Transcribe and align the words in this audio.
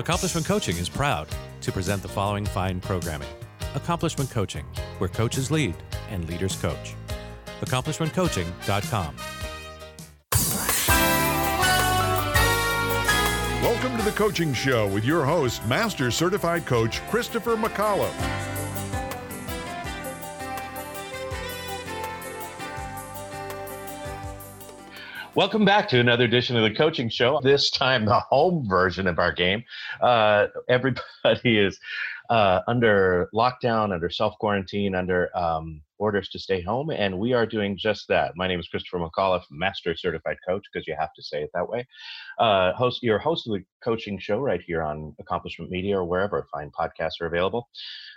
Accomplishment 0.00 0.46
Coaching 0.46 0.78
is 0.78 0.88
proud 0.88 1.28
to 1.60 1.70
present 1.70 2.00
the 2.00 2.08
following 2.08 2.46
fine 2.46 2.80
programming 2.80 3.28
Accomplishment 3.74 4.30
Coaching, 4.30 4.64
where 4.96 5.10
coaches 5.10 5.50
lead 5.50 5.74
and 6.08 6.26
leaders 6.26 6.56
coach. 6.56 6.94
AccomplishmentCoaching.com. 7.60 9.14
Welcome 13.62 13.98
to 13.98 14.02
the 14.02 14.12
Coaching 14.12 14.54
Show 14.54 14.88
with 14.88 15.04
your 15.04 15.26
host, 15.26 15.66
Master 15.66 16.10
Certified 16.10 16.64
Coach 16.64 17.06
Christopher 17.10 17.54
McAuliffe. 17.56 18.39
Welcome 25.36 25.64
back 25.64 25.88
to 25.90 26.00
another 26.00 26.24
edition 26.24 26.56
of 26.56 26.64
the 26.64 26.74
Coaching 26.74 27.08
Show. 27.08 27.40
This 27.40 27.70
time, 27.70 28.04
the 28.04 28.18
home 28.18 28.68
version 28.68 29.06
of 29.06 29.20
our 29.20 29.30
game. 29.30 29.62
Uh, 30.00 30.48
everybody 30.68 31.00
is 31.44 31.78
uh, 32.30 32.62
under 32.66 33.28
lockdown, 33.32 33.94
under 33.94 34.10
self 34.10 34.34
quarantine, 34.40 34.96
under 34.96 35.30
um, 35.38 35.82
orders 35.98 36.30
to 36.30 36.40
stay 36.40 36.60
home, 36.60 36.90
and 36.90 37.16
we 37.16 37.32
are 37.32 37.46
doing 37.46 37.78
just 37.78 38.08
that. 38.08 38.32
My 38.34 38.48
name 38.48 38.58
is 38.58 38.66
Christopher 38.66 38.98
McAuliffe, 38.98 39.44
Master 39.52 39.94
Certified 39.94 40.38
Coach, 40.46 40.64
because 40.72 40.88
you 40.88 40.96
have 40.98 41.14
to 41.14 41.22
say 41.22 41.44
it 41.44 41.50
that 41.54 41.68
way. 41.68 41.86
Uh, 42.40 42.72
host, 42.72 43.00
your 43.00 43.20
host 43.20 43.46
of 43.46 43.52
the 43.54 43.64
Coaching 43.84 44.18
Show 44.18 44.40
right 44.40 44.60
here 44.60 44.82
on 44.82 45.14
Accomplishment 45.20 45.70
Media 45.70 45.96
or 45.96 46.04
wherever 46.04 46.48
fine 46.52 46.72
podcasts 46.76 47.20
are 47.20 47.26
available. 47.26 47.68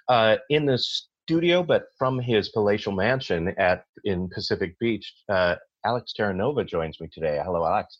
Uh, 0.08 0.38
in 0.50 0.66
the 0.66 0.80
studio, 0.80 1.62
but 1.62 1.86
from 2.00 2.20
his 2.20 2.50
palatial 2.50 2.92
mansion 2.92 3.54
at 3.60 3.86
in 4.04 4.30
Pacific 4.30 4.78
Beach, 4.80 5.14
uh, 5.30 5.56
Alex 5.86 6.14
Terranova 6.18 6.68
joins 6.68 7.00
me 7.02 7.08
today. 7.12 7.42
Hello, 7.44 7.66
Alex. 7.66 8.00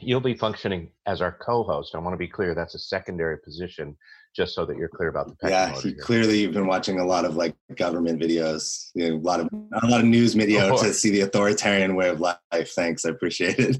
You'll 0.00 0.20
be 0.20 0.34
functioning 0.34 0.90
as 1.06 1.20
our 1.20 1.32
co-host. 1.32 1.94
I 1.94 1.98
want 1.98 2.14
to 2.14 2.18
be 2.18 2.26
clear; 2.26 2.54
that's 2.54 2.74
a 2.74 2.78
secondary 2.78 3.38
position, 3.38 3.96
just 4.34 4.54
so 4.54 4.66
that 4.66 4.76
you're 4.76 4.88
clear 4.88 5.08
about 5.08 5.28
the 5.28 5.48
Yeah, 5.48 5.72
clearly 6.00 6.40
you've 6.40 6.52
been 6.52 6.66
watching 6.66 6.98
a 6.98 7.04
lot 7.04 7.24
of 7.24 7.36
like 7.36 7.54
government 7.76 8.20
videos, 8.20 8.90
you 8.94 9.08
know, 9.08 9.16
a 9.16 9.18
lot 9.18 9.40
of 9.40 9.48
a 9.52 9.86
lot 9.86 10.00
of 10.00 10.06
news 10.06 10.34
video 10.34 10.70
Oh. 10.74 10.82
to 10.82 10.92
see 10.92 11.10
the 11.10 11.20
authoritarian 11.20 11.94
way 11.94 12.08
of 12.08 12.20
life. 12.20 12.72
Thanks, 12.74 13.04
I 13.04 13.10
appreciate 13.10 13.56
it. 13.58 13.76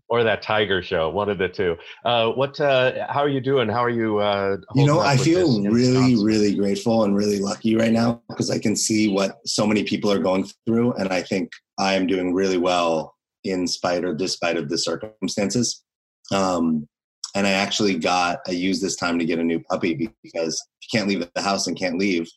or 0.10 0.24
that 0.24 0.42
Tiger 0.42 0.82
Show, 0.82 1.10
one 1.10 1.30
of 1.30 1.38
the 1.38 1.48
two. 1.48 1.78
Uh, 2.04 2.30
what? 2.30 2.60
Uh, 2.60 3.08
how 3.08 3.22
are 3.22 3.30
you 3.30 3.40
doing? 3.40 3.70
How 3.70 3.84
are 3.84 3.90
you? 3.90 4.18
Uh, 4.18 4.58
you 4.76 4.86
know, 4.86 5.00
I 5.00 5.18
feel 5.18 5.62
really, 5.64 6.16
really 6.24 6.56
grateful 6.56 7.04
and 7.04 7.16
really 7.16 7.40
lucky 7.40 7.76
right 7.76 7.92
now 7.92 8.22
because 8.28 8.50
I 8.50 8.60
can 8.60 8.76
see 8.76 9.10
what 9.10 9.38
so 9.46 9.66
many 9.66 9.84
people 9.84 10.12
are 10.12 10.20
going 10.20 10.48
through, 10.66 10.94
and 10.94 11.10
I 11.10 11.22
think 11.22 11.52
I 11.78 11.94
am 11.94 12.08
doing 12.08 12.34
really 12.34 12.58
well 12.58 13.16
in 13.44 13.68
spite 13.68 14.04
or 14.04 14.14
despite 14.14 14.58
of 14.58 14.68
the 14.70 14.78
circumstances. 14.78 15.84
Um, 16.32 16.88
and 17.36 17.46
I 17.46 17.52
actually 17.52 17.96
got 17.98 18.40
I 18.48 18.52
used 18.52 18.82
this 18.82 18.96
time 18.96 19.20
to 19.20 19.26
get 19.26 19.40
a 19.40 19.44
new 19.44 19.60
puppy 19.60 20.12
because 20.24 20.66
if 20.82 20.88
you 20.92 21.00
can't 21.00 21.08
leave 21.08 21.28
the 21.34 21.42
house 21.42 21.68
and 21.68 21.78
can't 21.78 21.98
leave, 21.98 22.28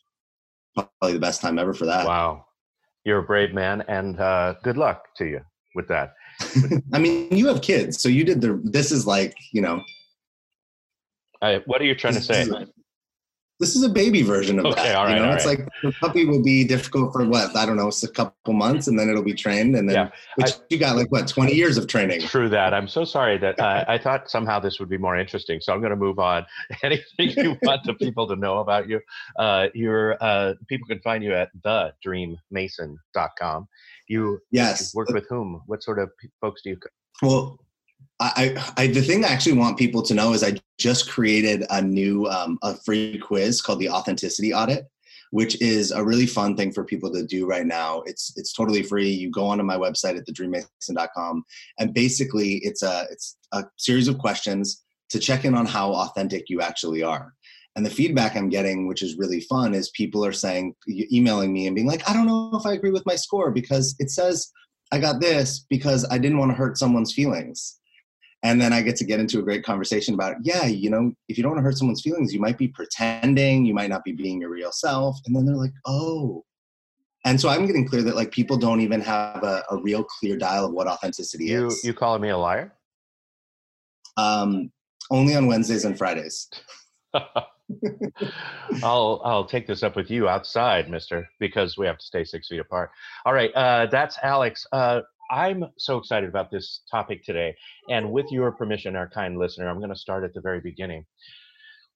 probably 0.75 1.13
the 1.13 1.19
best 1.19 1.41
time 1.41 1.57
ever 1.57 1.73
for 1.73 1.85
that. 1.85 2.05
Wow, 2.05 2.45
you're 3.03 3.19
a 3.19 3.23
brave 3.23 3.53
man, 3.53 3.83
and 3.87 4.19
uh, 4.19 4.53
good 4.63 4.77
luck 4.77 5.05
to 5.17 5.25
you 5.25 5.41
with 5.75 5.87
that. 5.87 6.13
I 6.93 6.99
mean, 6.99 7.35
you 7.35 7.47
have 7.47 7.61
kids, 7.61 8.01
so 8.01 8.09
you 8.09 8.23
did 8.23 8.41
the. 8.41 8.59
This 8.63 8.91
is 8.91 9.05
like 9.07 9.35
you 9.51 9.61
know. 9.61 9.81
What 11.65 11.81
are 11.81 11.85
you 11.85 11.95
trying 11.95 12.13
to 12.13 12.19
this 12.19 12.27
say? 12.27 12.41
is 12.43 12.49
a- 12.49 12.67
This 13.59 13.75
is 13.75 13.83
a 13.83 13.89
baby 13.89 14.21
version 14.23 14.57
of 14.59 14.65
Okay, 14.65 14.81
that. 14.83 14.95
all 14.95 15.05
right, 15.05 15.15
you 15.15 15.19
know, 15.21 15.27
all 15.29 15.35
it's 15.35 15.45
right. 15.45 15.59
like 15.59 15.67
the 15.83 15.91
puppy 15.99 16.25
will 16.25 16.41
be 16.41 16.63
difficult 16.63 17.11
for 17.13 17.23
what 17.25 17.55
I 17.55 17.65
don't 17.65 17.75
know, 17.77 17.87
it's 17.89 18.03
a 18.03 18.07
couple 18.11 18.53
months, 18.53 18.87
and 18.87 18.97
then 18.97 19.09
it'll 19.09 19.23
be 19.23 19.33
trained, 19.33 19.75
and 19.75 19.87
then 19.89 19.95
Yeah, 19.95 20.09
which 20.35 20.51
you 20.69 20.77
got 20.79 20.95
like 20.95 21.11
what 21.11 21.27
twenty 21.27 21.53
years 21.53 21.77
of 21.77 21.87
training. 21.87 22.21
True 22.21 22.47
that. 22.49 22.73
I'm 22.73 22.87
so 22.87 23.03
sorry 23.05 23.37
that 23.39 23.59
uh, 23.59 23.83
I 23.87 23.97
thought 23.97 24.29
somehow 24.29 24.59
this 24.59 24.79
would 24.79 24.89
be 24.89 24.97
more 24.97 25.17
interesting. 25.17 25.59
So 25.61 25.73
I'm 25.73 25.79
going 25.81 25.91
to 25.91 25.95
move 25.97 26.17
on. 26.19 26.45
Anything 26.83 27.31
you 27.43 27.57
want 27.63 27.83
the 27.85 27.93
people 28.05 28.27
to 28.29 28.35
know 28.37 28.59
about 28.59 28.87
you, 28.89 28.99
uh, 29.37 29.67
your 29.73 30.17
uh, 30.23 30.53
people 30.67 30.87
can 30.87 30.99
find 31.01 31.23
you 31.23 31.33
at 31.35 31.49
thedreammason.com. 31.61 33.67
You 34.07 34.39
Yes. 34.51 34.93
work 34.93 35.09
with 35.09 35.27
whom? 35.29 35.61
What 35.65 35.83
sort 35.83 35.99
of 35.99 36.09
folks 36.41 36.61
do 36.63 36.71
you? 36.71 36.79
Well, 37.21 37.59
I, 38.19 38.55
I, 38.77 38.83
I 38.83 38.87
the 38.87 39.01
thing 39.01 39.23
I 39.23 39.29
actually 39.29 39.57
want 39.57 39.77
people 39.77 40.01
to 40.03 40.13
know 40.13 40.33
is 40.33 40.43
I 40.43 40.59
just 40.77 41.09
created 41.09 41.65
a 41.69 41.81
new 41.81 42.27
um, 42.27 42.57
a 42.61 42.75
free 42.75 43.17
quiz 43.17 43.61
called 43.61 43.79
the 43.79 43.89
Authenticity 43.89 44.53
Audit, 44.53 44.85
which 45.31 45.59
is 45.61 45.91
a 45.91 46.03
really 46.03 46.25
fun 46.25 46.55
thing 46.55 46.71
for 46.71 46.83
people 46.83 47.11
to 47.13 47.25
do 47.25 47.45
right 47.45 47.65
now. 47.65 48.01
It's 48.05 48.33
it's 48.37 48.53
totally 48.53 48.83
free. 48.83 49.09
You 49.09 49.31
go 49.31 49.45
onto 49.45 49.63
my 49.63 49.77
website 49.77 50.17
at 50.17 50.27
thedreammason.com, 50.27 51.43
and 51.79 51.93
basically 51.93 52.55
it's 52.63 52.83
a 52.83 53.07
it's 53.09 53.37
a 53.51 53.65
series 53.77 54.07
of 54.07 54.17
questions 54.17 54.83
to 55.09 55.19
check 55.19 55.45
in 55.45 55.55
on 55.55 55.65
how 55.65 55.93
authentic 55.93 56.49
you 56.49 56.61
actually 56.61 57.03
are. 57.03 57.33
And 57.75 57.85
the 57.85 57.89
feedback 57.89 58.35
I'm 58.35 58.49
getting, 58.49 58.87
which 58.87 59.01
is 59.01 59.17
really 59.17 59.41
fun, 59.41 59.73
is 59.73 59.89
people 59.89 60.23
are 60.23 60.31
saying, 60.31 60.75
emailing 61.11 61.51
me 61.51 61.65
and 61.65 61.75
being 61.75 61.87
like, 61.87 62.07
I 62.07 62.13
don't 62.13 62.27
know 62.27 62.51
if 62.53 62.65
I 62.65 62.73
agree 62.73 62.91
with 62.91 63.05
my 63.05 63.15
score 63.15 63.49
because 63.51 63.95
it 63.99 64.11
says 64.11 64.51
I 64.91 64.99
got 64.99 65.19
this 65.19 65.65
because 65.69 66.05
I 66.11 66.19
didn't 66.19 66.37
want 66.37 66.51
to 66.51 66.55
hurt 66.55 66.77
someone's 66.77 67.13
feelings. 67.13 67.79
And 68.43 68.61
then 68.61 68.73
I 68.73 68.81
get 68.81 68.97
to 68.97 69.05
get 69.05 69.19
into 69.19 69.39
a 69.39 69.41
great 69.41 69.63
conversation 69.63 70.13
about, 70.13 70.35
yeah, 70.43 70.65
you 70.65 70.89
know, 70.89 71.13
if 71.29 71.37
you 71.37 71.43
don't 71.43 71.53
want 71.53 71.59
to 71.59 71.63
hurt 71.63 71.77
someone's 71.77 72.01
feelings, 72.01 72.33
you 72.33 72.39
might 72.41 72.57
be 72.57 72.67
pretending, 72.67 73.65
you 73.65 73.73
might 73.73 73.89
not 73.89 74.03
be 74.03 74.11
being 74.11 74.41
your 74.41 74.49
real 74.51 74.71
self. 74.71 75.17
And 75.25 75.35
then 75.35 75.45
they're 75.45 75.55
like, 75.55 75.73
oh. 75.87 76.43
And 77.25 77.39
so 77.39 77.47
I'm 77.47 77.65
getting 77.65 77.87
clear 77.87 78.03
that 78.03 78.15
like 78.17 78.31
people 78.31 78.57
don't 78.57 78.81
even 78.81 78.99
have 79.01 79.43
a, 79.43 79.63
a 79.71 79.77
real 79.77 80.03
clear 80.03 80.35
dial 80.37 80.65
of 80.65 80.73
what 80.73 80.87
authenticity 80.87 81.45
You 81.45 81.67
is. 81.67 81.83
you 81.83 81.93
calling 81.93 82.21
me 82.21 82.29
a 82.29 82.37
liar? 82.37 82.73
um, 84.17 84.71
only 85.09 85.35
on 85.35 85.47
Wednesdays 85.47 85.85
and 85.85 85.97
Fridays. 85.97 86.49
I'll 88.83 89.21
I'll 89.23 89.45
take 89.45 89.67
this 89.67 89.83
up 89.83 89.95
with 89.95 90.09
you 90.09 90.27
outside, 90.27 90.89
Mister, 90.89 91.27
because 91.39 91.77
we 91.77 91.85
have 91.85 91.97
to 91.97 92.05
stay 92.05 92.23
six 92.23 92.47
feet 92.47 92.59
apart. 92.59 92.91
All 93.25 93.33
right, 93.33 93.51
uh, 93.53 93.87
that's 93.87 94.17
Alex. 94.21 94.65
Uh, 94.71 95.01
I'm 95.31 95.65
so 95.77 95.97
excited 95.97 96.29
about 96.29 96.51
this 96.51 96.81
topic 96.91 97.23
today, 97.23 97.55
and 97.89 98.11
with 98.11 98.31
your 98.31 98.51
permission, 98.51 98.95
our 98.95 99.09
kind 99.09 99.37
listener, 99.37 99.69
I'm 99.69 99.79
going 99.79 99.89
to 99.89 99.95
start 99.95 100.23
at 100.23 100.33
the 100.33 100.41
very 100.41 100.59
beginning. 100.59 101.05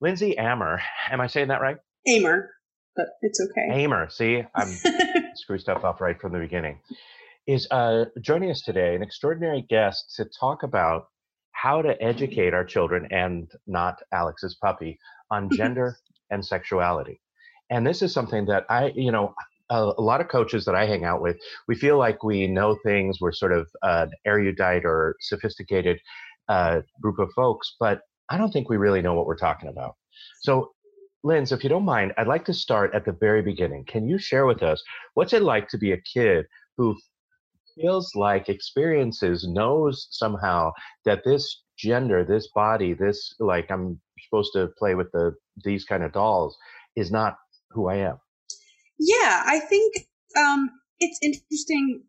Lindsay 0.00 0.36
Ammer, 0.38 0.80
am 1.10 1.20
I 1.20 1.26
saying 1.26 1.48
that 1.48 1.60
right? 1.60 1.76
Aimer, 2.06 2.50
but 2.96 3.06
it's 3.22 3.40
okay. 3.40 3.82
Amer. 3.82 4.08
See, 4.10 4.42
I'm 4.54 4.68
screw 5.34 5.58
stuff 5.58 5.84
up 5.84 6.00
right 6.00 6.20
from 6.20 6.32
the 6.32 6.38
beginning. 6.38 6.78
Is 7.46 7.66
uh, 7.70 8.06
joining 8.20 8.50
us 8.50 8.62
today 8.62 8.94
an 8.94 9.02
extraordinary 9.02 9.64
guest 9.68 10.14
to 10.16 10.26
talk 10.38 10.62
about 10.62 11.06
how 11.52 11.82
to 11.82 12.00
educate 12.02 12.54
our 12.54 12.64
children 12.64 13.08
and 13.10 13.50
not 13.66 14.00
Alex's 14.12 14.56
puppy 14.62 14.98
on 15.30 15.48
gender 15.50 15.96
and 16.30 16.44
sexuality. 16.44 17.20
And 17.70 17.86
this 17.86 18.02
is 18.02 18.12
something 18.12 18.46
that 18.46 18.64
I, 18.68 18.92
you 18.94 19.12
know, 19.12 19.34
a, 19.70 19.92
a 19.98 20.02
lot 20.02 20.20
of 20.20 20.28
coaches 20.28 20.64
that 20.64 20.74
I 20.74 20.86
hang 20.86 21.04
out 21.04 21.20
with, 21.20 21.36
we 21.66 21.74
feel 21.74 21.98
like 21.98 22.24
we 22.24 22.46
know 22.46 22.76
things. 22.84 23.20
We're 23.20 23.32
sort 23.32 23.52
of 23.52 23.68
uh, 23.82 24.06
erudite 24.26 24.84
or 24.84 25.16
sophisticated 25.20 26.00
uh, 26.48 26.80
group 27.02 27.18
of 27.18 27.30
folks, 27.36 27.76
but 27.78 28.00
I 28.30 28.38
don't 28.38 28.52
think 28.52 28.68
we 28.68 28.76
really 28.76 29.02
know 29.02 29.14
what 29.14 29.26
we're 29.26 29.36
talking 29.36 29.68
about. 29.68 29.96
So, 30.42 30.72
Lindz, 31.24 31.52
if 31.52 31.62
you 31.62 31.68
don't 31.68 31.84
mind, 31.84 32.12
I'd 32.16 32.28
like 32.28 32.44
to 32.46 32.54
start 32.54 32.94
at 32.94 33.04
the 33.04 33.12
very 33.12 33.42
beginning. 33.42 33.84
Can 33.84 34.08
you 34.08 34.18
share 34.18 34.46
with 34.46 34.62
us 34.62 34.82
what's 35.14 35.32
it 35.32 35.42
like 35.42 35.68
to 35.68 35.78
be 35.78 35.92
a 35.92 36.00
kid 36.00 36.46
who 36.76 36.96
feels 37.74 38.14
like 38.14 38.48
experiences, 38.48 39.46
knows 39.48 40.08
somehow 40.10 40.72
that 41.04 41.22
this 41.24 41.62
gender, 41.76 42.24
this 42.24 42.48
body, 42.54 42.94
this 42.94 43.34
like 43.40 43.70
I'm 43.70 44.00
supposed 44.28 44.52
to 44.54 44.68
play 44.78 44.94
with 44.94 45.10
the 45.12 45.34
these 45.64 45.84
kind 45.84 46.02
of 46.02 46.12
dolls 46.12 46.56
is 46.96 47.10
not 47.10 47.36
who 47.70 47.88
I 47.88 47.96
am. 47.96 48.18
yeah, 48.98 49.42
I 49.46 49.60
think 49.60 49.94
um, 50.36 50.70
it's 50.98 51.18
interesting 51.22 52.02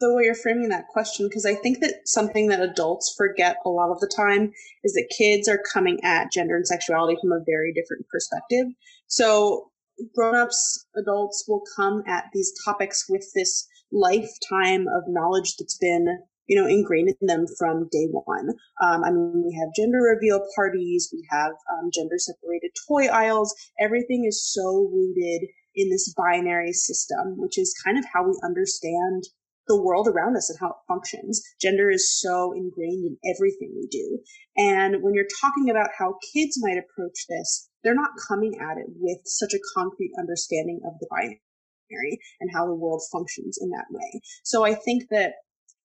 the 0.00 0.14
way 0.14 0.24
you're 0.24 0.34
framing 0.34 0.68
that 0.68 0.86
question 0.88 1.26
because 1.28 1.44
I 1.44 1.54
think 1.54 1.80
that 1.80 2.02
something 2.04 2.48
that 2.48 2.60
adults 2.60 3.14
forget 3.16 3.56
a 3.64 3.68
lot 3.68 3.90
of 3.90 3.98
the 4.00 4.10
time 4.14 4.52
is 4.84 4.92
that 4.92 5.12
kids 5.16 5.48
are 5.48 5.60
coming 5.72 5.98
at 6.04 6.30
gender 6.30 6.54
and 6.54 6.66
sexuality 6.66 7.16
from 7.20 7.32
a 7.32 7.44
very 7.44 7.72
different 7.72 8.06
perspective. 8.08 8.66
So 9.08 9.70
grown-ups, 10.14 10.86
adults 10.96 11.44
will 11.48 11.62
come 11.76 12.02
at 12.06 12.26
these 12.32 12.52
topics 12.64 13.06
with 13.08 13.26
this 13.34 13.66
lifetime 13.90 14.86
of 14.88 15.02
knowledge 15.08 15.56
that's 15.58 15.78
been 15.78 16.06
you 16.52 16.60
know 16.60 16.68
ingrained 16.68 17.08
in 17.08 17.26
them 17.26 17.46
from 17.58 17.88
day 17.90 18.06
one. 18.12 18.50
Um, 18.84 19.04
I 19.04 19.10
mean, 19.10 19.42
we 19.42 19.56
have 19.58 19.72
gender 19.74 20.02
reveal 20.02 20.44
parties, 20.54 21.08
we 21.10 21.26
have 21.30 21.52
um, 21.72 21.88
gender 21.90 22.18
separated 22.18 22.72
toy 22.86 23.06
aisles. 23.06 23.54
Everything 23.80 24.26
is 24.28 24.44
so 24.52 24.90
rooted 24.92 25.48
in 25.74 25.88
this 25.88 26.12
binary 26.12 26.74
system, 26.74 27.38
which 27.38 27.56
is 27.56 27.74
kind 27.82 27.96
of 27.96 28.04
how 28.12 28.22
we 28.22 28.38
understand 28.44 29.24
the 29.66 29.80
world 29.80 30.08
around 30.08 30.36
us 30.36 30.50
and 30.50 30.58
how 30.60 30.76
it 30.76 30.84
functions. 30.86 31.40
Gender 31.58 31.88
is 31.88 32.20
so 32.20 32.52
ingrained 32.52 33.06
in 33.06 33.16
everything 33.34 33.72
we 33.74 33.86
do. 33.90 34.18
And 34.58 35.02
when 35.02 35.14
you're 35.14 35.24
talking 35.40 35.70
about 35.70 35.88
how 35.96 36.18
kids 36.34 36.60
might 36.60 36.76
approach 36.76 37.24
this, 37.30 37.70
they're 37.82 37.94
not 37.94 38.10
coming 38.28 38.60
at 38.60 38.76
it 38.76 38.88
with 38.96 39.20
such 39.24 39.54
a 39.54 39.64
concrete 39.74 40.12
understanding 40.18 40.80
of 40.84 40.98
the 41.00 41.06
binary 41.08 42.18
and 42.40 42.50
how 42.52 42.66
the 42.66 42.74
world 42.74 43.00
functions 43.10 43.58
in 43.58 43.70
that 43.70 43.86
way. 43.90 44.20
So 44.44 44.66
I 44.66 44.74
think 44.74 45.04
that 45.10 45.32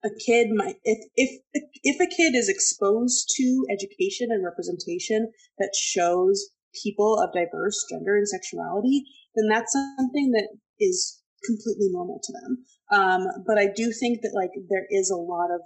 a 0.08 0.16
kid 0.26 0.48
might 0.52 0.76
if 0.84 1.00
if 1.16 1.42
if 1.84 2.00
a 2.02 2.16
kid 2.16 2.36
is 2.36 2.50
exposed 2.50 3.32
to 3.38 3.66
education 3.72 4.30
and 4.32 4.44
representation 4.44 5.32
that 5.60 5.74
shows 5.76 6.50
people 6.84 7.20
of 7.20 7.34
diverse 7.34 7.86
gender 7.90 8.16
and 8.16 8.28
sexuality, 8.28 9.04
then 9.36 9.48
that's 9.50 9.74
something 9.74 10.32
that 10.32 10.50
is 10.80 11.22
completely 11.46 11.88
normal 11.92 12.20
to 12.24 12.34
them. 12.34 12.66
Um, 12.92 13.28
but 13.46 13.58
I 13.58 13.68
do 13.76 13.92
think 13.92 14.22
that 14.22 14.34
like 14.36 14.52
there 14.70 14.88
is 14.90 15.10
a 15.10 15.16
lot 15.16 15.50
of 15.54 15.62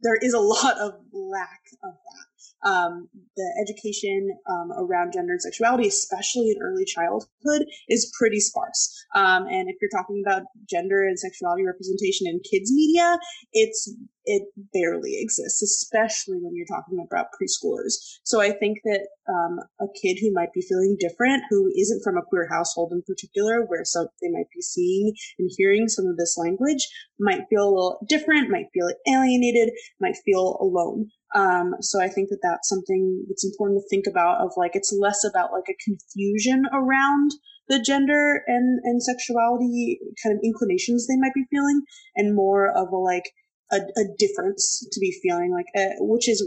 there 0.00 0.16
is 0.20 0.34
a 0.34 0.40
lot 0.40 0.78
of 0.78 0.92
lack 1.12 1.62
of 1.82 1.92
that 1.92 2.23
um, 2.64 3.08
the 3.36 3.48
education 3.62 4.30
um, 4.50 4.72
around 4.78 5.12
gender 5.12 5.32
and 5.32 5.42
sexuality, 5.42 5.88
especially 5.88 6.50
in 6.50 6.62
early 6.62 6.84
childhood, 6.84 7.66
is 7.88 8.12
pretty 8.18 8.40
sparse. 8.40 9.04
Um, 9.14 9.46
and 9.46 9.68
if 9.68 9.76
you're 9.80 9.90
talking 9.90 10.22
about 10.26 10.42
gender 10.68 11.06
and 11.06 11.18
sexuality 11.18 11.64
representation 11.64 12.26
in 12.26 12.40
kids 12.40 12.72
media, 12.72 13.18
it's 13.52 13.94
it 14.26 14.42
barely 14.72 15.20
exists, 15.20 15.62
especially 15.62 16.38
when 16.40 16.54
you're 16.54 16.66
talking 16.66 17.04
about 17.06 17.26
preschoolers. 17.36 17.94
So 18.24 18.40
I 18.40 18.52
think 18.52 18.78
that 18.84 19.08
um, 19.28 19.58
a 19.80 19.86
kid 20.00 20.18
who 20.20 20.32
might 20.32 20.52
be 20.52 20.62
feeling 20.62 20.96
different, 20.98 21.42
who 21.50 21.70
isn't 21.76 22.02
from 22.02 22.16
a 22.16 22.22
queer 22.22 22.48
household 22.50 22.92
in 22.92 23.02
particular, 23.02 23.64
where 23.66 23.84
so 23.84 24.08
they 24.22 24.30
might 24.30 24.48
be 24.54 24.62
seeing 24.62 25.12
and 25.38 25.50
hearing 25.56 25.88
some 25.88 26.06
of 26.06 26.16
this 26.16 26.36
language, 26.38 26.88
might 27.20 27.42
feel 27.50 27.68
a 27.68 27.70
little 27.70 28.06
different, 28.08 28.50
might 28.50 28.68
feel 28.72 28.88
alienated, 29.06 29.70
might 30.00 30.16
feel 30.24 30.56
alone. 30.60 31.10
Um, 31.34 31.74
so 31.80 32.00
I 32.00 32.08
think 32.08 32.28
that 32.28 32.38
that's 32.42 32.68
something 32.68 33.24
that's 33.28 33.44
important 33.44 33.80
to 33.80 33.88
think 33.88 34.06
about 34.06 34.40
of 34.40 34.52
like, 34.56 34.72
it's 34.74 34.96
less 34.96 35.24
about 35.28 35.50
like 35.52 35.68
a 35.68 35.82
confusion 35.84 36.64
around 36.72 37.32
the 37.68 37.80
gender 37.80 38.44
and, 38.46 38.78
and 38.84 39.02
sexuality 39.02 39.98
kind 40.22 40.36
of 40.36 40.40
inclinations 40.44 41.06
they 41.06 41.16
might 41.16 41.34
be 41.34 41.44
feeling 41.50 41.82
and 42.14 42.36
more 42.36 42.68
of 42.68 42.92
a 42.92 42.96
like 42.96 43.32
a, 43.72 43.76
a 43.76 44.04
difference 44.16 44.86
to 44.92 45.00
be 45.00 45.18
feeling 45.22 45.50
like, 45.50 45.66
uh, 45.76 45.94
which 46.00 46.28
is, 46.28 46.46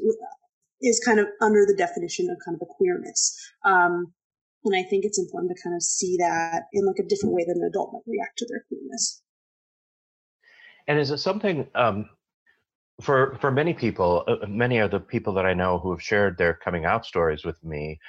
is 0.82 1.02
kind 1.04 1.20
of 1.20 1.28
under 1.42 1.66
the 1.66 1.76
definition 1.76 2.30
of 2.30 2.38
kind 2.46 2.56
of 2.56 2.62
a 2.62 2.74
queerness. 2.78 3.36
Um, 3.66 4.14
and 4.64 4.76
I 4.76 4.84
think 4.88 5.04
it's 5.06 5.20
important 5.20 5.52
to 5.56 5.64
kind 5.64 5.76
of 5.76 5.82
see 5.82 6.16
that 6.20 6.64
in 6.72 6.86
like 6.86 7.00
a 7.00 7.08
different 7.08 7.36
way 7.36 7.44
than 7.46 7.58
an 7.58 7.70
adult 7.70 7.92
might 7.94 8.04
react 8.08 8.38
to 8.38 8.48
their 8.48 8.64
queerness. 8.68 9.22
And 10.88 11.00
is 11.00 11.12
it 11.12 11.18
something 11.18 11.68
um, 11.76 12.10
for 13.02 13.38
for 13.40 13.52
many 13.52 13.74
people, 13.74 14.24
uh, 14.28 14.34
uh, 14.44 14.48
many 14.48 14.80
of 14.80 14.92
the 14.92 15.00
people 15.00 15.34
that 15.34 15.46
I 15.46 15.54
know 15.54 15.80
who 15.80 15.92
have 15.92 16.02
shared 16.02 16.38
their 16.38 16.54
coming 16.54 16.86
out 16.86 17.06
stories 17.06 17.46
with 17.46 17.64
me, 17.64 18.00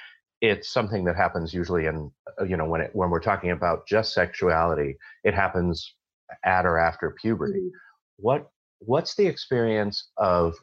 it's 0.41 0.71
something 0.71 1.03
that 1.05 1.15
happens 1.15 1.53
usually 1.53 1.85
in 1.85 2.11
uh, 2.39 2.43
you 2.43 2.57
know 2.57 2.65
when 2.65 2.81
it 2.81 2.91
when 2.93 3.09
we're 3.09 3.19
talking 3.19 3.51
about 3.51 3.87
just 3.87 4.13
sexuality, 4.13 4.97
it 5.23 5.33
happens 5.33 5.95
at 6.43 6.65
or 6.65 6.77
after 6.77 7.15
puberty. 7.21 7.59
Mm-hmm. 7.59 8.17
What 8.17 8.49
what's 8.79 9.15
the 9.15 9.27
experience 9.27 10.09
of 10.17 10.55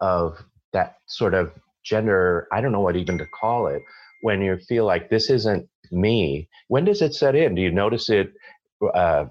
of 0.00 0.38
that 0.72 0.96
sort 1.06 1.34
of 1.34 1.52
gender? 1.84 2.46
I 2.52 2.60
don't 2.60 2.72
know 2.72 2.80
what 2.80 2.96
even 2.96 3.18
to 3.18 3.26
call 3.26 3.66
it. 3.66 3.82
When 4.22 4.40
you 4.40 4.56
feel 4.68 4.86
like 4.86 5.10
this 5.10 5.28
isn't 5.28 5.68
me, 5.90 6.48
when 6.68 6.84
does 6.84 7.02
it 7.02 7.14
set 7.14 7.34
in? 7.34 7.54
Do 7.54 7.60
you 7.60 7.70
notice 7.70 8.08
it 8.08 8.32
uh, 8.94 9.26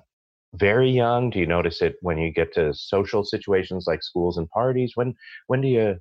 very 0.53 0.89
young? 0.89 1.29
Do 1.29 1.39
you 1.39 1.47
notice 1.47 1.81
it 1.81 1.95
when 2.01 2.17
you 2.17 2.31
get 2.31 2.53
to 2.53 2.73
social 2.73 3.23
situations 3.23 3.85
like 3.87 4.03
schools 4.03 4.37
and 4.37 4.49
parties? 4.49 4.91
When 4.95 5.15
when 5.47 5.61
do 5.61 5.67
you 5.67 5.95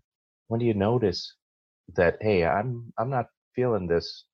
when 0.48 0.60
do 0.60 0.66
you 0.66 0.74
notice 0.74 1.34
that 1.96 2.16
hey, 2.20 2.44
I'm 2.44 2.92
I'm 2.98 3.10
not 3.10 3.26
feeling 3.54 3.86
this 3.86 4.24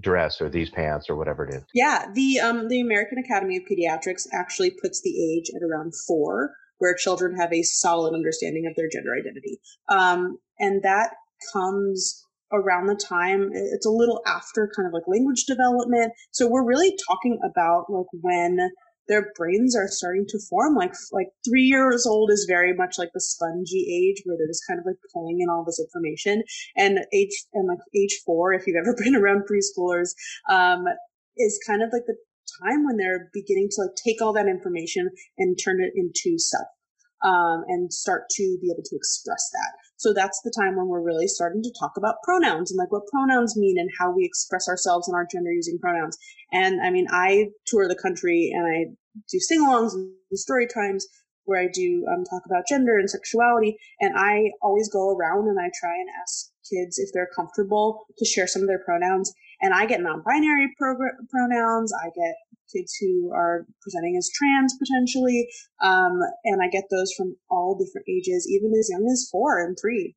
dress 0.00 0.40
or 0.40 0.48
these 0.48 0.70
pants 0.70 1.08
or 1.08 1.16
whatever 1.16 1.46
it 1.46 1.54
is? 1.54 1.62
Yeah, 1.74 2.06
the 2.14 2.40
um 2.40 2.68
the 2.68 2.80
American 2.80 3.18
Academy 3.18 3.56
of 3.56 3.64
Pediatrics 3.64 4.26
actually 4.32 4.70
puts 4.70 5.00
the 5.02 5.10
age 5.10 5.50
at 5.54 5.62
around 5.62 5.92
4 6.06 6.50
where 6.78 6.94
children 6.96 7.36
have 7.36 7.52
a 7.52 7.62
solid 7.62 8.12
understanding 8.12 8.66
of 8.66 8.74
their 8.74 8.88
gender 8.90 9.10
identity. 9.14 9.60
Um 9.88 10.38
and 10.58 10.82
that 10.82 11.10
comes 11.52 12.26
around 12.52 12.86
the 12.86 12.94
time 12.94 13.50
it's 13.52 13.86
a 13.86 13.90
little 13.90 14.20
after 14.26 14.70
kind 14.76 14.86
of 14.86 14.92
like 14.92 15.04
language 15.06 15.44
development 15.46 16.12
so 16.32 16.46
we're 16.46 16.66
really 16.66 16.94
talking 17.08 17.38
about 17.42 17.86
like 17.88 18.06
when 18.20 18.58
their 19.08 19.32
brains 19.36 19.76
are 19.76 19.88
starting 19.88 20.26
to 20.28 20.38
form. 20.48 20.74
Like 20.76 20.94
like 21.12 21.28
three 21.44 21.62
years 21.62 22.06
old 22.06 22.30
is 22.30 22.46
very 22.48 22.72
much 22.72 22.96
like 22.98 23.10
the 23.14 23.20
spongy 23.20 23.86
age 23.90 24.22
where 24.24 24.36
they're 24.36 24.46
just 24.46 24.64
kind 24.68 24.78
of 24.78 24.86
like 24.86 24.96
pulling 25.12 25.40
in 25.40 25.48
all 25.48 25.64
this 25.64 25.80
information. 25.80 26.42
And 26.76 27.00
age 27.12 27.32
and 27.54 27.68
like 27.68 27.78
age 27.94 28.20
four, 28.24 28.52
if 28.52 28.66
you've 28.66 28.76
ever 28.76 28.96
been 29.02 29.16
around 29.16 29.42
preschoolers, 29.50 30.10
um, 30.50 30.84
is 31.36 31.58
kind 31.66 31.82
of 31.82 31.90
like 31.92 32.06
the 32.06 32.16
time 32.62 32.84
when 32.84 32.96
they're 32.96 33.30
beginning 33.32 33.68
to 33.72 33.82
like 33.82 33.94
take 33.96 34.20
all 34.20 34.32
that 34.32 34.48
information 34.48 35.08
and 35.38 35.58
turn 35.62 35.80
it 35.80 35.92
into 35.94 36.38
self. 36.38 36.66
Um, 37.24 37.62
and 37.68 37.92
start 37.92 38.22
to 38.30 38.58
be 38.60 38.66
able 38.66 38.82
to 38.82 38.96
express 38.96 39.48
that. 39.52 39.72
So 40.02 40.12
that's 40.12 40.40
the 40.42 40.50
time 40.50 40.74
when 40.74 40.88
we're 40.88 41.00
really 41.00 41.28
starting 41.28 41.62
to 41.62 41.72
talk 41.78 41.92
about 41.96 42.16
pronouns 42.24 42.72
and 42.72 42.78
like 42.78 42.90
what 42.90 43.06
pronouns 43.06 43.56
mean 43.56 43.78
and 43.78 43.88
how 44.00 44.10
we 44.10 44.24
express 44.24 44.66
ourselves 44.68 45.06
and 45.06 45.14
our 45.14 45.28
gender 45.30 45.52
using 45.52 45.78
pronouns. 45.78 46.18
And 46.50 46.84
I 46.84 46.90
mean, 46.90 47.06
I 47.12 47.50
tour 47.68 47.86
the 47.86 47.94
country 47.94 48.50
and 48.52 48.66
I 48.66 48.90
do 49.30 49.38
sing-alongs 49.38 49.94
and 49.94 50.10
story 50.34 50.66
times 50.66 51.06
where 51.44 51.62
I 51.62 51.68
do 51.72 52.04
um, 52.12 52.24
talk 52.24 52.42
about 52.46 52.66
gender 52.68 52.98
and 52.98 53.08
sexuality. 53.08 53.76
And 54.00 54.18
I 54.18 54.50
always 54.60 54.90
go 54.90 55.14
around 55.14 55.46
and 55.46 55.60
I 55.60 55.70
try 55.78 55.94
and 55.94 56.08
ask 56.20 56.50
kids 56.68 56.98
if 56.98 57.10
they're 57.14 57.30
comfortable 57.36 58.06
to 58.18 58.24
share 58.24 58.48
some 58.48 58.62
of 58.62 58.68
their 58.68 58.82
pronouns. 58.84 59.32
And 59.62 59.72
I 59.72 59.86
get 59.86 60.00
non-binary 60.00 60.74
pronouns. 60.78 61.92
I 62.04 62.06
get 62.06 62.34
kids 62.72 62.96
who 63.00 63.30
are 63.32 63.64
presenting 63.80 64.16
as 64.16 64.28
trans 64.34 64.74
potentially. 64.76 65.48
Um, 65.82 66.20
and 66.44 66.62
I 66.62 66.68
get 66.68 66.84
those 66.90 67.12
from 67.16 67.36
all 67.50 67.78
different 67.78 68.08
ages, 68.08 68.48
even 68.50 68.72
as 68.78 68.88
young 68.90 69.08
as 69.10 69.28
four 69.30 69.64
and 69.64 69.76
three. 69.80 70.16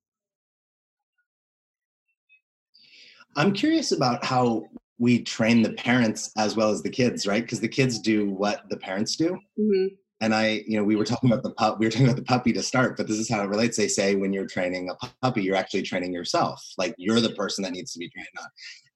I'm 3.36 3.54
curious 3.54 3.92
about 3.92 4.24
how 4.24 4.66
we 4.98 5.22
train 5.22 5.62
the 5.62 5.74
parents 5.74 6.32
as 6.38 6.56
well 6.56 6.70
as 6.70 6.82
the 6.82 6.90
kids, 6.90 7.28
right? 7.28 7.44
Because 7.44 7.60
the 7.60 7.68
kids 7.68 8.00
do 8.00 8.30
what 8.30 8.70
the 8.70 8.78
parents 8.78 9.16
do. 9.16 9.38
Mm-hmm. 9.60 9.88
And 10.22 10.34
I, 10.34 10.64
you 10.66 10.78
know, 10.78 10.84
we 10.86 10.96
were 10.96 11.04
talking 11.04 11.30
about 11.30 11.44
the 11.44 11.52
pup. 11.52 11.78
We 11.78 11.86
were 11.86 11.92
talking 11.92 12.08
about 12.08 12.16
the 12.16 12.24
puppy 12.24 12.54
to 12.54 12.64
start, 12.64 12.96
but 12.96 13.08
this 13.08 13.18
is 13.18 13.30
how 13.30 13.44
it 13.44 13.50
relates. 13.50 13.76
They 13.76 13.90
say 13.90 14.16
when 14.16 14.32
you're 14.32 14.48
training 14.48 14.90
a 14.90 15.08
puppy, 15.22 15.44
you're 15.44 15.58
actually 15.58 15.82
training 15.82 16.14
yourself. 16.14 16.66
Like 16.78 16.96
you're 16.98 17.20
the 17.20 17.32
person 17.32 17.64
that 17.64 17.74
needs 17.74 17.92
to 17.92 18.00
be 18.00 18.10
trained 18.10 18.28
on. 18.40 18.48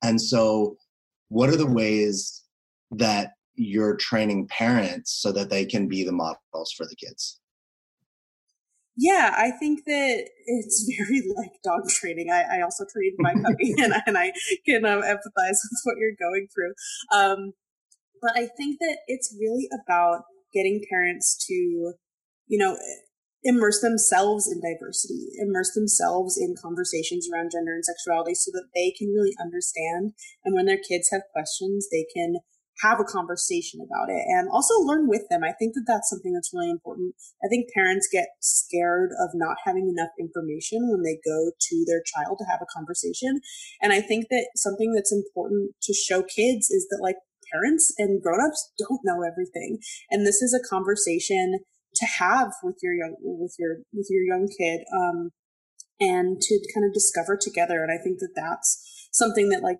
And 0.04 0.22
so, 0.22 0.78
what 1.30 1.50
are 1.50 1.58
the 1.58 1.68
ways 1.68 2.44
that 2.92 3.32
you're 3.56 3.98
training 3.98 4.48
parents 4.48 5.12
so 5.22 5.32
that 5.34 5.50
they 5.50 5.66
can 5.66 5.88
be 5.88 6.04
the 6.04 6.12
models 6.12 6.74
for 6.76 6.86
the 6.86 6.96
kids? 6.96 7.40
Yeah, 9.02 9.34
I 9.38 9.52
think 9.52 9.86
that 9.86 10.30
it's 10.46 10.90
very 11.08 11.24
like 11.36 11.52
dog 11.64 11.88
training. 11.90 12.30
I, 12.32 12.58
I 12.58 12.62
also 12.62 12.86
trained 12.92 13.16
my 13.18 13.34
puppy, 13.44 13.74
and, 13.78 13.94
and 14.06 14.18
I 14.18 14.34
can 14.66 14.86
um, 14.86 15.02
empathize 15.02 15.60
with 15.64 15.82
what 15.84 15.96
you're 15.98 16.18
going 16.20 16.48
through. 16.54 16.74
Um, 17.18 17.54
but 18.22 18.32
I 18.36 18.48
think 18.58 18.80
that 18.80 18.98
it's 19.08 19.34
really 19.40 19.70
about 19.84 20.24
getting 20.54 20.82
parents 20.90 21.38
to, 21.48 21.54
you 21.54 22.58
know, 22.58 22.78
immerse 23.44 23.82
themselves 23.82 24.52
in 24.52 24.60
diversity, 24.60 25.30
immerse 25.40 25.74
themselves 25.74 26.38
in 26.38 26.56
conversations 26.62 27.28
around 27.32 27.52
gender 27.52 27.74
and 27.74 27.86
sexuality 27.86 28.36
so 28.36 28.52
that 28.52 28.68
they 28.76 28.92
can 28.92 29.14
really 29.14 29.34
understand. 29.42 30.14
And 30.44 30.56
when 30.56 30.66
their 30.66 30.82
kids 30.82 31.10
have 31.12 31.22
questions, 31.34 31.88
they 31.92 32.06
can 32.14 32.38
have 32.82 33.00
a 33.00 33.04
conversation 33.04 33.82
about 33.84 34.10
it 34.10 34.24
and 34.28 34.48
also 34.52 34.74
learn 34.80 35.08
with 35.08 35.24
them. 35.30 35.44
I 35.44 35.52
think 35.52 35.74
that 35.74 35.84
that's 35.86 36.10
something 36.10 36.34
that's 36.34 36.54
really 36.54 36.70
important. 36.70 37.14
I 37.44 37.48
think 37.48 37.68
parents 37.76 38.08
get 38.12 38.28
scared 38.40 39.12
of 39.20 39.32
not 39.34 39.58
having 39.66 39.90
enough 39.90 40.12
information 40.20 40.88
when 40.90 41.04
they 41.04 41.20
go 41.26 41.52
to 41.60 41.86
their 41.88 42.02
child 42.06 42.38
to 42.40 42.46
have 42.50 42.62
a 42.62 42.72
conversation. 42.74 43.42
And 43.82 43.92
I 43.92 44.00
think 44.00 44.28
that 44.30 44.48
something 44.56 44.94
that's 44.94 45.12
important 45.12 45.72
to 45.84 45.94
show 45.94 46.24
kids 46.24 46.70
is 46.70 46.88
that 46.90 47.04
like 47.04 47.18
parents 47.52 47.94
and 47.98 48.22
grown-ups 48.22 48.72
don't 48.78 49.02
know 49.04 49.24
everything. 49.24 49.80
And 50.10 50.26
this 50.26 50.42
is 50.42 50.54
a 50.54 50.68
conversation 50.70 51.60
to 51.96 52.06
have 52.20 52.52
with 52.64 52.78
your 52.82 52.94
young 52.94 53.16
with 53.20 53.56
your 53.60 53.78
with 53.94 54.08
your 54.10 54.24
young 54.24 54.48
kid 54.48 54.82
um 54.96 55.32
and 56.00 56.40
to 56.42 56.60
kind 56.74 56.86
of 56.86 56.94
discover 56.94 57.38
together 57.40 57.84
and 57.84 57.92
i 57.92 58.02
think 58.02 58.20
that 58.20 58.34
that's 58.36 59.10
something 59.12 59.50
that 59.50 59.64
like 59.64 59.80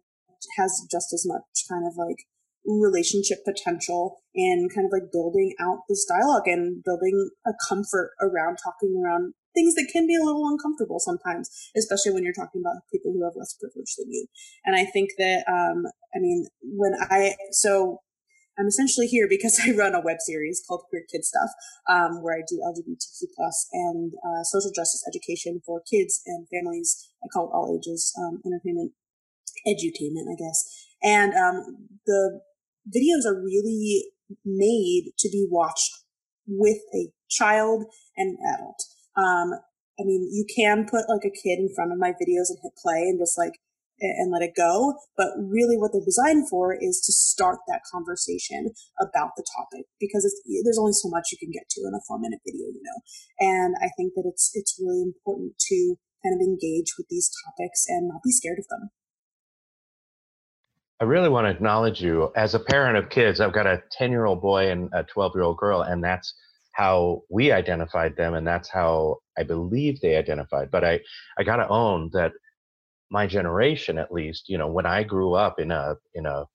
has 0.58 0.86
just 0.92 1.14
as 1.14 1.26
much 1.28 1.44
kind 1.70 1.86
of 1.86 1.94
like 1.98 2.26
relationship 2.66 3.40
potential 3.46 4.22
in 4.36 4.70
kind 4.74 4.86
of 4.86 4.92
like 4.92 5.12
building 5.12 5.56
out 5.60 5.80
this 5.88 6.06
dialogue 6.06 6.48
and 6.48 6.84
building 6.84 7.30
a 7.48 7.52
comfort 7.68 8.12
around 8.22 8.58
talking 8.64 9.02
around 9.04 9.34
things 9.56 9.76
that 9.76 9.90
can 9.92 10.06
be 10.06 10.16
a 10.16 10.24
little 10.24 10.48
uncomfortable 10.48 11.00
sometimes, 11.00 11.50
especially 11.76 12.14
when 12.14 12.24
you're 12.24 12.34
talking 12.34 12.62
about 12.62 12.84
people 12.92 13.12
who 13.12 13.24
have 13.24 13.34
less 13.36 13.56
privilege 13.60 13.96
than 13.98 14.12
you. 14.12 14.28
And 14.66 14.76
I 14.76 14.86
think 14.86 15.10
that, 15.18 15.44
um, 15.48 15.86
I 16.16 16.20
mean, 16.20 16.46
when 16.62 16.94
I, 17.10 17.34
so 17.52 18.00
I'm 18.60 18.68
essentially 18.68 19.08
here 19.08 19.28
because 19.28 19.60
I 19.66 19.72
run 19.72 19.96
a 19.96 20.02
web 20.02 20.18
series 20.20 20.62
called 20.68 20.84
Queer 20.90 21.04
Kid 21.10 21.24
Stuff, 21.24 21.50
um, 21.90 22.22
where 22.22 22.36
I 22.36 22.44
do 22.48 22.60
LGBTQ 22.60 23.28
plus 23.36 23.68
and 23.72 24.14
uh, 24.14 24.44
social 24.44 24.72
justice 24.76 25.04
education 25.08 25.62
for 25.66 25.82
kids 25.90 26.22
and 26.26 26.48
families. 26.50 27.10
I 27.24 27.28
call 27.34 27.48
it 27.48 27.54
all 27.54 27.76
ages 27.76 28.14
um, 28.20 28.42
entertainment, 28.46 28.92
edutainment, 29.68 30.32
I 30.32 30.36
guess. 30.38 30.88
And 31.02 31.34
um, 31.34 31.88
the 32.06 32.42
videos 32.94 33.26
are 33.26 33.42
really 33.42 34.06
made 34.46 35.14
to 35.20 35.30
be 35.30 35.48
watched 35.50 35.92
with 36.48 36.80
a 36.94 37.12
child 37.30 37.86
and 38.18 38.38
adult. 38.56 38.84
Um, 39.16 39.54
I 40.00 40.04
mean, 40.04 40.30
you 40.32 40.46
can 40.54 40.86
put 40.90 41.10
like 41.10 41.26
a 41.26 41.32
kid 41.32 41.60
in 41.60 41.70
front 41.76 41.92
of 41.92 42.00
my 42.00 42.12
videos 42.12 42.50
and 42.50 42.58
hit 42.64 42.74
play 42.82 43.02
and 43.02 43.20
just 43.20 43.38
like 43.38 43.60
and 44.02 44.32
let 44.32 44.42
it 44.42 44.56
go. 44.56 44.96
But 45.18 45.36
really, 45.38 45.78
what 45.78 45.92
they're 45.92 46.06
designed 46.06 46.50
for 46.50 46.74
is 46.74 47.02
to 47.06 47.12
start 47.12 47.60
that 47.68 47.82
conversation 47.92 48.72
about 49.00 49.32
the 49.38 49.46
topic 49.58 49.86
because 50.00 50.24
there's 50.64 50.80
only 50.80 50.94
so 50.94 51.10
much 51.10 51.32
you 51.32 51.38
can 51.38 51.52
get 51.52 51.70
to 51.72 51.82
in 51.82 51.94
a 51.94 52.02
four 52.08 52.20
minute 52.20 52.40
video, 52.46 52.68
you 52.68 52.82
know. 52.84 53.00
And 53.40 53.76
I 53.82 53.90
think 53.98 54.14
that 54.16 54.26
it's 54.26 54.52
it's 54.54 54.80
really 54.80 55.02
important 55.02 55.54
to 55.70 55.96
kind 56.24 56.36
of 56.36 56.42
engage 56.46 56.96
with 56.98 57.08
these 57.10 57.32
topics 57.46 57.86
and 57.88 58.10
not 58.10 58.22
be 58.24 58.32
scared 58.32 58.60
of 58.60 58.68
them. 58.70 58.90
I 61.02 61.06
really 61.06 61.30
want 61.30 61.46
to 61.46 61.52
acknowledge 61.52 62.02
you 62.02 62.32
as 62.36 62.56
a 62.56 62.60
parent 62.60 62.98
of 62.98 63.10
kids. 63.10 63.40
I've 63.40 63.54
got 63.54 63.66
a 63.66 63.82
10 63.94 64.12
year 64.12 64.26
old 64.26 64.42
boy 64.42 64.70
and 64.70 64.90
a 64.94 65.04
12 65.04 65.32
year 65.36 65.44
old 65.44 65.58
girl, 65.58 65.82
and 65.82 66.04
that's 66.04 66.34
how 66.74 67.24
we 67.30 67.52
identified 67.52 68.16
them, 68.18 68.34
and 68.34 68.46
that's 68.46 68.70
how 68.70 69.18
I 69.38 69.44
believe 69.44 70.02
they 70.02 70.18
identified. 70.18 70.70
But 70.72 70.84
I, 70.84 71.00
I 71.38 71.44
got 71.44 71.58
to 71.58 71.68
own 71.70 72.10
that 72.14 72.34
my 73.12 73.28
generation, 73.28 73.98
at 73.98 74.12
least, 74.12 74.50
you 74.50 74.58
know, 74.58 74.68
when 74.68 74.86
I 74.86 75.04
grew 75.04 75.34
up 75.34 75.60
in 75.60 75.72
a 75.72 75.96
in 76.14 76.26
a 76.26 76.46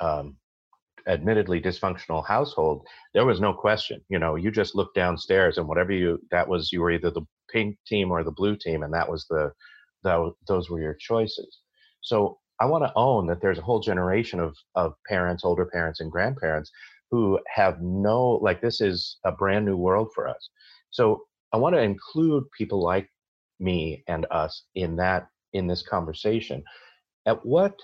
um, 0.00 0.36
admittedly 1.06 1.60
dysfunctional 1.60 2.24
household, 2.26 2.86
there 3.14 3.26
was 3.26 3.40
no 3.40 3.52
question. 3.52 4.00
You 4.08 4.18
know, 4.18 4.36
you 4.36 4.50
just 4.50 4.74
looked 4.74 4.94
downstairs, 4.94 5.58
and 5.58 5.66
whatever 5.66 5.92
you 5.92 6.20
that 6.30 6.48
was, 6.48 6.72
you 6.72 6.80
were 6.80 6.92
either 6.92 7.10
the 7.10 7.26
pink 7.50 7.76
team 7.86 8.10
or 8.10 8.22
the 8.22 8.30
blue 8.30 8.56
team, 8.56 8.82
and 8.82 8.92
that 8.94 9.10
was 9.10 9.26
the 9.28 9.52
that, 10.04 10.32
those 10.46 10.70
were 10.70 10.80
your 10.80 10.94
choices. 10.94 11.58
So 12.02 12.38
I 12.60 12.66
want 12.66 12.84
to 12.84 12.92
own 12.96 13.26
that 13.26 13.40
there's 13.40 13.58
a 13.58 13.62
whole 13.62 13.80
generation 13.80 14.40
of 14.40 14.56
of 14.74 14.94
parents, 15.08 15.44
older 15.44 15.66
parents, 15.66 16.00
and 16.00 16.10
grandparents 16.10 16.70
who 17.10 17.40
have 17.52 17.80
no 17.80 18.38
like 18.42 18.60
this 18.60 18.80
is 18.80 19.18
a 19.24 19.32
brand 19.32 19.64
new 19.64 19.76
world 19.76 20.10
for 20.14 20.28
us. 20.28 20.50
So 20.90 21.22
I 21.52 21.56
want 21.56 21.74
to 21.74 21.82
include 21.82 22.44
people 22.56 22.82
like 22.82 23.08
me 23.58 24.04
and 24.06 24.26
us 24.30 24.64
in 24.74 24.96
that 24.96 25.28
in 25.52 25.66
this 25.66 25.82
conversation. 25.82 26.64
At 27.26 27.44
what 27.44 27.78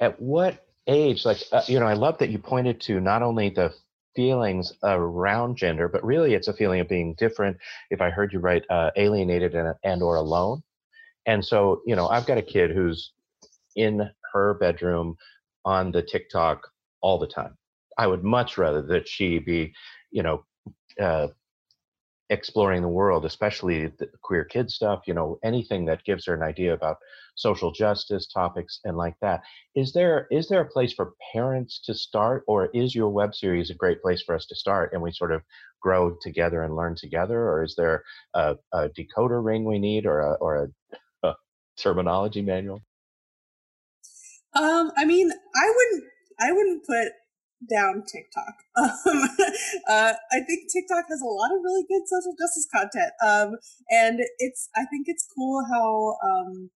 at 0.00 0.20
what 0.20 0.66
age 0.88 1.24
like 1.24 1.38
uh, 1.52 1.62
you 1.68 1.78
know 1.78 1.86
i 1.86 1.92
love 1.92 2.18
that 2.18 2.28
you 2.28 2.36
pointed 2.36 2.80
to 2.80 3.00
not 3.00 3.22
only 3.22 3.48
the 3.48 3.72
feelings 4.16 4.72
around 4.82 5.56
gender 5.56 5.86
but 5.86 6.04
really 6.04 6.34
it's 6.34 6.48
a 6.48 6.52
feeling 6.52 6.80
of 6.80 6.88
being 6.88 7.14
different 7.18 7.56
if 7.90 8.00
i 8.00 8.10
heard 8.10 8.32
you 8.32 8.40
right 8.40 8.64
uh, 8.68 8.90
alienated 8.96 9.54
and, 9.54 9.72
and 9.84 10.02
or 10.02 10.16
alone 10.16 10.60
and 11.26 11.44
so, 11.44 11.82
you 11.86 11.94
know, 11.94 12.08
I've 12.08 12.26
got 12.26 12.38
a 12.38 12.42
kid 12.42 12.70
who's 12.70 13.12
in 13.76 14.08
her 14.32 14.54
bedroom 14.54 15.16
on 15.64 15.92
the 15.92 16.02
TikTok 16.02 16.68
all 17.00 17.18
the 17.18 17.26
time. 17.26 17.56
I 17.98 18.06
would 18.06 18.24
much 18.24 18.58
rather 18.58 18.82
that 18.82 19.08
she 19.08 19.38
be, 19.38 19.72
you 20.10 20.22
know, 20.22 20.44
uh, 21.00 21.28
exploring 22.30 22.82
the 22.82 22.88
world, 22.88 23.24
especially 23.24 23.88
the 23.98 24.08
queer 24.22 24.44
kid 24.44 24.70
stuff, 24.70 25.02
you 25.06 25.14
know, 25.14 25.38
anything 25.44 25.84
that 25.86 26.04
gives 26.04 26.26
her 26.26 26.34
an 26.34 26.42
idea 26.42 26.72
about 26.72 26.96
social 27.34 27.72
justice 27.72 28.26
topics 28.26 28.80
and 28.84 28.96
like 28.96 29.14
that. 29.20 29.42
Is 29.74 29.92
there 29.92 30.26
is 30.30 30.48
there 30.48 30.60
a 30.60 30.68
place 30.68 30.92
for 30.92 31.12
parents 31.32 31.80
to 31.86 31.94
start, 31.94 32.44
or 32.46 32.70
is 32.72 32.94
your 32.94 33.08
web 33.10 33.34
series 33.34 33.70
a 33.70 33.74
great 33.74 34.00
place 34.02 34.22
for 34.22 34.34
us 34.34 34.46
to 34.46 34.54
start 34.54 34.92
and 34.92 35.02
we 35.02 35.12
sort 35.12 35.32
of 35.32 35.42
grow 35.80 36.16
together 36.22 36.62
and 36.62 36.76
learn 36.76 36.94
together, 36.96 37.38
or 37.38 37.64
is 37.64 37.74
there 37.76 38.04
a, 38.34 38.56
a 38.72 38.88
decoder 38.90 39.44
ring 39.44 39.64
we 39.64 39.78
need, 39.78 40.06
or 40.06 40.20
a, 40.20 40.34
or 40.34 40.64
a 40.64 40.68
terminology 41.76 42.42
manual? 42.42 42.80
Um, 44.54 44.92
I 44.96 45.04
mean, 45.04 45.30
I 45.30 45.72
wouldn't, 45.76 46.04
I 46.40 46.52
wouldn't 46.52 46.86
put 46.86 47.08
down 47.68 48.02
TikTok. 48.06 48.54
Um, 48.72 49.28
uh, 49.88 50.14
I 50.32 50.40
think 50.48 50.72
TikTok 50.72 51.04
has 51.08 51.20
a 51.20 51.28
lot 51.28 51.52
of 51.52 51.60
really 51.62 51.84
good 51.84 52.08
social 52.08 52.32
justice 52.32 52.66
content. 52.72 53.12
Um, 53.20 53.60
and 53.90 54.20
it's, 54.38 54.68
I 54.74 54.86
think 54.88 55.04
it's 55.06 55.28
cool 55.36 55.60
how, 55.68 56.16
um, 56.24 56.70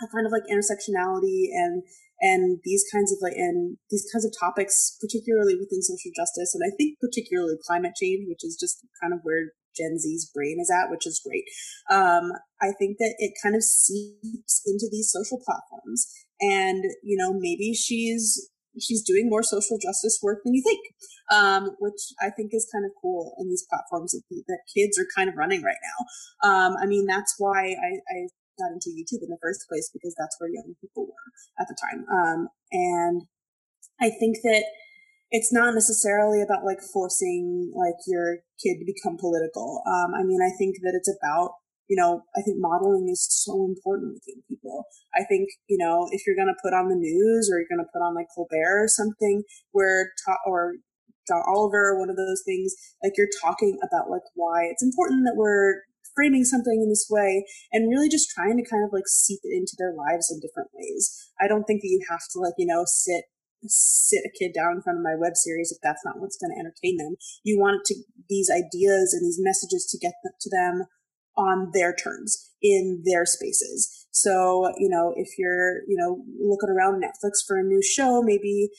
how 0.00 0.06
kind 0.10 0.26
of 0.26 0.32
like 0.32 0.42
intersectionality 0.50 1.54
and, 1.54 1.84
and 2.20 2.58
these 2.64 2.84
kinds 2.92 3.12
of 3.12 3.18
like, 3.22 3.34
and 3.36 3.76
these 3.90 4.08
kinds 4.12 4.24
of 4.24 4.32
topics, 4.40 4.98
particularly 5.00 5.54
within 5.54 5.82
social 5.82 6.10
justice, 6.16 6.50
and 6.54 6.64
I 6.66 6.74
think 6.76 6.98
particularly 6.98 7.54
climate 7.62 7.94
change, 7.94 8.26
which 8.26 8.42
is 8.42 8.56
just 8.58 8.82
kind 9.00 9.12
of 9.14 9.20
where 9.22 9.52
Gen 9.76 9.98
Z's 9.98 10.30
brain 10.34 10.58
is 10.60 10.72
at, 10.72 10.90
which 10.90 11.06
is 11.06 11.20
great. 11.20 11.44
Um, 11.92 12.32
I 12.60 12.72
think 12.78 12.96
that 12.98 13.14
it 13.18 13.34
kind 13.42 13.54
of 13.54 13.62
seeps 13.62 14.62
into 14.66 14.88
these 14.90 15.12
social 15.12 15.38
platforms, 15.44 16.08
and 16.40 16.82
you 17.04 17.16
know 17.16 17.32
maybe 17.32 17.74
she's 17.74 18.50
she's 18.80 19.02
doing 19.02 19.28
more 19.28 19.42
social 19.42 19.78
justice 19.78 20.18
work 20.22 20.40
than 20.44 20.54
you 20.54 20.62
think, 20.62 20.80
um, 21.32 21.70
which 21.78 22.12
I 22.20 22.30
think 22.30 22.50
is 22.52 22.68
kind 22.72 22.84
of 22.84 22.92
cool 23.00 23.34
in 23.38 23.48
these 23.48 23.66
platforms 23.68 24.12
that, 24.12 24.22
that 24.48 24.60
kids 24.74 24.98
are 24.98 25.06
kind 25.16 25.28
of 25.28 25.36
running 25.36 25.62
right 25.62 25.80
now. 25.82 26.48
Um, 26.48 26.76
I 26.80 26.86
mean, 26.86 27.06
that's 27.06 27.34
why 27.38 27.74
I, 27.74 28.00
I, 28.10 28.28
got 28.58 28.72
into 28.72 28.88
YouTube 28.88 29.20
in 29.20 29.28
the 29.28 29.36
first 29.42 29.68
place 29.68 29.90
because 29.92 30.14
that's 30.16 30.34
where 30.40 30.48
young 30.48 30.74
people 30.80 31.04
were 31.04 31.28
at 31.60 31.68
the 31.68 31.76
time. 31.76 32.06
Um, 32.08 32.48
and 32.72 33.22
I 34.00 34.08
think 34.08 34.38
that 34.44 34.64
it's 35.30 35.52
not 35.52 35.74
necessarily 35.74 36.40
about 36.40 36.64
like 36.64 36.80
forcing 36.80 37.72
like 37.76 38.00
your 38.06 38.38
kid 38.62 38.78
to 38.78 38.86
become 38.86 39.18
political. 39.18 39.82
Um, 39.86 40.14
I 40.14 40.22
mean, 40.22 40.40
I 40.40 40.56
think 40.56 40.76
that 40.82 40.94
it's 40.94 41.12
about 41.20 41.56
you 41.88 41.96
know, 41.96 42.22
I 42.36 42.42
think 42.42 42.58
modeling 42.58 43.08
is 43.10 43.26
so 43.30 43.64
important 43.64 44.14
with 44.14 44.26
young 44.26 44.42
people. 44.48 44.84
I 45.14 45.24
think, 45.24 45.48
you 45.68 45.78
know, 45.78 46.08
if 46.10 46.26
you're 46.26 46.36
going 46.36 46.52
to 46.52 46.62
put 46.62 46.74
on 46.74 46.88
the 46.88 46.96
news 46.96 47.50
or 47.50 47.58
you're 47.58 47.70
going 47.70 47.84
to 47.84 47.92
put 47.92 48.02
on 48.02 48.14
like 48.14 48.26
Colbert 48.34 48.84
or 48.84 48.88
something 48.88 49.42
where, 49.72 50.12
ta- 50.26 50.42
or 50.46 50.74
John 51.28 51.42
Oliver, 51.46 51.98
one 51.98 52.10
of 52.10 52.16
those 52.16 52.42
things, 52.44 52.74
like 53.02 53.12
you're 53.16 53.32
talking 53.42 53.78
about 53.82 54.10
like 54.10 54.26
why 54.34 54.66
it's 54.70 54.82
important 54.82 55.24
that 55.26 55.36
we're 55.36 55.82
framing 56.14 56.44
something 56.44 56.80
in 56.82 56.88
this 56.88 57.06
way 57.10 57.44
and 57.72 57.90
really 57.90 58.08
just 58.08 58.30
trying 58.30 58.56
to 58.56 58.64
kind 58.68 58.82
of 58.82 58.90
like 58.92 59.06
seep 59.06 59.40
it 59.44 59.54
into 59.54 59.76
their 59.78 59.92
lives 59.92 60.32
in 60.32 60.40
different 60.40 60.70
ways. 60.72 61.12
I 61.40 61.46
don't 61.46 61.64
think 61.64 61.82
that 61.82 61.92
you 61.92 62.00
have 62.08 62.24
to 62.32 62.40
like, 62.40 62.54
you 62.58 62.66
know, 62.66 62.84
sit 62.86 63.24
sit 63.68 64.22
a 64.24 64.30
kid 64.38 64.52
down 64.54 64.76
in 64.76 64.82
front 64.82 64.98
of 64.98 65.04
my 65.04 65.16
web 65.18 65.34
series 65.34 65.72
if 65.72 65.78
that's 65.82 66.04
not 66.04 66.20
what's 66.20 66.36
going 66.36 66.52
to 66.52 66.60
entertain 66.60 66.96
them. 66.98 67.16
You 67.42 67.58
want 67.58 67.84
to 67.86 67.94
these 68.28 68.50
ideas 68.50 69.12
and 69.12 69.24
these 69.24 69.40
messages 69.40 69.86
to 69.90 69.98
get 69.98 70.14
to 70.22 70.50
them 70.50 70.86
on 71.36 71.70
their 71.72 71.94
terms 71.94 72.50
in 72.62 73.02
their 73.04 73.24
spaces. 73.24 74.06
So, 74.10 74.72
you 74.78 74.88
know, 74.88 75.12
if 75.16 75.38
you're, 75.38 75.82
you 75.86 75.96
know, 75.96 76.24
looking 76.40 76.70
around 76.70 77.02
Netflix 77.02 77.44
for 77.46 77.58
a 77.58 77.62
new 77.62 77.82
show, 77.82 78.22
maybe 78.22 78.70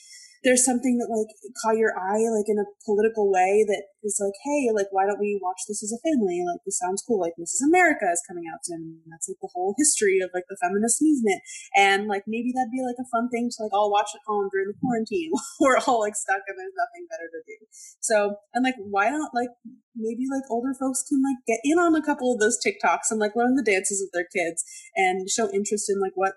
there's 0.44 0.64
something 0.64 0.98
that 0.98 1.10
like 1.10 1.30
caught 1.62 1.80
your 1.80 1.94
eye 1.98 2.22
like 2.30 2.46
in 2.46 2.58
a 2.58 2.68
political 2.84 3.30
way 3.30 3.64
that 3.66 3.90
is 4.06 4.22
like 4.22 4.36
hey 4.46 4.70
like 4.70 4.86
why 4.90 5.04
don't 5.04 5.18
we 5.18 5.38
watch 5.42 5.58
this 5.66 5.82
as 5.82 5.90
a 5.90 6.02
family? 6.04 6.44
Like 6.46 6.62
this 6.64 6.78
sounds 6.78 7.02
cool. 7.02 7.20
Like 7.20 7.34
mrs 7.40 7.66
america 7.66 8.06
is 8.12 8.22
coming 8.26 8.44
out 8.46 8.62
soon. 8.62 9.02
That's 9.10 9.28
like 9.28 9.42
the 9.42 9.50
whole 9.52 9.74
history 9.76 10.18
of 10.22 10.30
like 10.32 10.46
the 10.48 10.58
feminist 10.60 11.02
movement. 11.02 11.42
And 11.74 12.06
like 12.06 12.24
maybe 12.26 12.54
that'd 12.54 12.74
be 12.74 12.84
like 12.84 13.00
a 13.00 13.10
fun 13.10 13.28
thing 13.28 13.50
to 13.50 13.58
like 13.66 13.74
all 13.74 13.90
watch 13.90 14.10
at 14.14 14.26
home 14.26 14.48
during 14.52 14.68
the 14.70 14.78
quarantine 14.78 15.32
we're 15.60 15.82
all 15.86 16.00
like 16.00 16.14
stuck 16.14 16.42
and 16.46 16.56
there's 16.56 16.78
nothing 16.78 17.04
better 17.10 17.28
to 17.30 17.40
do. 17.42 17.56
So 18.00 18.38
and 18.54 18.62
like 18.62 18.78
why 18.78 19.10
not 19.10 19.34
like 19.34 19.50
maybe 19.98 20.30
like 20.30 20.46
older 20.50 20.74
folks 20.78 21.02
can 21.02 21.18
like 21.22 21.42
get 21.46 21.58
in 21.64 21.78
on 21.78 21.94
a 21.94 22.04
couple 22.04 22.32
of 22.32 22.38
those 22.38 22.58
tiktoks 22.62 23.10
and 23.10 23.18
like 23.18 23.34
learn 23.34 23.58
the 23.58 23.66
dances 23.66 24.00
of 24.00 24.08
their 24.14 24.26
kids 24.30 24.62
and 24.94 25.28
show 25.28 25.50
interest 25.50 25.90
in 25.90 26.00
like 26.00 26.14
what 26.14 26.34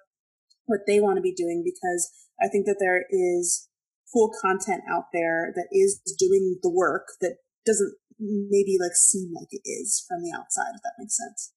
what 0.65 0.81
they 0.88 1.00
want 1.00 1.17
to 1.17 1.22
be 1.22 1.34
doing 1.34 1.63
because 1.63 2.10
I 2.41 2.48
think 2.48 2.65
that 2.65 2.77
there 2.79 3.05
is 3.10 3.70
cool 4.13 4.32
content 4.41 4.84
out 4.89 5.06
there 5.13 5.53
that 5.56 5.68
is 5.72 6.00
doing 6.18 6.58
the 6.62 6.70
work 6.70 7.08
that 7.22 7.38
doesn't 7.65 7.94
maybe 8.20 8.77
like 8.80 8.96
seem 8.96 9.34
like 9.34 9.48
it 9.51 9.62
is 9.65 10.06
from 10.08 10.22
the 10.24 10.32
outside, 10.38 10.72
if 10.75 10.82
that 10.84 10.94
makes 11.00 11.18
sense. 11.18 11.53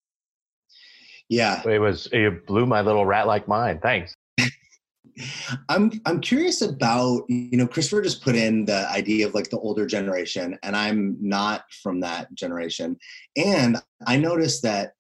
Yeah. 1.29 1.67
It 1.67 1.79
was 1.79 2.09
it 2.13 2.47
blew 2.47 2.67
my 2.67 2.81
little 2.81 3.07
rat 3.07 3.27
like 3.27 3.49
mind. 3.49 3.81
Thanks. 3.83 4.15
I'm 5.69 5.93
I'm 6.07 6.21
curious 6.21 6.61
about 6.61 7.25
you 7.29 7.57
know 7.57 7.67
Christopher 7.67 8.03
just 8.03 8.23
put 8.23 8.35
in 8.35 8.65
the 8.65 8.89
idea 8.91 9.27
of 9.27 9.35
like 9.35 9.51
the 9.51 9.59
older 9.59 9.87
generation 9.87 10.59
and 10.63 10.77
I'm 10.77 11.17
not 11.21 11.65
from 11.83 12.01
that 12.01 12.35
generation 12.35 12.99
and 13.37 13.77
I 14.07 14.17
noticed 14.17 14.63
that 14.63 14.95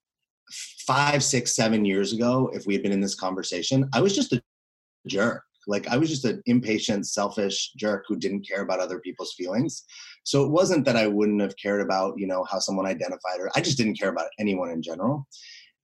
five 0.86 1.24
six 1.24 1.56
seven 1.56 1.84
years 1.84 2.12
ago 2.12 2.50
if 2.54 2.64
we 2.66 2.74
had 2.74 2.82
been 2.82 2.92
in 2.92 3.00
this 3.00 3.16
conversation 3.16 3.88
I 3.92 4.00
was 4.00 4.14
just 4.14 4.32
a 4.32 4.42
jerk 5.08 5.42
like 5.66 5.88
I 5.88 5.96
was 5.96 6.08
just 6.08 6.24
an 6.24 6.42
impatient, 6.46 7.06
selfish 7.06 7.72
jerk 7.76 8.04
who 8.08 8.16
didn't 8.16 8.46
care 8.48 8.62
about 8.62 8.80
other 8.80 9.00
people's 9.00 9.34
feelings. 9.34 9.84
So 10.24 10.44
it 10.44 10.50
wasn't 10.50 10.84
that 10.86 10.96
I 10.96 11.06
wouldn't 11.06 11.40
have 11.40 11.56
cared 11.56 11.80
about, 11.82 12.14
you 12.16 12.26
know, 12.26 12.44
how 12.44 12.58
someone 12.58 12.86
identified 12.86 13.40
or 13.40 13.50
I 13.54 13.60
just 13.60 13.76
didn't 13.76 13.98
care 13.98 14.10
about 14.10 14.28
anyone 14.38 14.70
in 14.70 14.82
general. 14.82 15.26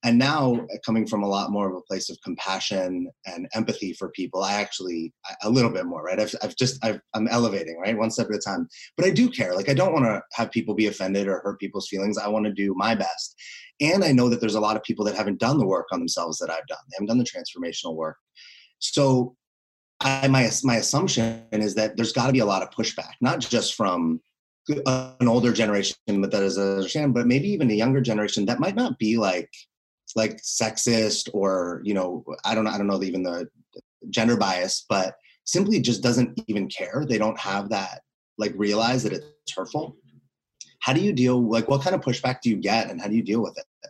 And 0.02 0.18
now 0.18 0.54
uh, 0.54 0.76
coming 0.84 1.06
from 1.06 1.22
a 1.22 1.28
lot 1.28 1.50
more 1.50 1.68
of 1.68 1.76
a 1.76 1.82
place 1.82 2.08
of 2.08 2.18
compassion 2.24 3.10
and 3.26 3.46
empathy 3.54 3.92
for 3.92 4.08
people, 4.10 4.42
I 4.42 4.54
actually 4.54 5.12
a 5.42 5.50
little 5.50 5.70
bit 5.70 5.84
more, 5.84 6.02
right? 6.02 6.18
I've, 6.18 6.34
I've 6.42 6.56
just 6.56 6.82
i 6.84 6.98
am 7.14 7.28
elevating, 7.28 7.78
right, 7.78 7.96
one 7.96 8.10
step 8.10 8.28
at 8.28 8.36
a 8.36 8.38
time. 8.38 8.66
But 8.96 9.04
I 9.04 9.10
do 9.10 9.28
care. 9.28 9.54
Like 9.54 9.68
I 9.68 9.74
don't 9.74 9.92
want 9.92 10.06
to 10.06 10.22
have 10.32 10.50
people 10.50 10.74
be 10.74 10.86
offended 10.86 11.28
or 11.28 11.40
hurt 11.40 11.60
people's 11.60 11.88
feelings. 11.88 12.16
I 12.16 12.28
want 12.28 12.46
to 12.46 12.52
do 12.52 12.74
my 12.76 12.94
best. 12.94 13.36
And 13.80 14.02
I 14.02 14.12
know 14.12 14.28
that 14.30 14.40
there's 14.40 14.54
a 14.54 14.60
lot 14.60 14.76
of 14.76 14.82
people 14.82 15.04
that 15.04 15.16
haven't 15.16 15.38
done 15.38 15.58
the 15.58 15.66
work 15.66 15.86
on 15.92 15.98
themselves 15.98 16.38
that 16.38 16.50
I've 16.50 16.66
done. 16.66 16.78
They 16.88 16.96
haven't 16.96 17.08
done 17.08 17.18
the 17.18 17.24
transformational 17.24 17.94
work. 17.94 18.16
So 18.78 19.36
I, 20.02 20.28
my 20.28 20.50
my 20.64 20.76
assumption 20.76 21.42
is 21.52 21.74
that 21.74 21.96
there's 21.96 22.12
got 22.12 22.26
to 22.26 22.32
be 22.32 22.38
a 22.38 22.46
lot 22.46 22.62
of 22.62 22.70
pushback, 22.70 23.12
not 23.20 23.40
just 23.40 23.74
from 23.74 24.20
an 24.68 25.26
older 25.26 25.52
generation 25.52 25.96
but 26.06 26.30
that 26.30 26.42
is 26.42 26.58
understand, 26.58 27.14
but 27.14 27.26
maybe 27.26 27.48
even 27.48 27.70
a 27.70 27.74
younger 27.74 28.00
generation 28.00 28.46
that 28.46 28.60
might 28.60 28.76
not 28.76 28.98
be 28.98 29.16
like 29.16 29.50
like 30.16 30.38
sexist 30.38 31.28
or 31.32 31.80
you 31.84 31.94
know 31.94 32.24
I 32.44 32.54
don't 32.54 32.64
know 32.64 32.70
I 32.70 32.78
don't 32.78 32.86
know 32.86 33.02
even 33.02 33.22
the 33.22 33.48
gender 34.08 34.36
bias, 34.36 34.86
but 34.88 35.16
simply 35.44 35.80
just 35.80 36.02
doesn't 36.02 36.40
even 36.46 36.68
care. 36.68 37.04
They 37.06 37.18
don't 37.18 37.38
have 37.38 37.68
that 37.70 38.02
like 38.38 38.52
realize 38.56 39.02
that 39.02 39.12
it's 39.12 39.54
hurtful. 39.54 39.96
How 40.80 40.92
do 40.94 41.00
you 41.00 41.12
deal 41.12 41.40
like 41.40 41.68
what 41.68 41.82
kind 41.82 41.94
of 41.94 42.00
pushback 42.00 42.40
do 42.42 42.50
you 42.50 42.56
get 42.56 42.90
and 42.90 43.00
how 43.00 43.08
do 43.08 43.16
you 43.16 43.22
deal 43.22 43.42
with 43.42 43.58
it? 43.58 43.89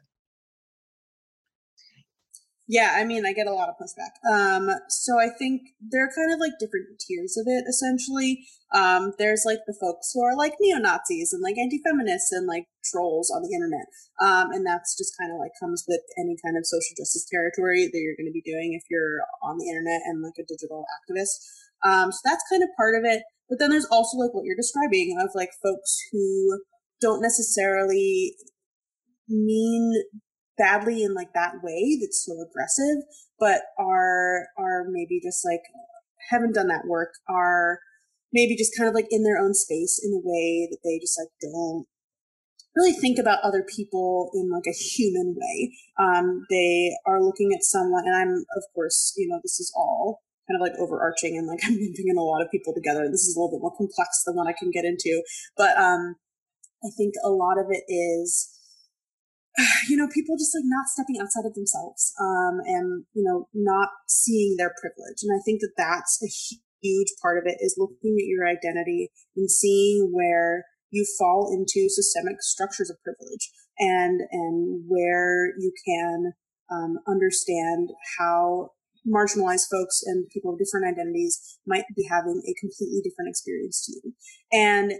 Yeah, 2.70 2.94
I 2.94 3.02
mean, 3.02 3.26
I 3.26 3.34
get 3.34 3.50
a 3.50 3.52
lot 3.52 3.66
of 3.66 3.74
pushback. 3.82 4.14
Um, 4.22 4.70
so 4.86 5.18
I 5.18 5.26
think 5.34 5.74
there 5.82 6.06
are 6.06 6.14
kind 6.14 6.30
of 6.32 6.38
like 6.38 6.54
different 6.62 7.02
tiers 7.02 7.34
of 7.34 7.50
it, 7.50 7.66
essentially. 7.66 8.46
Um, 8.70 9.10
there's 9.18 9.42
like 9.44 9.66
the 9.66 9.74
folks 9.74 10.14
who 10.14 10.22
are 10.22 10.38
like 10.38 10.54
neo 10.60 10.78
Nazis 10.78 11.32
and 11.32 11.42
like 11.42 11.58
anti 11.58 11.82
feminists 11.82 12.30
and 12.30 12.46
like 12.46 12.70
trolls 12.86 13.26
on 13.26 13.42
the 13.42 13.50
internet. 13.50 13.90
Um, 14.22 14.54
and 14.54 14.62
that's 14.64 14.94
just 14.96 15.18
kind 15.18 15.34
of 15.34 15.42
like 15.42 15.50
comes 15.58 15.82
with 15.90 15.98
any 16.14 16.38
kind 16.46 16.54
of 16.54 16.62
social 16.62 16.94
justice 16.94 17.26
territory 17.26 17.90
that 17.90 17.98
you're 17.98 18.14
going 18.14 18.30
to 18.30 18.38
be 18.38 18.46
doing 18.46 18.78
if 18.78 18.86
you're 18.86 19.18
on 19.42 19.58
the 19.58 19.66
internet 19.66 20.06
and 20.06 20.22
like 20.22 20.38
a 20.38 20.46
digital 20.46 20.86
activist. 21.02 21.42
Um, 21.82 22.14
so 22.14 22.22
that's 22.22 22.46
kind 22.46 22.62
of 22.62 22.70
part 22.78 22.94
of 22.94 23.02
it. 23.02 23.26
But 23.50 23.58
then 23.58 23.74
there's 23.74 23.90
also 23.90 24.14
like 24.14 24.30
what 24.30 24.46
you're 24.46 24.54
describing 24.54 25.18
of 25.18 25.34
like 25.34 25.50
folks 25.58 25.98
who 26.14 26.62
don't 27.02 27.18
necessarily 27.18 28.38
mean 29.26 29.90
badly 30.60 31.02
in 31.02 31.14
like 31.14 31.32
that 31.32 31.62
way 31.62 31.98
that's 32.00 32.22
so 32.24 32.36
aggressive, 32.44 33.02
but 33.38 33.62
are 33.78 34.48
are 34.58 34.84
maybe 34.88 35.20
just 35.24 35.44
like 35.44 35.62
haven't 36.30 36.54
done 36.54 36.68
that 36.68 36.86
work, 36.86 37.14
are 37.28 37.80
maybe 38.32 38.54
just 38.54 38.76
kind 38.76 38.88
of 38.88 38.94
like 38.94 39.08
in 39.10 39.24
their 39.24 39.38
own 39.38 39.54
space 39.54 39.98
in 40.04 40.12
a 40.12 40.22
way 40.22 40.68
that 40.70 40.78
they 40.84 41.00
just 41.00 41.18
like 41.18 41.32
don't 41.40 41.86
really 42.76 42.92
think 42.92 43.18
about 43.18 43.40
other 43.42 43.64
people 43.66 44.30
in 44.34 44.50
like 44.50 44.68
a 44.68 44.76
human 44.76 45.34
way. 45.34 45.74
Um, 45.98 46.46
they 46.50 46.92
are 47.06 47.22
looking 47.22 47.50
at 47.56 47.64
someone, 47.64 48.04
and 48.06 48.14
I'm 48.14 48.44
of 48.56 48.64
course, 48.74 49.14
you 49.16 49.28
know, 49.28 49.40
this 49.42 49.58
is 49.58 49.72
all 49.74 50.20
kind 50.46 50.60
of 50.60 50.66
like 50.66 50.78
overarching 50.78 51.38
and 51.38 51.46
like 51.46 51.60
I'm 51.64 51.74
in 51.74 52.18
a 52.18 52.22
lot 52.22 52.42
of 52.42 52.50
people 52.50 52.74
together. 52.74 53.08
This 53.08 53.24
is 53.24 53.34
a 53.34 53.40
little 53.40 53.56
bit 53.56 53.62
more 53.62 53.76
complex 53.76 54.22
than 54.26 54.36
what 54.36 54.46
I 54.46 54.54
can 54.58 54.70
get 54.70 54.84
into, 54.84 55.22
but 55.56 55.76
um, 55.78 56.16
I 56.84 56.88
think 56.96 57.14
a 57.24 57.30
lot 57.30 57.58
of 57.58 57.66
it 57.70 57.84
is 57.88 58.59
you 59.88 59.96
know, 59.96 60.08
people 60.12 60.36
just 60.36 60.54
like 60.54 60.66
not 60.66 60.88
stepping 60.88 61.20
outside 61.20 61.46
of 61.46 61.54
themselves, 61.54 62.12
um, 62.20 62.60
and 62.66 63.04
you 63.14 63.22
know, 63.22 63.48
not 63.54 63.88
seeing 64.08 64.56
their 64.56 64.72
privilege. 64.80 65.22
And 65.22 65.34
I 65.34 65.42
think 65.44 65.60
that 65.60 65.74
that's 65.76 66.22
a 66.22 66.30
huge 66.82 67.08
part 67.20 67.38
of 67.38 67.44
it 67.46 67.58
is 67.60 67.76
looking 67.78 68.16
at 68.18 68.26
your 68.26 68.46
identity 68.46 69.10
and 69.36 69.50
seeing 69.50 70.10
where 70.12 70.64
you 70.90 71.06
fall 71.18 71.52
into 71.52 71.88
systemic 71.88 72.42
structures 72.42 72.90
of 72.90 72.96
privilege 73.02 73.50
and 73.78 74.20
and 74.30 74.84
where 74.88 75.54
you 75.58 75.72
can 75.86 76.32
um, 76.70 76.98
understand 77.08 77.90
how 78.18 78.70
marginalized 79.06 79.70
folks 79.70 80.02
and 80.04 80.28
people 80.28 80.52
of 80.52 80.58
different 80.58 80.86
identities 80.86 81.58
might 81.66 81.84
be 81.96 82.06
having 82.08 82.42
a 82.46 82.54
completely 82.60 83.00
different 83.02 83.30
experience 83.30 83.86
to 83.86 83.92
you 83.92 84.14
and 84.52 84.92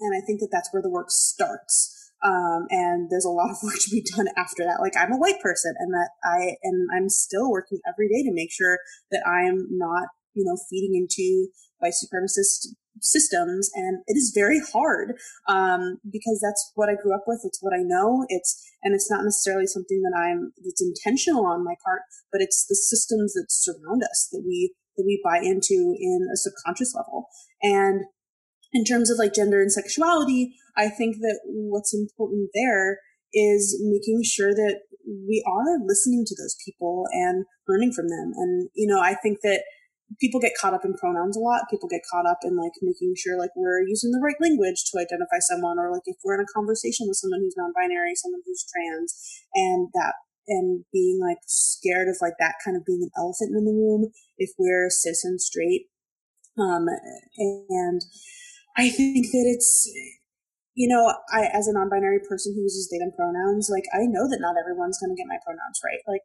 and 0.00 0.16
i 0.16 0.24
think 0.24 0.40
that 0.40 0.48
that's 0.50 0.70
where 0.72 0.82
the 0.82 0.90
work 0.90 1.10
starts 1.10 2.01
um, 2.22 2.66
and 2.70 3.10
there's 3.10 3.24
a 3.24 3.30
lot 3.30 3.50
of 3.50 3.56
work 3.62 3.78
to 3.80 3.90
be 3.90 4.04
done 4.16 4.26
after 4.36 4.64
that. 4.64 4.80
Like 4.80 4.96
I'm 4.96 5.12
a 5.12 5.18
white 5.18 5.40
person 5.40 5.74
and 5.78 5.92
that 5.92 6.10
I 6.24 6.56
am, 6.64 6.86
I'm 6.94 7.08
still 7.08 7.50
working 7.50 7.78
every 7.86 8.08
day 8.08 8.22
to 8.22 8.32
make 8.32 8.52
sure 8.52 8.78
that 9.10 9.22
I 9.26 9.48
am 9.48 9.66
not, 9.70 10.08
you 10.34 10.44
know, 10.44 10.56
feeding 10.70 10.94
into 10.94 11.48
white 11.78 11.94
supremacist 11.94 12.68
systems. 13.00 13.70
And 13.74 14.02
it 14.06 14.16
is 14.16 14.32
very 14.34 14.60
hard, 14.72 15.14
um, 15.48 15.98
because 16.10 16.40
that's 16.42 16.72
what 16.74 16.88
I 16.88 16.94
grew 16.94 17.14
up 17.14 17.24
with. 17.26 17.40
It's 17.44 17.58
what 17.60 17.74
I 17.74 17.82
know. 17.82 18.24
It's, 18.28 18.62
and 18.82 18.94
it's 18.94 19.10
not 19.10 19.24
necessarily 19.24 19.66
something 19.66 20.02
that 20.02 20.16
I'm, 20.16 20.52
that's 20.64 20.82
intentional 20.82 21.46
on 21.46 21.64
my 21.64 21.74
part, 21.84 22.02
but 22.30 22.40
it's 22.40 22.66
the 22.66 22.76
systems 22.76 23.34
that 23.34 23.46
surround 23.48 24.02
us 24.04 24.28
that 24.32 24.42
we, 24.46 24.74
that 24.96 25.04
we 25.04 25.20
buy 25.24 25.38
into 25.38 25.96
in 25.98 26.28
a 26.32 26.36
subconscious 26.36 26.94
level. 26.94 27.26
And 27.62 28.04
in 28.72 28.84
terms 28.84 29.10
of 29.10 29.18
like 29.18 29.34
gender 29.34 29.60
and 29.60 29.72
sexuality, 29.72 30.54
I 30.76 30.88
think 30.88 31.16
that 31.20 31.40
what's 31.44 31.94
important 31.94 32.50
there 32.54 32.98
is 33.32 33.80
making 33.82 34.22
sure 34.24 34.54
that 34.54 34.80
we 35.06 35.42
are 35.46 35.84
listening 35.84 36.24
to 36.26 36.36
those 36.36 36.56
people 36.64 37.04
and 37.12 37.44
learning 37.68 37.92
from 37.92 38.08
them. 38.08 38.32
And, 38.36 38.68
you 38.74 38.86
know, 38.86 39.00
I 39.00 39.14
think 39.14 39.38
that 39.42 39.64
people 40.20 40.40
get 40.40 40.52
caught 40.60 40.74
up 40.74 40.84
in 40.84 40.94
pronouns 40.94 41.36
a 41.36 41.40
lot. 41.40 41.68
People 41.70 41.88
get 41.88 42.02
caught 42.10 42.26
up 42.28 42.38
in 42.44 42.56
like 42.56 42.72
making 42.82 43.14
sure 43.16 43.38
like 43.38 43.50
we're 43.56 43.82
using 43.86 44.10
the 44.12 44.20
right 44.22 44.36
language 44.40 44.84
to 44.90 44.98
identify 45.00 45.40
someone 45.40 45.78
or 45.78 45.90
like 45.90 46.04
if 46.06 46.16
we're 46.24 46.34
in 46.34 46.44
a 46.44 46.54
conversation 46.54 47.06
with 47.08 47.16
someone 47.16 47.40
who's 47.40 47.56
non-binary, 47.56 48.14
someone 48.14 48.42
who's 48.44 48.64
trans 48.68 49.16
and 49.54 49.88
that 49.94 50.14
and 50.48 50.84
being 50.92 51.20
like 51.20 51.38
scared 51.46 52.08
of 52.08 52.16
like 52.20 52.34
that 52.38 52.54
kind 52.64 52.76
of 52.76 52.84
being 52.84 53.02
an 53.02 53.10
elephant 53.16 53.54
in 53.54 53.64
the 53.64 53.72
room 53.72 54.10
if 54.38 54.50
we're 54.58 54.90
cis 54.90 55.24
and 55.24 55.40
straight. 55.40 55.86
Um, 56.58 56.86
and 57.68 58.02
I 58.76 58.88
think 58.88 59.26
that 59.32 59.46
it's, 59.46 59.90
you 60.74 60.88
know, 60.88 61.12
I, 61.32 61.48
as 61.52 61.68
a 61.68 61.76
non-binary 61.76 62.20
person 62.28 62.54
who 62.54 62.62
uses 62.62 62.88
they 62.88 62.98
them 62.98 63.12
pronouns, 63.16 63.68
like 63.68 63.84
I 63.92 64.08
know 64.08 64.28
that 64.28 64.40
not 64.40 64.56
everyone's 64.56 64.98
going 64.98 65.12
to 65.12 65.20
get 65.20 65.28
my 65.28 65.38
pronouns 65.44 65.80
right. 65.84 66.00
Like 66.08 66.24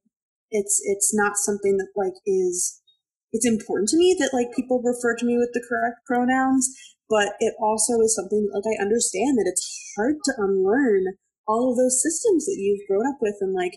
it's, 0.52 0.80
it's 0.86 1.12
not 1.14 1.36
something 1.36 1.78
that 1.78 1.92
like 1.96 2.16
is, 2.26 2.82
it's 3.34 3.46
important 3.46 3.90
to 3.90 3.98
me 3.98 4.16
that 4.20 4.34
like 4.34 4.56
people 4.56 4.82
refer 4.82 5.16
to 5.16 5.26
me 5.26 5.38
with 5.38 5.52
the 5.52 5.66
correct 5.68 6.08
pronouns, 6.08 6.72
but 7.10 7.36
it 7.40 7.54
also 7.60 8.00
is 8.00 8.16
something 8.16 8.48
like 8.54 8.64
I 8.64 8.82
understand 8.82 9.38
that 9.38 9.52
it's 9.52 9.68
hard 9.98 10.16
to 10.24 10.34
unlearn 10.38 11.20
all 11.48 11.72
of 11.72 11.78
those 11.78 12.02
systems 12.02 12.46
that 12.46 12.60
you've 12.60 12.88
grown 12.88 13.08
up 13.08 13.20
with 13.22 13.36
and 13.42 13.54
like, 13.54 13.76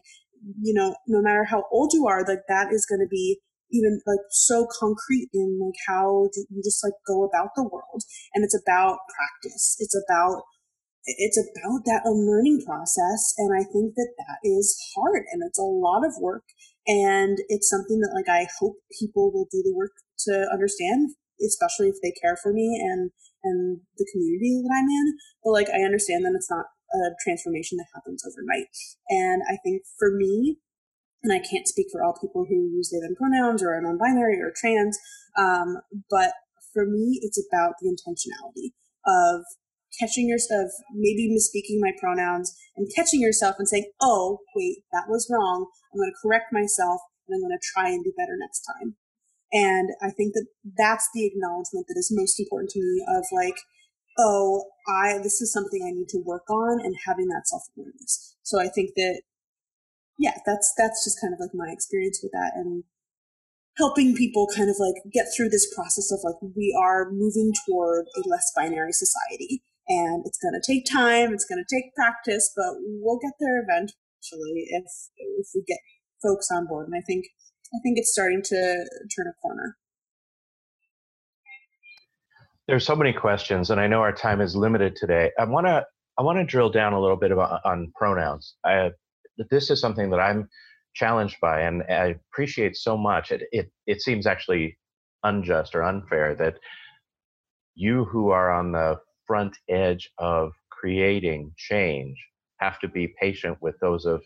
you 0.63 0.75
know, 0.75 0.95
no 1.07 1.21
matter 1.21 1.45
how 1.45 1.65
old 1.71 1.91
you 1.93 2.07
are, 2.07 2.25
like 2.27 2.47
that 2.49 2.73
is 2.73 2.87
going 2.87 3.01
to 3.01 3.11
be 3.11 3.41
even 3.73 4.01
like 4.07 4.25
so 4.31 4.67
concrete 4.79 5.29
in 5.33 5.59
like 5.61 5.79
how 5.87 6.29
you 6.51 6.63
just 6.63 6.85
like 6.85 6.95
go 7.07 7.25
about 7.25 7.51
the 7.57 7.63
world. 7.65 8.03
And 8.35 8.45
it's 8.45 8.57
about 8.57 8.99
practice. 9.15 9.77
It's 9.81 9.97
about 9.97 10.43
it's 11.07 11.39
about 11.39 11.85
that 11.87 12.03
unlearning 12.05 12.63
process. 12.65 13.35
And 13.39 13.51
i 13.57 13.65
think 13.65 13.95
that 13.97 14.13
that 14.19 14.39
is 14.45 14.77
hard. 14.95 15.25
And 15.33 15.43
it's 15.47 15.59
a 15.59 15.63
lot 15.63 16.05
of 16.05 16.13
work. 16.21 16.45
And 16.87 17.39
it's 17.49 17.69
something 17.69 18.01
that 18.01 18.15
like 18.15 18.29
i 18.29 18.47
hope 18.59 18.77
people 18.99 19.33
will 19.33 19.49
do 19.51 19.63
the 19.65 19.75
work 19.75 19.93
to 20.29 20.47
understand 20.53 21.11
especially 21.41 21.89
if 21.89 21.97
they 22.03 22.13
care 22.21 22.37
for 22.37 22.53
me 22.53 22.77
and 22.77 23.11
and 23.43 23.81
the 23.97 24.07
community 24.13 24.61
that 24.63 24.75
i'm 24.77 24.89
in. 24.89 25.17
But 25.43 25.53
like 25.53 25.71
i 25.71 25.83
understand 25.83 26.25
that 26.25 26.37
it's 26.37 26.51
not 26.51 26.67
a 26.93 27.15
transformation 27.23 27.79
that 27.79 27.87
happens 27.95 28.25
overnight. 28.27 28.69
And 29.09 29.43
i 29.49 29.57
think 29.65 29.83
for 29.99 30.11
me 30.15 30.59
and 31.23 31.33
I 31.33 31.39
can't 31.39 31.69
speak 31.69 31.87
for 31.93 32.03
all 32.03 32.19
people 32.21 32.47
who 32.49 32.55
use 32.55 32.91
they 32.91 33.01
them 33.01 33.17
pronouns 33.17 33.63
or 33.63 33.75
are 33.75 33.81
non-binary 33.81 34.41
or 34.41 34.53
trans, 34.55 34.99
um, 35.37 35.79
but 36.09 36.33
for 36.73 36.87
me, 36.87 37.21
it's 37.23 37.43
about 37.51 37.75
the 37.81 37.89
intentionality 37.89 38.73
of 39.07 39.45
catching 39.99 40.29
yourself, 40.29 40.71
maybe 40.95 41.29
misspeaking 41.29 41.81
my 41.81 41.93
pronouns, 41.99 42.57
and 42.77 42.87
catching 42.95 43.21
yourself 43.21 43.57
and 43.59 43.69
saying, 43.69 43.91
"Oh, 44.01 44.39
wait, 44.55 44.85
that 44.93 45.09
was 45.09 45.29
wrong. 45.31 45.67
I'm 45.93 45.99
going 45.99 46.11
to 46.11 46.23
correct 46.23 46.53
myself, 46.53 47.01
and 47.27 47.35
I'm 47.35 47.41
going 47.41 47.59
to 47.59 47.73
try 47.75 47.91
and 47.91 48.05
do 48.05 48.13
better 48.17 48.37
next 48.39 48.63
time." 48.63 48.97
And 49.53 49.91
I 50.01 50.11
think 50.11 50.35
that 50.35 50.47
that's 50.79 51.09
the 51.13 51.27
acknowledgement 51.27 51.87
that 51.89 51.99
is 51.99 52.13
most 52.15 52.39
important 52.39 52.71
to 52.71 52.81
me 52.81 53.05
of 53.09 53.25
like, 53.33 53.57
oh, 54.17 54.65
I 54.89 55.19
this 55.19 55.41
is 55.41 55.53
something 55.53 55.83
I 55.83 55.91
need 55.91 56.09
to 56.11 56.23
work 56.25 56.49
on, 56.49 56.81
and 56.81 56.95
having 57.07 57.29
that 57.29 57.47
self 57.47 57.65
awareness. 57.77 58.37
So 58.43 58.61
I 58.61 58.69
think 58.69 58.91
that 58.97 59.23
yeah, 60.21 60.37
that's 60.45 60.73
that's 60.77 61.03
just 61.03 61.19
kind 61.19 61.33
of 61.33 61.41
like 61.41 61.55
my 61.55 61.73
experience 61.73 62.21
with 62.23 62.33
that 62.33 62.53
and 62.55 62.85
helping 63.79 64.15
people 64.15 64.47
kind 64.55 64.69
of 64.69 64.77
like 64.79 65.01
get 65.11 65.27
through 65.35 65.49
this 65.49 65.73
process 65.75 66.13
of 66.13 66.21
like 66.23 66.37
we 66.55 66.77
are 66.79 67.11
moving 67.11 67.53
toward 67.65 68.05
a 68.17 68.29
less 68.29 68.53
binary 68.55 68.93
society 68.93 69.63
and 69.89 70.23
it's 70.27 70.39
going 70.39 70.53
to 70.53 70.61
take 70.61 70.85
time 70.85 71.33
it's 71.33 71.47
going 71.47 71.63
to 71.65 71.75
take 71.75 71.95
practice 71.95 72.53
but 72.55 72.75
we'll 73.01 73.19
get 73.23 73.33
there 73.41 73.63
eventually 73.63 74.67
if 74.69 74.85
if 75.17 75.47
we 75.55 75.63
get 75.67 75.79
folks 76.23 76.49
on 76.53 76.67
board 76.67 76.87
and 76.87 76.95
i 76.95 77.01
think 77.07 77.25
i 77.75 77.79
think 77.83 77.97
it's 77.97 78.13
starting 78.13 78.43
to 78.45 78.57
turn 79.17 79.27
a 79.27 79.33
corner. 79.41 79.77
There's 82.69 82.85
so 82.85 82.95
many 82.95 83.15
questions 83.15 83.71
and 83.71 83.81
i 83.81 83.87
know 83.87 84.01
our 84.01 84.13
time 84.13 84.43
is 84.43 84.55
limited 84.55 84.97
today. 84.97 85.31
I 85.39 85.45
want 85.45 85.67
to 85.67 85.87
i 86.19 86.23
want 86.23 86.39
to 86.39 86.45
drill 86.45 86.69
down 86.69 86.93
a 86.93 87.01
little 87.01 87.17
bit 87.17 87.31
about 87.33 87.61
on 87.65 87.91
pronouns. 87.97 88.57
I 88.67 88.91
this 89.51 89.71
is 89.71 89.81
something 89.81 90.11
that 90.11 90.21
I'm 90.21 90.49
challenged 90.95 91.37
by, 91.41 91.63
and 91.63 91.83
I 91.89 92.17
appreciate 92.33 92.77
so 92.77 92.97
much. 92.97 93.31
It 93.31 93.43
it 93.53 93.71
it 93.87 94.03
seems 94.03 94.27
actually 94.27 94.79
unjust 95.23 95.75
or 95.75 95.83
unfair 95.83 96.35
that 96.37 96.55
you 97.75 98.05
who 98.05 98.31
are 98.31 98.51
on 98.51 98.73
the 98.73 98.99
front 99.27 99.57
edge 99.69 100.11
of 100.19 100.53
creating 100.71 101.53
change 101.57 102.17
have 102.59 102.79
to 102.81 102.89
be 102.89 103.15
patient 103.21 103.57
with 103.61 103.79
those 103.81 104.05
of 104.05 104.23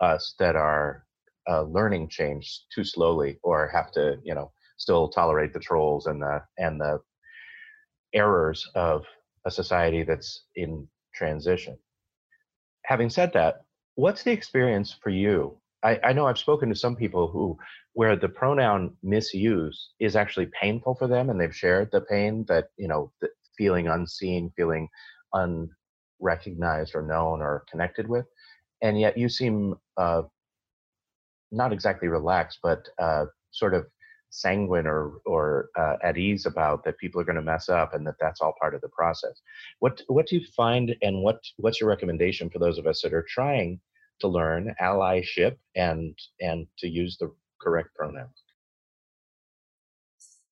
us 0.00 0.34
that 0.38 0.56
are 0.56 1.04
uh, 1.48 1.62
learning 1.62 2.08
change 2.08 2.60
too 2.74 2.84
slowly 2.84 3.38
or 3.42 3.68
have 3.68 3.90
to 3.92 4.18
you 4.24 4.34
know 4.34 4.50
still 4.76 5.08
tolerate 5.08 5.52
the 5.52 5.60
trolls 5.60 6.06
and 6.06 6.22
the 6.22 6.42
and 6.58 6.80
the 6.80 6.98
errors 8.12 8.68
of 8.74 9.04
a 9.44 9.50
society 9.50 10.02
that's 10.02 10.44
in 10.56 10.88
transition. 11.14 11.76
Having 12.84 13.10
said 13.10 13.32
that, 13.34 13.63
what's 13.94 14.22
the 14.22 14.32
experience 14.32 14.96
for 15.02 15.10
you? 15.10 15.56
I, 15.82 16.00
I 16.02 16.12
know 16.12 16.26
I've 16.26 16.38
spoken 16.38 16.68
to 16.70 16.74
some 16.74 16.96
people 16.96 17.28
who 17.28 17.56
where 17.92 18.16
the 18.16 18.28
pronoun 18.28 18.96
misuse 19.02 19.90
is 20.00 20.16
actually 20.16 20.48
painful 20.60 20.94
for 20.96 21.06
them 21.06 21.30
and 21.30 21.40
they've 21.40 21.54
shared 21.54 21.90
the 21.92 22.00
pain 22.00 22.44
that 22.48 22.66
you 22.76 22.88
know 22.88 23.12
feeling 23.56 23.86
unseen 23.86 24.50
feeling 24.56 24.88
unrecognized 25.32 26.94
or 26.94 27.02
known 27.02 27.40
or 27.40 27.64
connected 27.70 28.08
with 28.08 28.26
and 28.82 28.98
yet 28.98 29.16
you 29.16 29.28
seem 29.28 29.74
uh, 29.96 30.22
not 31.52 31.72
exactly 31.72 32.08
relaxed 32.08 32.58
but 32.62 32.88
uh, 32.98 33.26
sort 33.52 33.74
of 33.74 33.86
sanguine 34.34 34.86
or 34.86 35.20
or 35.24 35.70
uh, 35.78 35.96
at 36.02 36.18
ease 36.18 36.44
about 36.44 36.84
that 36.84 36.98
people 36.98 37.20
are 37.20 37.24
going 37.24 37.36
to 37.36 37.42
mess 37.42 37.68
up 37.68 37.94
and 37.94 38.06
that 38.06 38.16
that's 38.20 38.40
all 38.40 38.54
part 38.60 38.74
of 38.74 38.80
the 38.80 38.88
process. 38.88 39.40
What 39.78 40.02
what 40.08 40.26
do 40.26 40.36
you 40.36 40.44
find 40.56 40.94
and 41.02 41.22
what 41.22 41.40
what's 41.56 41.80
your 41.80 41.88
recommendation 41.88 42.50
for 42.50 42.58
those 42.58 42.78
of 42.78 42.86
us 42.86 43.02
that 43.02 43.14
are 43.14 43.26
trying 43.28 43.80
to 44.20 44.28
learn 44.28 44.74
allyship 44.80 45.56
and 45.76 46.18
and 46.40 46.66
to 46.78 46.88
use 46.88 47.16
the 47.18 47.32
correct 47.60 47.94
pronouns? 47.94 48.42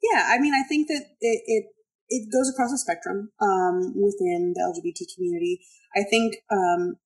Yeah 0.03 0.29
i 0.29 0.39
mean 0.39 0.55
i 0.55 0.63
think 0.69 0.89
that 0.89 1.05
it 1.21 1.43
it, 1.47 1.65
it 2.09 2.33
goes 2.33 2.49
across 2.51 2.71
the 2.71 2.79
spectrum 2.79 3.31
um, 3.41 3.95
within 3.97 4.53
the 4.55 4.63
lgbt 4.63 5.15
community. 5.15 5.61
I 5.97 6.05
think 6.09 6.37
um, 6.51 6.97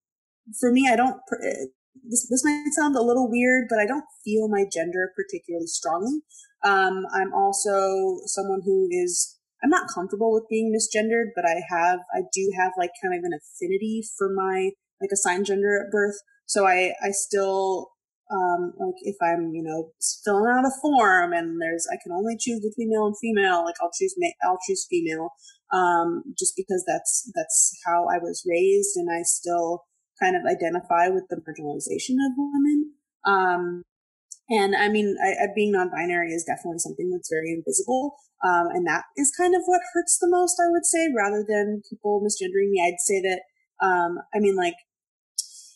for 0.60 0.70
me 0.72 0.88
i 0.90 0.96
don't 0.96 1.20
eh, 1.42 1.66
this, 2.08 2.28
this 2.28 2.44
might 2.44 2.70
sound 2.72 2.96
a 2.96 3.02
little 3.02 3.30
weird, 3.30 3.66
but 3.68 3.78
I 3.78 3.86
don't 3.86 4.04
feel 4.24 4.48
my 4.48 4.64
gender 4.70 5.12
particularly 5.14 5.66
strongly. 5.66 6.20
Um, 6.66 7.04
I'm 7.14 7.32
also 7.32 8.18
someone 8.26 8.62
who 8.64 8.88
is, 8.90 9.38
I'm 9.62 9.70
not 9.70 9.88
comfortable 9.94 10.32
with 10.32 10.50
being 10.50 10.74
misgendered, 10.74 11.30
but 11.36 11.44
I 11.44 11.62
have, 11.70 12.00
I 12.14 12.22
do 12.32 12.50
have 12.58 12.72
like 12.76 12.90
kind 13.02 13.14
of 13.16 13.22
an 13.24 13.38
affinity 13.38 14.02
for 14.18 14.28
my, 14.34 14.70
like 15.00 15.10
assigned 15.12 15.46
gender 15.46 15.80
at 15.84 15.92
birth. 15.92 16.16
So 16.46 16.66
I, 16.66 16.92
I 17.02 17.10
still, 17.12 17.90
um, 18.32 18.72
like 18.78 18.98
if 19.02 19.16
I'm, 19.22 19.52
you 19.54 19.62
know, 19.62 19.92
filling 20.24 20.50
out 20.50 20.64
a 20.64 20.74
form 20.82 21.32
and 21.32 21.62
there's, 21.62 21.86
I 21.92 21.96
can 22.02 22.12
only 22.12 22.36
choose 22.38 22.60
between 22.60 22.90
male 22.90 23.06
and 23.06 23.18
female, 23.22 23.64
like 23.64 23.76
I'll 23.80 23.94
choose, 23.96 24.14
ma- 24.18 24.38
I'll 24.48 24.58
choose 24.66 24.86
female, 24.90 25.30
um, 25.72 26.22
just 26.36 26.54
because 26.56 26.82
that's, 26.86 27.30
that's 27.36 27.78
how 27.86 28.06
I 28.12 28.18
was 28.18 28.42
raised 28.48 28.96
and 28.96 29.08
I 29.10 29.22
still, 29.22 29.84
kind 30.22 30.36
of 30.36 30.42
identify 30.48 31.08
with 31.08 31.24
the 31.28 31.36
marginalization 31.36 32.16
of 32.24 32.32
women. 32.38 32.92
Um, 33.26 33.82
and 34.48 34.76
I 34.76 34.88
mean, 34.88 35.16
I, 35.22 35.44
I, 35.44 35.46
being 35.54 35.72
non-binary 35.72 36.32
is 36.32 36.44
definitely 36.44 36.78
something 36.78 37.10
that's 37.10 37.30
very 37.30 37.50
invisible, 37.50 38.16
um, 38.44 38.68
and 38.74 38.86
that 38.86 39.04
is 39.16 39.32
kind 39.36 39.54
of 39.54 39.62
what 39.66 39.80
hurts 39.92 40.18
the 40.20 40.28
most, 40.28 40.60
I 40.60 40.70
would 40.70 40.86
say, 40.86 41.08
rather 41.16 41.44
than 41.46 41.82
people 41.88 42.20
misgendering 42.20 42.70
me. 42.70 42.82
I'd 42.84 43.00
say 43.00 43.20
that, 43.22 43.40
um, 43.84 44.18
I 44.34 44.38
mean, 44.38 44.56
like, 44.56 44.76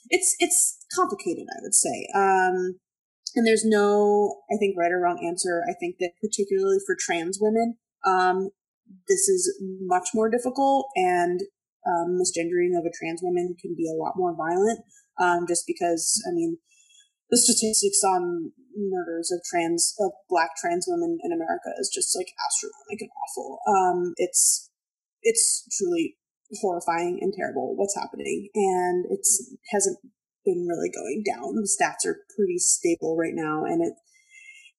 it's 0.08 0.34
it's 0.38 0.78
complicated. 0.94 1.46
I 1.50 1.62
would 1.62 1.74
say, 1.74 2.08
um, 2.14 2.80
and 3.36 3.46
there's 3.46 3.64
no, 3.64 4.42
I 4.52 4.56
think, 4.58 4.76
right 4.78 4.92
or 4.92 5.00
wrong 5.00 5.24
answer. 5.26 5.62
I 5.68 5.74
think 5.78 5.96
that 6.00 6.12
particularly 6.20 6.78
for 6.86 6.96
trans 6.98 7.38
women, 7.40 7.76
um, 8.06 8.50
this 9.08 9.28
is 9.28 9.54
much 9.80 10.08
more 10.14 10.28
difficult, 10.28 10.88
and 10.96 11.40
um, 11.86 12.18
misgendering 12.20 12.78
of 12.78 12.84
a 12.84 12.92
trans 12.92 13.20
woman 13.22 13.54
can 13.60 13.74
be 13.76 13.88
a 13.88 13.96
lot 13.96 14.14
more 14.16 14.34
violent, 14.36 14.80
um, 15.20 15.46
just 15.46 15.64
because, 15.66 16.22
I 16.28 16.34
mean, 16.34 16.58
the 17.30 17.38
statistics 17.38 18.02
on 18.04 18.52
murders 18.76 19.30
of 19.30 19.40
trans, 19.48 19.94
of 20.00 20.12
black 20.28 20.50
trans 20.60 20.86
women 20.88 21.18
in 21.22 21.32
America 21.32 21.70
is 21.78 21.90
just 21.92 22.16
like 22.16 22.34
astronomical 22.38 23.06
and 23.06 23.10
awful. 23.22 23.58
Um, 23.66 24.14
it's, 24.16 24.70
it's 25.22 25.66
truly 25.78 26.16
horrifying 26.60 27.18
and 27.20 27.32
terrible 27.32 27.76
what's 27.76 27.96
happening. 27.96 28.48
And 28.54 29.06
it's, 29.10 29.54
hasn't 29.70 29.98
been 30.44 30.66
really 30.66 30.90
going 30.90 31.22
down. 31.22 31.54
The 31.54 31.68
stats 31.68 32.08
are 32.08 32.26
pretty 32.36 32.58
stable 32.58 33.16
right 33.16 33.34
now 33.34 33.64
and 33.64 33.82
it, 33.82 33.94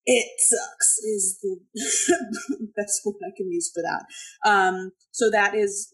it 0.06 0.28
sucks 0.40 0.98
is 0.98 1.40
the 1.42 1.60
best 2.76 3.02
word 3.06 3.22
I 3.24 3.32
can 3.38 3.52
use 3.52 3.72
for 3.74 3.84
that. 3.84 4.04
Um, 4.50 4.92
so 5.12 5.30
that 5.30 5.56
is 5.56 5.94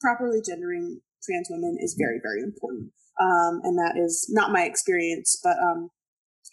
properly 0.00 0.40
gendering 0.44 1.00
trans 1.24 1.48
women 1.50 1.78
is 1.80 1.96
very, 1.98 2.20
very 2.22 2.42
important. 2.42 2.92
Um, 3.20 3.60
and 3.62 3.78
that 3.78 3.94
is 3.96 4.28
not 4.30 4.52
my 4.52 4.64
experience, 4.64 5.38
but 5.42 5.56
um, 5.62 5.90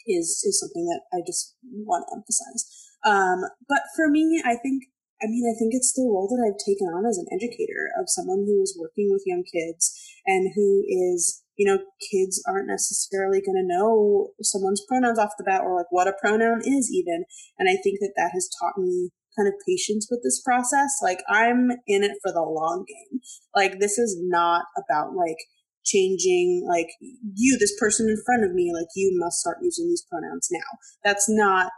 is 0.08 0.44
is 0.46 0.60
something 0.60 0.86
that 0.86 1.02
I 1.14 1.22
just 1.26 1.56
want 1.64 2.06
to 2.08 2.16
emphasize. 2.18 2.90
Um, 3.06 3.48
but 3.68 3.82
for 3.96 4.10
me, 4.10 4.42
I 4.44 4.56
think, 4.56 4.84
I 5.22 5.28
mean, 5.28 5.48
I 5.48 5.56
think 5.58 5.72
it's 5.74 5.94
the 5.94 6.08
role 6.08 6.28
that 6.28 6.44
I've 6.44 6.60
taken 6.60 6.88
on 6.88 7.06
as 7.06 7.18
an 7.18 7.28
educator 7.32 7.92
of 8.00 8.12
someone 8.12 8.44
who 8.46 8.62
is 8.62 8.78
working 8.80 9.10
with 9.12 9.24
young 9.26 9.44
kids 9.44 9.96
and 10.26 10.52
who 10.56 10.84
is, 10.88 11.44
you 11.56 11.66
know, 11.66 11.80
kids 12.12 12.44
aren't 12.48 12.68
necessarily 12.68 13.40
going 13.40 13.56
to 13.56 13.68
know 13.68 14.32
someone's 14.42 14.84
pronouns 14.88 15.20
off 15.20 15.38
the 15.38 15.44
bat 15.44 15.62
or 15.64 15.76
like 15.76 15.92
what 15.92 16.08
a 16.08 16.14
pronoun 16.20 16.62
is 16.64 16.92
even. 16.92 17.24
And 17.58 17.70
I 17.70 17.76
think 17.82 18.00
that 18.00 18.14
that 18.18 18.32
has 18.34 18.50
taught 18.60 18.78
me 18.78 19.12
kind 19.38 19.48
of 19.48 19.54
patience 19.68 20.08
with 20.10 20.22
this 20.24 20.42
process. 20.42 21.00
Like 21.02 21.24
I'm 21.30 21.72
in 21.88 22.04
it 22.04 22.18
for 22.22 22.32
the 22.32 22.42
long 22.42 22.86
game. 22.88 23.22
Like 23.56 23.80
this 23.80 23.98
is 23.98 24.18
not 24.20 24.66
about 24.76 25.16
like 25.16 25.38
changing 25.86 26.66
like 26.68 26.90
you, 27.36 27.58
this 27.58 27.78
person 27.80 28.10
in 28.10 28.22
front 28.26 28.44
of 28.44 28.54
me, 28.54 28.72
like 28.74 28.88
you 28.96 29.12
must 29.20 29.40
start 29.40 29.58
using 29.62 29.88
these 29.88 30.06
pronouns 30.10 30.50
now. 30.52 30.78
That's 31.04 31.30
not 31.30 31.72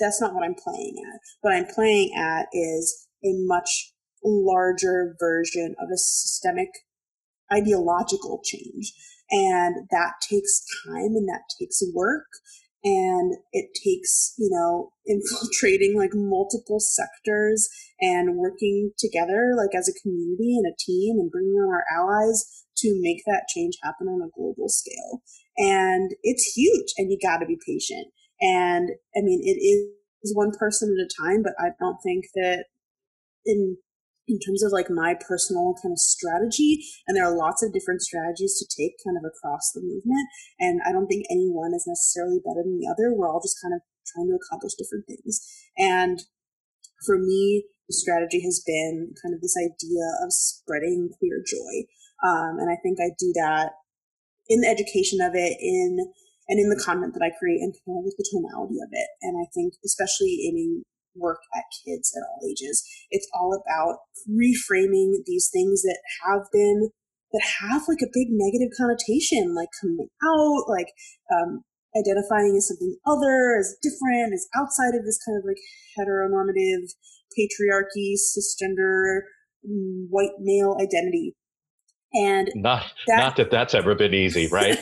that's 0.00 0.20
not 0.20 0.34
what 0.34 0.44
I'm 0.44 0.54
playing 0.54 0.96
at. 1.12 1.20
What 1.42 1.54
I'm 1.54 1.66
playing 1.66 2.12
at 2.16 2.46
is 2.52 3.06
a 3.24 3.30
much 3.46 3.92
larger 4.24 5.16
version 5.20 5.76
of 5.80 5.88
a 5.92 5.96
systemic 5.96 6.68
ideological 7.52 8.40
change. 8.44 8.92
And 9.30 9.88
that 9.90 10.14
takes 10.28 10.64
time 10.84 11.14
and 11.14 11.28
that 11.28 11.42
takes 11.58 11.82
work 11.94 12.26
and 12.82 13.34
it 13.52 13.68
takes 13.74 14.34
you 14.38 14.48
know 14.50 14.92
infiltrating 15.06 15.96
like 15.96 16.10
multiple 16.14 16.80
sectors 16.80 17.68
and 18.00 18.36
working 18.36 18.90
together 18.98 19.52
like 19.56 19.74
as 19.76 19.88
a 19.88 20.00
community 20.00 20.56
and 20.56 20.66
a 20.66 20.76
team 20.78 21.18
and 21.18 21.30
bringing 21.30 21.54
on 21.54 21.68
our 21.68 21.84
allies 21.94 22.59
to 22.78 22.98
make 23.00 23.22
that 23.26 23.46
change 23.54 23.74
happen 23.82 24.08
on 24.08 24.22
a 24.22 24.32
global 24.34 24.68
scale. 24.68 25.22
And 25.56 26.12
it's 26.22 26.52
huge 26.56 26.92
and 26.96 27.10
you 27.10 27.18
got 27.22 27.38
to 27.38 27.46
be 27.46 27.58
patient. 27.66 28.08
And 28.40 28.90
i 29.16 29.20
mean 29.20 29.40
it 29.44 29.60
is 29.60 30.34
one 30.34 30.52
person 30.58 30.94
at 30.96 31.04
a 31.04 31.22
time 31.22 31.42
but 31.42 31.52
i 31.58 31.70
don't 31.78 31.98
think 32.02 32.24
that 32.34 32.64
in 33.44 33.76
in 34.28 34.38
terms 34.38 34.62
of 34.62 34.70
like 34.70 34.88
my 34.88 35.14
personal 35.26 35.74
kind 35.82 35.92
of 35.92 35.98
strategy 35.98 36.78
and 37.06 37.16
there 37.16 37.24
are 37.24 37.36
lots 37.36 37.62
of 37.62 37.72
different 37.72 38.00
strategies 38.00 38.56
to 38.58 38.66
take 38.68 38.94
kind 39.04 39.16
of 39.16 39.24
across 39.24 39.72
the 39.74 39.80
movement 39.80 40.28
and 40.58 40.80
i 40.86 40.92
don't 40.92 41.08
think 41.08 41.26
any 41.30 41.48
one 41.48 41.72
is 41.74 41.86
necessarily 41.86 42.38
better 42.44 42.62
than 42.62 42.78
the 42.78 42.88
other. 42.88 43.12
We're 43.12 43.28
all 43.28 43.42
just 43.42 43.60
kind 43.62 43.74
of 43.74 43.80
trying 44.06 44.28
to 44.28 44.38
accomplish 44.38 44.74
different 44.74 45.06
things. 45.06 45.40
And 45.76 46.20
for 47.06 47.18
me 47.18 47.64
the 47.88 47.94
strategy 47.94 48.40
has 48.44 48.62
been 48.64 49.14
kind 49.20 49.34
of 49.34 49.40
this 49.40 49.56
idea 49.58 50.06
of 50.22 50.32
spreading 50.32 51.10
queer 51.18 51.42
joy 51.44 51.88
um, 52.24 52.58
and 52.58 52.70
i 52.70 52.76
think 52.82 52.98
i 53.00 53.10
do 53.18 53.32
that 53.34 53.72
in 54.48 54.60
the 54.60 54.68
education 54.68 55.20
of 55.20 55.32
it 55.34 55.56
in 55.60 55.98
and 56.48 56.58
in 56.58 56.68
the 56.68 56.82
content 56.84 57.14
that 57.14 57.24
i 57.24 57.30
create 57.38 57.60
and 57.60 57.74
kind 57.86 57.98
of 57.98 58.04
with 58.04 58.16
the 58.18 58.26
tonality 58.30 58.78
of 58.82 58.90
it 58.92 59.08
and 59.22 59.36
i 59.38 59.46
think 59.54 59.74
especially 59.84 60.48
aiming 60.48 60.82
work 61.16 61.40
at 61.56 61.64
kids 61.84 62.12
at 62.16 62.22
all 62.26 62.40
ages. 62.48 62.84
It's 63.10 63.28
all 63.34 63.54
about 63.54 63.98
reframing 64.28 65.24
these 65.26 65.50
things 65.52 65.82
that 65.82 65.98
have 66.24 66.46
been 66.52 66.90
that 67.32 67.46
have 67.62 67.82
like 67.86 68.02
a 68.02 68.10
big 68.12 68.26
negative 68.30 68.74
connotation, 68.76 69.54
like 69.54 69.68
coming 69.80 70.08
out, 70.26 70.64
like 70.66 70.90
um, 71.30 71.62
identifying 71.94 72.56
as 72.58 72.66
something 72.66 72.96
other, 73.06 73.54
as 73.58 73.76
different, 73.82 74.34
as 74.34 74.48
outside 74.58 74.98
of 74.98 75.06
this 75.06 75.18
kind 75.22 75.38
of 75.38 75.46
like 75.46 75.60
heteronormative 75.94 76.90
patriarchy, 77.38 78.18
cisgender, 78.18 79.30
mm, 79.62 80.10
white 80.10 80.34
male 80.40 80.76
identity. 80.80 81.36
And 82.12 82.50
not 82.54 82.84
that, 83.06 83.16
not 83.16 83.36
that 83.36 83.50
that's 83.50 83.74
ever 83.74 83.94
been 83.94 84.14
easy, 84.14 84.48
right? 84.52 84.78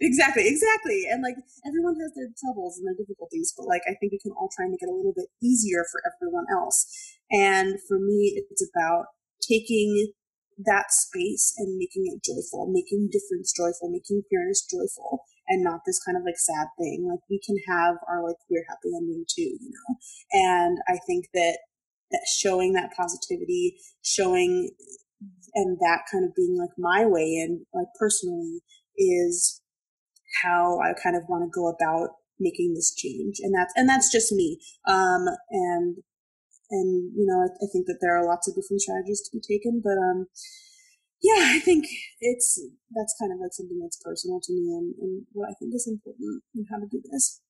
exactly, 0.00 0.46
exactly. 0.46 1.06
And 1.10 1.22
like 1.22 1.36
everyone 1.66 1.96
has 2.00 2.12
their 2.14 2.28
troubles 2.38 2.78
and 2.78 2.86
their 2.86 2.96
difficulties, 2.98 3.54
but 3.56 3.66
like 3.66 3.82
I 3.86 3.94
think 4.00 4.12
we 4.12 4.18
can 4.18 4.32
all 4.32 4.50
try 4.54 4.64
and 4.64 4.72
make 4.72 4.82
it 4.82 4.92
a 4.92 4.96
little 4.96 5.14
bit 5.14 5.28
easier 5.42 5.84
for 5.90 6.02
everyone 6.04 6.44
else. 6.52 6.84
And 7.30 7.78
for 7.88 7.98
me, 7.98 8.34
it's 8.36 8.62
about 8.74 9.06
taking 9.40 10.12
that 10.58 10.92
space 10.92 11.54
and 11.56 11.78
making 11.78 12.04
it 12.06 12.22
joyful, 12.22 12.70
making 12.70 13.08
difference 13.10 13.52
joyful, 13.52 13.90
making 13.90 14.22
queerness 14.28 14.64
joyful, 14.68 15.24
and 15.48 15.64
not 15.64 15.80
this 15.86 16.00
kind 16.04 16.16
of 16.16 16.24
like 16.24 16.38
sad 16.38 16.68
thing. 16.78 17.08
Like 17.08 17.20
we 17.30 17.40
can 17.44 17.56
have 17.68 17.96
our 18.08 18.22
like 18.22 18.36
queer 18.46 18.64
happy 18.68 18.94
ending 18.94 19.24
too, 19.28 19.56
you 19.60 19.72
know? 19.72 19.96
And 20.32 20.78
I 20.88 20.98
think 21.06 21.26
that 21.34 21.58
that 22.10 22.26
showing 22.28 22.74
that 22.74 22.92
positivity, 22.94 23.78
showing 24.04 24.70
and 25.54 25.78
that 25.80 26.02
kind 26.10 26.24
of 26.24 26.34
being 26.34 26.56
like 26.58 26.70
my 26.78 27.06
way 27.06 27.34
in, 27.36 27.66
like 27.74 27.88
personally, 27.98 28.60
is 28.96 29.60
how 30.42 30.80
I 30.80 30.92
kind 31.00 31.16
of 31.16 31.24
want 31.28 31.44
to 31.44 31.50
go 31.54 31.68
about 31.68 32.16
making 32.40 32.74
this 32.74 32.94
change. 32.94 33.36
And 33.40 33.54
that's, 33.54 33.72
and 33.76 33.88
that's 33.88 34.10
just 34.10 34.32
me. 34.32 34.58
Um, 34.88 35.26
and, 35.50 35.96
and 36.70 37.12
you 37.14 37.26
know, 37.26 37.40
I, 37.44 37.64
I, 37.64 37.68
think 37.70 37.86
that 37.86 37.98
there 38.00 38.16
are 38.16 38.26
lots 38.26 38.48
of 38.48 38.54
different 38.54 38.80
strategies 38.80 39.20
to 39.20 39.36
be 39.36 39.40
taken, 39.40 39.82
but 39.84 39.92
um, 39.92 40.26
yeah, 41.22 41.52
I 41.54 41.60
think 41.60 41.86
it's 42.20 42.60
that's 42.90 43.14
kind 43.20 43.32
of 43.32 43.38
like 43.40 43.52
something 43.52 43.78
that's 43.78 44.02
personal 44.02 44.40
to 44.42 44.52
me 44.52 44.72
and, 44.72 44.94
and 45.00 45.26
what 45.32 45.48
I 45.48 45.54
think 45.54 45.74
is 45.74 45.86
important 45.86 46.42
and 46.54 46.66
how 46.70 46.78
to 46.78 46.86
do 46.90 47.00
this. 47.12 47.40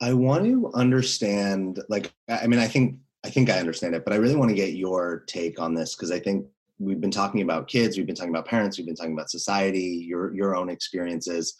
I 0.00 0.12
want 0.12 0.44
to 0.44 0.70
understand, 0.74 1.80
like, 1.88 2.12
I 2.28 2.48
mean, 2.48 2.58
I 2.58 2.66
think 2.66 2.98
I 3.24 3.30
think 3.30 3.48
I 3.48 3.58
understand 3.58 3.94
it, 3.94 4.04
but 4.04 4.12
I 4.12 4.16
really 4.16 4.34
want 4.34 4.50
to 4.50 4.56
get 4.56 4.74
your 4.74 5.24
take 5.28 5.60
on 5.60 5.74
this 5.74 5.94
because 5.94 6.10
I 6.10 6.18
think 6.18 6.46
we've 6.82 7.00
been 7.00 7.10
talking 7.10 7.42
about 7.42 7.68
kids, 7.68 7.96
we've 7.96 8.06
been 8.06 8.16
talking 8.16 8.34
about 8.34 8.46
parents, 8.46 8.76
we've 8.76 8.86
been 8.86 8.96
talking 8.96 9.12
about 9.12 9.30
society, 9.30 10.04
your 10.06 10.34
your 10.34 10.56
own 10.56 10.68
experiences. 10.68 11.54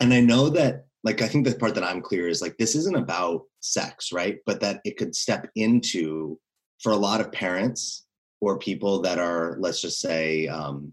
And 0.00 0.12
I 0.12 0.20
know 0.20 0.48
that 0.50 0.86
like 1.04 1.22
I 1.22 1.28
think 1.28 1.46
the 1.46 1.54
part 1.54 1.74
that 1.74 1.84
I'm 1.84 2.00
clear 2.00 2.28
is 2.28 2.42
like 2.42 2.56
this 2.56 2.74
isn't 2.74 2.96
about 2.96 3.42
sex, 3.60 4.12
right? 4.12 4.38
But 4.46 4.60
that 4.60 4.80
it 4.84 4.96
could 4.96 5.14
step 5.14 5.48
into 5.54 6.38
for 6.82 6.92
a 6.92 6.96
lot 6.96 7.20
of 7.20 7.32
parents 7.32 8.06
or 8.40 8.58
people 8.58 9.00
that 9.02 9.18
are 9.18 9.56
let's 9.60 9.80
just 9.80 10.00
say 10.00 10.46
um 10.48 10.92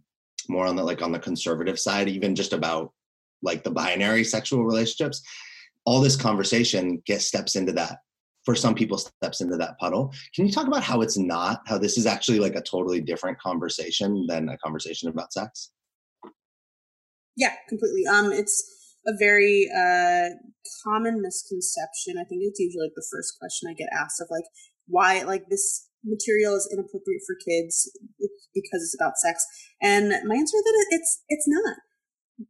more 0.50 0.66
on 0.66 0.76
the 0.76 0.84
like 0.84 1.02
on 1.02 1.12
the 1.12 1.20
conservative 1.20 1.80
side 1.80 2.08
even 2.08 2.36
just 2.36 2.54
about 2.54 2.92
like 3.42 3.64
the 3.64 3.72
binary 3.72 4.24
sexual 4.24 4.64
relationships 4.64 5.22
all 5.86 6.00
this 6.00 6.16
conversation 6.16 7.02
gets 7.06 7.26
steps 7.26 7.56
into 7.56 7.72
that 7.72 8.00
for 8.46 8.56
some 8.56 8.76
people 8.76 8.98
steps 8.98 9.42
into 9.42 9.58
that 9.58 9.78
puddle. 9.80 10.14
Can 10.36 10.46
you 10.46 10.52
talk 10.52 10.68
about 10.68 10.84
how 10.84 11.02
it's 11.02 11.18
not 11.18 11.62
how 11.68 11.78
this 11.78 11.98
is 11.98 12.06
actually 12.06 12.40
like 12.40 12.56
a 12.56 12.62
totally 12.62 13.02
different 13.02 13.40
conversation 13.40 14.26
than 14.28 14.50
a 14.50 14.58
conversation 14.58 15.10
about 15.10 15.34
sex? 15.34 15.72
Yeah 17.38 17.54
completely. 17.70 18.06
Um 18.08 18.32
it's 18.32 18.64
a 19.08 19.14
very 19.18 19.70
uh 19.76 20.30
common 20.84 21.22
misconception. 21.22 22.18
I 22.20 22.24
think 22.26 22.42
it's 22.44 22.60
usually 22.60 22.86
like 22.86 22.96
the 22.96 23.08
first 23.12 23.38
question 23.40 23.70
i 23.70 23.74
get 23.74 23.90
asked 23.94 24.22
of 24.22 24.28
like 24.32 24.46
why 24.88 25.24
like 25.24 25.44
this 25.50 25.88
material 26.04 26.56
is 26.56 26.68
inappropriate 26.72 27.22
for 27.26 27.36
kids 27.36 27.92
because 28.54 28.82
it's 28.82 28.96
about 28.96 29.18
sex. 29.18 29.46
And 29.82 30.10
my 30.26 30.36
answer 30.36 30.58
is 30.58 30.64
that 30.64 30.86
it's 30.92 31.22
it's 31.30 31.48
not 31.48 31.78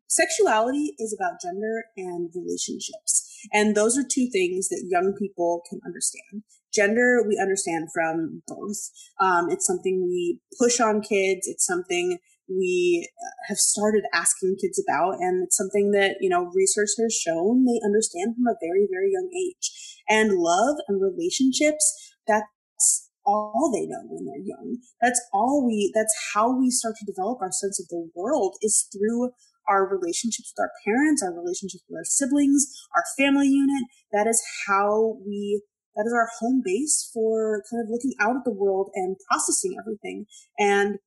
sexuality 0.08 0.94
is 1.00 1.16
about 1.18 1.42
gender 1.42 1.86
and 1.98 2.30
relationships. 2.36 3.28
And 3.52 3.76
those 3.76 3.98
are 3.98 4.04
two 4.04 4.30
things 4.32 4.70
that 4.70 4.88
young 4.90 5.14
people 5.18 5.62
can 5.70 5.80
understand. 5.86 6.44
Gender, 6.74 7.24
we 7.28 7.40
understand 7.42 7.90
from 7.94 8.44
birth. 8.48 8.92
Um, 9.20 9.50
it's 9.50 9.66
something 9.66 10.08
we 10.08 10.40
push 10.60 10.80
on 10.80 11.02
kids. 11.02 11.48
It's 11.48 11.66
something 11.66 12.20
we 12.48 13.10
uh, 13.22 13.36
have 13.48 13.58
started 13.58 14.04
asking 14.14 14.58
kids 14.62 14.82
about. 14.88 15.16
And 15.20 15.44
it's 15.44 15.58
something 15.58 15.92
that, 15.92 16.18
you 16.22 16.30
know, 16.30 16.52
research 16.54 16.90
has 17.00 17.14
shown 17.14 17.66
they 17.66 17.80
understand 17.84 18.36
from 18.36 18.48
a 18.48 18.60
very, 18.62 18.88
very 18.92 19.12
young 19.12 19.30
age. 19.36 19.98
And 20.10 20.38
love 20.38 20.78
and 20.88 21.02
relationships, 21.02 22.16
that's 22.28 23.10
all 23.26 23.72
they 23.74 23.86
know 23.86 24.02
when 24.08 24.26
they're 24.26 24.46
young. 24.46 24.78
That's 25.02 25.22
all 25.34 25.66
we, 25.66 25.92
that's 25.94 26.14
how 26.34 26.58
we 26.58 26.70
start 26.70 26.96
to 27.00 27.06
develop 27.06 27.40
our 27.42 27.52
sense 27.52 27.80
of 27.80 27.88
the 27.90 28.10
world 28.16 28.58
is 28.62 28.88
through 28.92 29.32
our 29.68 29.88
relationships 29.88 30.54
with 30.56 30.64
our 30.66 30.72
parents, 30.86 31.24
our 31.24 31.34
relationships 31.34 31.84
with 31.90 31.98
our 31.98 32.06
siblings, 32.06 32.68
our 32.96 33.04
family 33.18 33.48
unit. 33.48 33.84
That 34.12 34.28
is 34.28 34.42
how 34.68 35.18
we, 35.26 35.62
that 35.96 36.06
is 36.06 36.14
our 36.14 36.30
home 36.40 36.62
base 36.64 37.10
for 37.14 37.64
kind 37.70 37.84
of 37.84 37.90
looking 37.90 38.14
out 38.20 38.36
at 38.36 38.46
the 38.46 38.54
world 38.54 38.90
and 38.96 39.18
processing 39.30 39.76
everything. 39.80 40.26
And 40.58 41.00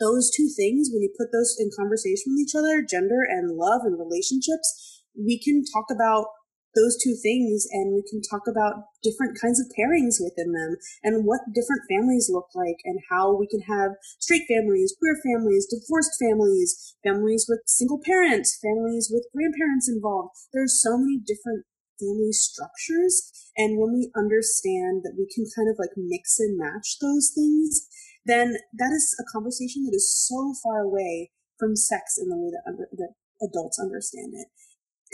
those 0.00 0.30
two 0.30 0.50
things, 0.54 0.90
when 0.92 1.02
you 1.02 1.10
put 1.16 1.32
those 1.32 1.56
in 1.58 1.70
conversation 1.76 2.34
with 2.34 2.46
each 2.46 2.54
other, 2.54 2.82
gender 2.82 3.22
and 3.28 3.56
love 3.56 3.82
and 3.84 3.98
relationships, 3.98 5.02
we 5.14 5.38
can 5.38 5.62
talk 5.72 5.86
about 5.90 6.26
those 6.74 6.98
two 6.98 7.14
things 7.14 7.66
and 7.70 7.94
we 7.94 8.02
can 8.02 8.20
talk 8.20 8.46
about 8.46 8.90
different 9.02 9.38
kinds 9.40 9.58
of 9.58 9.70
pairings 9.72 10.18
within 10.18 10.52
them 10.52 10.76
and 11.02 11.24
what 11.24 11.54
different 11.54 11.86
families 11.88 12.30
look 12.30 12.50
like 12.54 12.78
and 12.84 12.98
how 13.10 13.34
we 13.34 13.46
can 13.46 13.62
have 13.62 13.94
straight 14.18 14.46
families, 14.50 14.94
queer 14.98 15.16
families, 15.22 15.66
divorced 15.70 16.18
families, 16.18 16.96
families 17.02 17.46
with 17.48 17.60
single 17.66 18.00
parents, 18.04 18.58
families 18.62 19.10
with 19.10 19.26
grandparents 19.34 19.88
involved. 19.88 20.34
There's 20.52 20.80
so 20.82 20.98
many 20.98 21.18
different 21.18 21.64
family 21.98 22.32
structures. 22.32 23.30
And 23.56 23.78
when 23.78 23.94
we 23.94 24.10
understand 24.16 25.06
that 25.06 25.14
we 25.16 25.30
can 25.30 25.46
kind 25.54 25.70
of 25.70 25.78
like 25.78 25.94
mix 25.96 26.38
and 26.38 26.58
match 26.58 26.98
those 27.00 27.30
things, 27.34 27.86
then 28.26 28.56
that 28.74 28.90
is 28.90 29.14
a 29.20 29.30
conversation 29.30 29.84
that 29.84 29.94
is 29.94 30.10
so 30.10 30.54
far 30.62 30.82
away 30.82 31.30
from 31.58 31.76
sex 31.76 32.18
in 32.18 32.28
the 32.28 32.36
way 32.36 32.50
that, 32.50 32.66
under, 32.66 32.88
that 32.90 33.14
adults 33.42 33.78
understand 33.78 34.34
it 34.34 34.48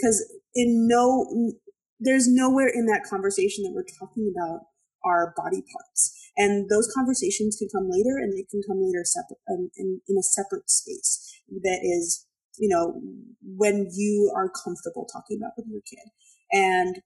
because 0.01 0.23
in 0.55 0.87
no 0.87 1.53
there's 1.99 2.27
nowhere 2.27 2.67
in 2.67 2.87
that 2.87 3.03
conversation 3.07 3.63
that 3.63 3.73
we're 3.73 3.85
talking 3.99 4.33
about 4.35 4.61
our 5.05 5.33
body 5.37 5.61
parts. 5.71 6.17
And 6.37 6.69
those 6.69 6.91
conversations 6.95 7.57
can 7.57 7.67
come 7.69 7.89
later 7.89 8.17
and 8.17 8.33
they 8.33 8.45
can 8.49 8.61
come 8.67 8.81
later 8.81 9.03
separate 9.03 9.39
um, 9.49 9.69
in, 9.77 10.01
in 10.07 10.17
a 10.17 10.23
separate 10.23 10.69
space 10.69 11.41
that 11.63 11.79
is 11.83 12.25
you 12.57 12.67
know 12.67 12.99
when 13.43 13.89
you 13.93 14.31
are 14.35 14.49
comfortable 14.49 15.07
talking 15.11 15.37
about 15.37 15.53
with 15.57 15.67
your 15.69 15.81
kid. 15.81 16.09
And 16.51 17.01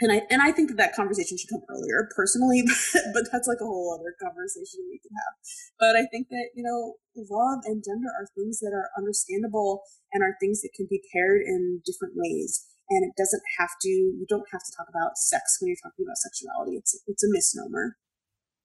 and 0.00 0.10
I 0.10 0.22
and 0.30 0.40
I 0.40 0.50
think 0.50 0.68
that 0.72 0.80
that 0.80 0.96
conversation 0.96 1.36
should 1.36 1.50
come 1.52 1.62
earlier 1.68 2.08
personally, 2.16 2.64
but, 2.66 3.02
but 3.14 3.24
that's 3.30 3.46
like 3.46 3.60
a 3.60 3.68
whole 3.68 3.92
other 3.92 4.16
conversation 4.16 4.80
we 4.88 4.98
can 4.98 5.12
have. 5.12 5.34
But 5.78 5.96
I 5.96 6.08
think 6.08 6.28
that 6.32 6.50
you 6.56 6.64
know, 6.64 6.96
love 7.28 7.60
and 7.64 7.84
gender 7.84 8.08
are 8.08 8.26
things 8.34 8.60
that 8.60 8.72
are 8.72 8.88
understandable 8.96 9.82
and 10.12 10.24
are 10.24 10.40
things 10.40 10.62
that 10.62 10.72
can 10.74 10.86
be 10.88 11.00
paired 11.12 11.42
in 11.44 11.82
different 11.84 12.14
ways. 12.16 12.66
And 12.88 13.04
it 13.04 13.14
doesn't 13.16 13.42
have 13.58 13.70
to. 13.82 13.88
You 13.88 14.26
don't 14.28 14.48
have 14.50 14.64
to 14.64 14.72
talk 14.76 14.86
about 14.88 15.16
sex 15.16 15.58
when 15.60 15.68
you're 15.68 15.82
talking 15.84 16.04
about 16.04 16.16
sexuality. 16.16 16.76
It's 16.76 16.98
it's 17.06 17.22
a 17.22 17.28
misnomer. 17.30 17.96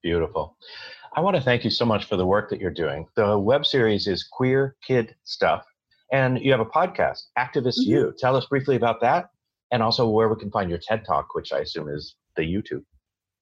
Beautiful. 0.01 0.57
I 1.15 1.21
want 1.21 1.35
to 1.35 1.41
thank 1.41 1.63
you 1.63 1.69
so 1.69 1.85
much 1.85 2.05
for 2.05 2.15
the 2.15 2.25
work 2.25 2.49
that 2.49 2.59
you're 2.59 2.71
doing. 2.71 3.07
The 3.15 3.39
web 3.39 3.65
series 3.65 4.07
is 4.07 4.27
Queer 4.31 4.75
Kid 4.85 5.15
Stuff, 5.23 5.63
and 6.11 6.39
you 6.39 6.51
have 6.51 6.59
a 6.59 6.65
podcast, 6.65 7.23
Activist 7.37 7.79
mm-hmm. 7.81 7.91
You. 7.91 8.13
Tell 8.19 8.35
us 8.35 8.45
briefly 8.45 8.75
about 8.75 9.01
that 9.01 9.29
and 9.75 9.83
also 9.83 10.07
where 10.07 10.29
we 10.29 10.37
can 10.39 10.49
find 10.51 10.69
your 10.69 10.79
TED 10.79 11.03
Talk, 11.05 11.35
which 11.35 11.51
I 11.51 11.59
assume 11.59 11.89
is 11.89 12.15
the 12.37 12.43
YouTube. 12.43 12.87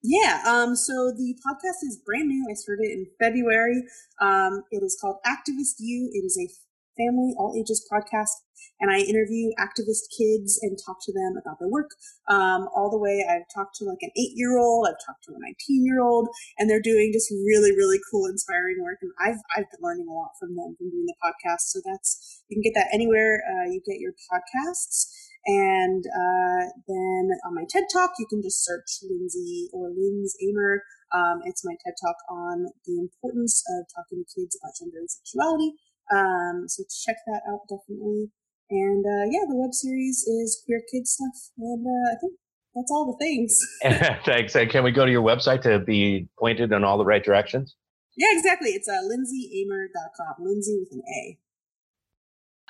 Yeah, 0.02 0.41
um, 0.48 0.76
so 0.76 1.13
the 1.15 1.38
podcast 1.46 1.86
is 1.86 2.02
brand 2.04 2.28
new. 2.28 2.48
I 2.50 2.56
started 2.56 2.89
in 2.89 3.06
February. 3.22 3.84
Um, 4.19 4.63
it 4.72 4.82
is 4.82 4.98
called 5.00 5.17
Activist 5.28 5.78
You. 5.78 6.10
It 6.12 6.26
is 6.26 6.36
a 6.41 6.50
family, 6.98 7.36
all 7.38 7.54
ages 7.56 7.86
podcast, 7.86 8.34
and 8.82 8.89
I 8.89 9.06
interview 9.06 9.52
activist 9.62 10.10
kids 10.17 10.60
and 10.62 10.78
talk 10.84 10.98
to 11.06 11.13
them 11.13 11.38
about 11.38 11.60
their 11.60 11.69
work. 11.69 11.91
Um, 12.28 12.67
all 12.76 12.89
the 12.89 12.98
way, 12.98 13.26
I've 13.30 13.46
talked 13.54 13.76
to 13.78 13.86
like 13.86 14.02
an 14.02 14.10
eight 14.17 14.34
year 14.34 14.58
old, 14.58 14.88
I've 14.89 15.06
talked 15.06 15.24
to 15.26 15.34
a 15.34 15.39
19 15.39 15.86
year 15.86 16.02
old, 16.02 16.30
and 16.58 16.69
they're 16.69 16.82
doing 16.82 17.12
just 17.13 17.30
really, 17.30 17.72
really 17.72 18.00
cool, 18.10 18.26
inspiring 18.26 18.82
work. 18.82 18.98
And 19.02 19.12
I've, 19.22 19.41
I've 19.56 19.69
been 19.69 19.86
learning 19.86 20.08
a 20.10 20.13
lot 20.13 20.34
from 20.39 20.56
them 20.56 20.74
from 20.78 20.89
doing 20.89 21.06
the 21.06 21.19
podcast. 21.22 21.69
So 21.69 21.80
that's, 21.86 22.41
you 22.50 22.56
can 22.56 22.65
get 22.65 22.74
that 22.74 22.89
anywhere 22.91 23.41
uh, 23.46 23.69
you 23.69 23.82
get 23.86 24.02
your 24.02 24.13
podcasts. 24.26 25.22
And 25.45 26.06
uh, 26.08 26.71
then 26.88 27.29
on 27.45 27.56
my 27.56 27.65
TED 27.69 27.84
Talk, 27.91 28.12
you 28.17 28.25
can 28.29 28.41
just 28.41 28.63
search 28.63 29.03
Lindsay 29.03 29.69
or 29.73 29.89
Lindz 29.89 30.36
Amer. 30.41 30.84
Um, 31.13 31.41
it's 31.45 31.65
my 31.65 31.73
TED 31.84 31.93
Talk 31.99 32.15
on 32.29 32.67
the 32.86 32.99
importance 32.99 33.63
of 33.75 33.86
talking 33.93 34.23
to 34.23 34.39
kids 34.39 34.58
about 34.62 34.73
gender 34.79 34.99
and 34.99 35.12
sexuality. 35.12 35.75
Um, 36.12 36.67
so 36.67 36.84
check 37.06 37.17
that 37.27 37.41
out 37.49 37.62
definitely. 37.69 38.32
And 38.69 39.06
uh, 39.06 39.25
yeah, 39.29 39.45
the 39.47 39.56
web 39.56 39.73
series 39.73 40.23
is 40.23 40.63
queer 40.65 40.82
kid 40.91 41.08
stuff, 41.08 41.51
and 41.58 41.86
uh, 41.86 42.13
I 42.13 42.15
think 42.19 42.34
that's 42.73 42.91
all 42.91 43.06
the 43.06 43.17
things. 43.23 43.60
Thanks. 44.25 44.56
And 44.56 44.69
can 44.69 44.84
we 44.84 44.91
go 44.91 45.06
to 45.06 45.12
your 45.12 45.21
website 45.21 45.62
to 45.63 45.79
be 45.79 46.27
pointed 46.39 46.71
in 46.71 46.84
all 46.84 46.97
the 46.97 47.06
right 47.06 47.23
directions? 47.23 47.75
Yeah, 48.15 48.27
exactly. 48.32 48.69
It's 48.69 48.88
uh, 48.88 49.01
lindsayAmer.com. 49.03 50.45
Lindsay 50.45 50.77
with 50.79 50.89
an 50.91 51.01
A. 51.01 51.38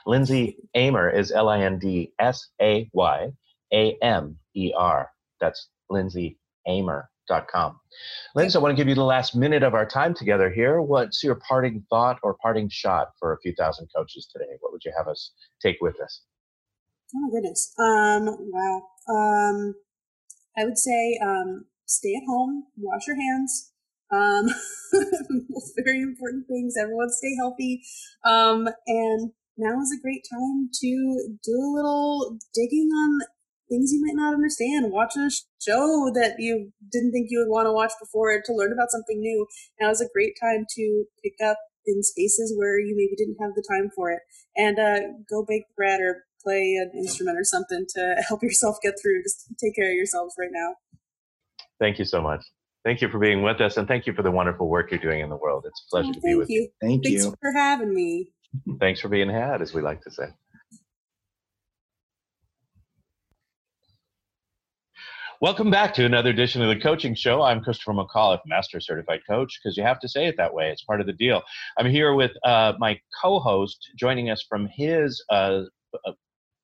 Lindsay 0.05 0.57
Amer 0.75 1.09
is 1.09 1.31
L 1.31 1.49
I 1.49 1.59
N 1.61 1.79
D 1.79 2.13
S 2.19 2.47
A 2.61 2.89
Y 2.93 3.29
A 3.73 3.97
M 4.01 4.37
E 4.55 4.73
R. 4.75 5.09
That's 5.39 5.69
Lindsay 5.89 6.37
Amer.com. 6.67 7.79
Lindsay, 8.35 8.57
I 8.57 8.61
want 8.61 8.75
to 8.75 8.81
give 8.81 8.89
you 8.89 8.95
the 8.95 9.03
last 9.03 9.35
minute 9.35 9.63
of 9.63 9.73
our 9.73 9.85
time 9.85 10.13
together 10.13 10.49
here. 10.49 10.81
What's 10.81 11.23
your 11.23 11.35
parting 11.35 11.85
thought 11.89 12.19
or 12.23 12.35
parting 12.41 12.69
shot 12.69 13.09
for 13.19 13.33
a 13.33 13.39
few 13.39 13.53
thousand 13.57 13.87
coaches 13.95 14.27
today? 14.31 14.51
What 14.59 14.71
would 14.71 14.83
you 14.85 14.93
have 14.97 15.07
us 15.07 15.31
take 15.61 15.77
with 15.81 15.99
us? 16.01 16.21
Oh 17.15 17.29
goodness. 17.31 17.73
Um, 17.79 18.25
wow. 18.51 18.81
Um, 19.09 19.75
I 20.57 20.65
would 20.65 20.77
say 20.77 21.19
um, 21.23 21.65
stay 21.85 22.15
at 22.15 22.27
home, 22.27 22.65
wash 22.77 23.07
your 23.07 23.15
hands. 23.15 23.71
Um, 24.11 24.45
very 25.83 26.01
important 26.01 26.47
things. 26.47 26.75
Everyone 26.79 27.09
stay 27.09 27.35
healthy. 27.35 27.81
Um, 28.25 28.67
and 28.85 29.31
now 29.57 29.79
is 29.81 29.93
a 29.93 30.01
great 30.01 30.25
time 30.31 30.69
to 30.81 31.37
do 31.43 31.55
a 31.55 31.73
little 31.75 32.37
digging 32.53 32.89
on 32.89 33.19
things 33.69 33.91
you 33.91 34.01
might 34.05 34.15
not 34.15 34.33
understand. 34.33 34.91
Watch 34.91 35.15
a 35.15 35.29
show 35.61 36.11
that 36.13 36.35
you 36.39 36.71
didn't 36.91 37.11
think 37.11 37.27
you 37.29 37.39
would 37.39 37.53
want 37.53 37.65
to 37.67 37.73
watch 37.73 37.91
before 37.99 38.33
to 38.43 38.53
learn 38.53 38.73
about 38.73 38.91
something 38.91 39.19
new. 39.19 39.47
Now 39.79 39.89
is 39.91 40.01
a 40.01 40.13
great 40.13 40.33
time 40.41 40.65
to 40.75 41.05
pick 41.23 41.33
up 41.43 41.57
in 41.85 42.03
spaces 42.03 42.53
where 42.57 42.79
you 42.79 42.95
maybe 42.95 43.15
didn't 43.17 43.41
have 43.41 43.55
the 43.55 43.63
time 43.67 43.89
for 43.95 44.11
it 44.11 44.19
and 44.55 44.79
uh, 44.79 44.99
go 45.29 45.45
bake 45.47 45.63
bread 45.75 45.99
or 45.99 46.23
play 46.43 46.75
an 46.79 46.91
instrument 46.97 47.37
or 47.37 47.43
something 47.43 47.85
to 47.95 48.15
help 48.27 48.43
yourself 48.43 48.77
get 48.81 48.95
through. 49.01 49.23
Just 49.23 49.47
take 49.61 49.75
care 49.75 49.89
of 49.89 49.95
yourselves 49.95 50.35
right 50.39 50.51
now. 50.51 50.75
Thank 51.79 51.99
you 51.99 52.05
so 52.05 52.21
much. 52.21 52.43
Thank 52.85 53.01
you 53.01 53.07
for 53.07 53.17
being 53.17 53.43
with 53.43 53.61
us, 53.61 53.77
and 53.77 53.87
thank 53.87 54.07
you 54.07 54.13
for 54.13 54.23
the 54.23 54.31
wonderful 54.31 54.67
work 54.67 54.91
you're 54.91 54.99
doing 54.99 55.21
in 55.21 55.29
the 55.29 55.37
world. 55.37 55.63
It's 55.65 55.85
a 55.87 55.89
pleasure 55.89 56.09
Oh, 56.09 56.13
to 56.13 56.19
be 56.19 56.27
thank 56.27 56.37
with 56.37 56.49
you. 56.49 56.69
Thank 56.81 57.03
Thanks 57.03 57.09
you. 57.09 57.23
Thanks 57.29 57.37
for 57.39 57.51
having 57.53 57.93
me. 57.93 58.32
Thanks 58.79 58.99
for 58.99 59.09
being 59.09 59.29
had, 59.29 59.61
as 59.61 59.73
we 59.73 59.81
like 59.81 60.01
to 60.01 60.11
say. 60.11 60.25
Welcome 65.41 65.69
back 65.69 65.93
to 65.95 66.05
another 66.05 66.29
edition 66.29 66.61
of 66.61 66.69
the 66.69 66.79
Coaching 66.79 67.15
Show. 67.15 67.41
I'm 67.41 67.61
Christopher 67.61 67.91
McAuliffe, 67.91 68.39
Master 68.45 68.79
Certified 68.79 69.19
Coach, 69.29 69.59
because 69.61 69.75
you 69.75 69.83
have 69.83 69.99
to 69.99 70.07
say 70.07 70.27
it 70.27 70.37
that 70.37 70.53
way. 70.53 70.69
It's 70.69 70.83
part 70.83 71.01
of 71.01 71.05
the 71.05 71.11
deal. 71.11 71.41
I'm 71.77 71.85
here 71.85 72.13
with 72.13 72.31
uh, 72.45 72.73
my 72.79 72.97
co-host, 73.21 73.89
joining 73.97 74.29
us 74.29 74.45
from 74.47 74.69
his 74.73 75.21
uh, 75.29 75.63
uh, 76.05 76.13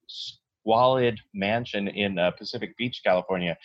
squalid 0.08 1.20
mansion 1.34 1.90
in 1.90 2.18
uh, 2.18 2.32
Pacific 2.32 2.78
Beach, 2.78 3.02
California, 3.04 3.58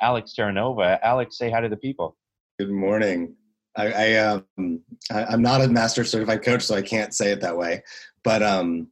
Alex 0.00 0.32
Terranova. 0.38 0.98
Alex, 1.02 1.36
say 1.36 1.50
hi 1.50 1.60
to 1.60 1.68
the 1.68 1.76
people. 1.76 2.16
Good 2.58 2.70
morning. 2.70 3.36
I, 3.76 3.92
I 3.92 4.14
um 4.16 4.44
I, 5.10 5.24
I'm 5.24 5.42
not 5.42 5.60
a 5.62 5.68
master 5.68 6.04
certified 6.04 6.42
coach, 6.42 6.62
so 6.62 6.74
I 6.74 6.82
can't 6.82 7.14
say 7.14 7.32
it 7.32 7.40
that 7.40 7.56
way. 7.56 7.82
But 8.24 8.42
um, 8.42 8.88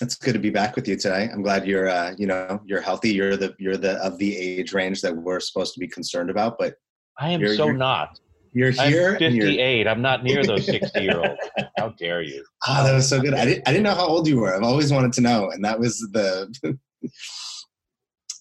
it's 0.00 0.14
good 0.14 0.34
to 0.34 0.38
be 0.38 0.50
back 0.50 0.76
with 0.76 0.86
you 0.86 0.96
today. 0.96 1.28
I'm 1.32 1.42
glad 1.42 1.66
you're 1.66 1.88
uh, 1.88 2.14
you 2.16 2.26
know 2.26 2.60
you're 2.64 2.80
healthy. 2.80 3.10
You're 3.10 3.36
the 3.36 3.54
you're 3.58 3.76
the 3.76 3.94
of 4.04 4.18
the 4.18 4.36
age 4.36 4.72
range 4.72 5.00
that 5.02 5.14
we're 5.16 5.40
supposed 5.40 5.74
to 5.74 5.80
be 5.80 5.88
concerned 5.88 6.30
about. 6.30 6.58
But 6.58 6.74
I 7.18 7.30
am 7.30 7.40
You're- 7.40 7.56
so 7.56 7.66
you're- 7.66 7.76
not. 7.78 8.20
you're 8.52 8.70
here. 8.70 9.12
I'm 9.14 9.18
58. 9.18 9.86
I'm 9.88 10.00
not 10.00 10.22
near 10.22 10.44
those 10.44 10.64
60 10.76 11.00
year 11.02 11.18
olds. 11.18 11.40
How 11.76 11.88
dare 11.90 12.22
you? 12.22 12.44
Ah, 12.66 12.84
that 12.84 12.94
was 12.94 13.08
so 13.08 13.20
good. 13.20 13.34
I 13.34 13.44
didn't 13.44 13.66
I 13.68 13.72
didn't 13.72 13.84
know 13.84 13.94
how 13.94 14.06
old 14.06 14.28
you 14.28 14.38
were. 14.38 14.54
I've 14.54 14.62
always 14.62 14.92
wanted 14.92 15.12
to 15.14 15.20
know, 15.20 15.50
and 15.50 15.64
that 15.64 15.78
was 15.78 15.98
the 16.12 16.48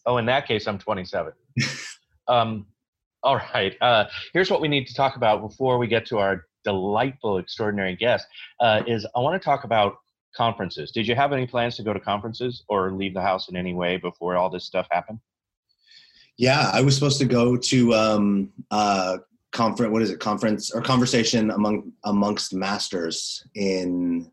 Oh, 0.05 0.17
in 0.17 0.25
that 0.27 0.47
case, 0.47 0.67
I'm 0.67 0.77
27. 0.77 1.33
um, 2.29 2.65
all 3.23 3.37
right. 3.53 3.75
Uh, 3.81 4.05
here's 4.33 4.49
what 4.49 4.61
we 4.61 4.67
need 4.67 4.87
to 4.87 4.93
talk 4.93 5.15
about 5.15 5.41
before 5.41 5.77
we 5.77 5.87
get 5.87 6.05
to 6.07 6.19
our 6.19 6.45
delightful, 6.63 7.37
extraordinary 7.37 7.95
guest. 7.95 8.27
Uh, 8.59 8.83
is 8.87 9.05
I 9.15 9.19
want 9.19 9.41
to 9.41 9.43
talk 9.43 9.63
about 9.63 9.95
conferences. 10.35 10.91
Did 10.91 11.07
you 11.07 11.15
have 11.15 11.33
any 11.33 11.47
plans 11.47 11.75
to 11.77 11.83
go 11.83 11.93
to 11.93 11.99
conferences 11.99 12.63
or 12.69 12.91
leave 12.91 13.13
the 13.13 13.21
house 13.21 13.49
in 13.49 13.55
any 13.55 13.73
way 13.73 13.97
before 13.97 14.35
all 14.35 14.49
this 14.49 14.65
stuff 14.65 14.87
happened? 14.91 15.19
Yeah, 16.37 16.69
I 16.71 16.81
was 16.81 16.93
supposed 16.93 17.19
to 17.19 17.25
go 17.25 17.57
to 17.57 17.93
um 17.93 18.51
uh 18.69 19.17
conference 19.53 19.91
what 19.91 20.01
is 20.01 20.11
it 20.11 20.19
conference 20.19 20.71
or 20.71 20.81
conversation 20.81 21.49
among 21.51 21.91
amongst 22.03 22.53
masters 22.53 23.43
in 23.55 24.29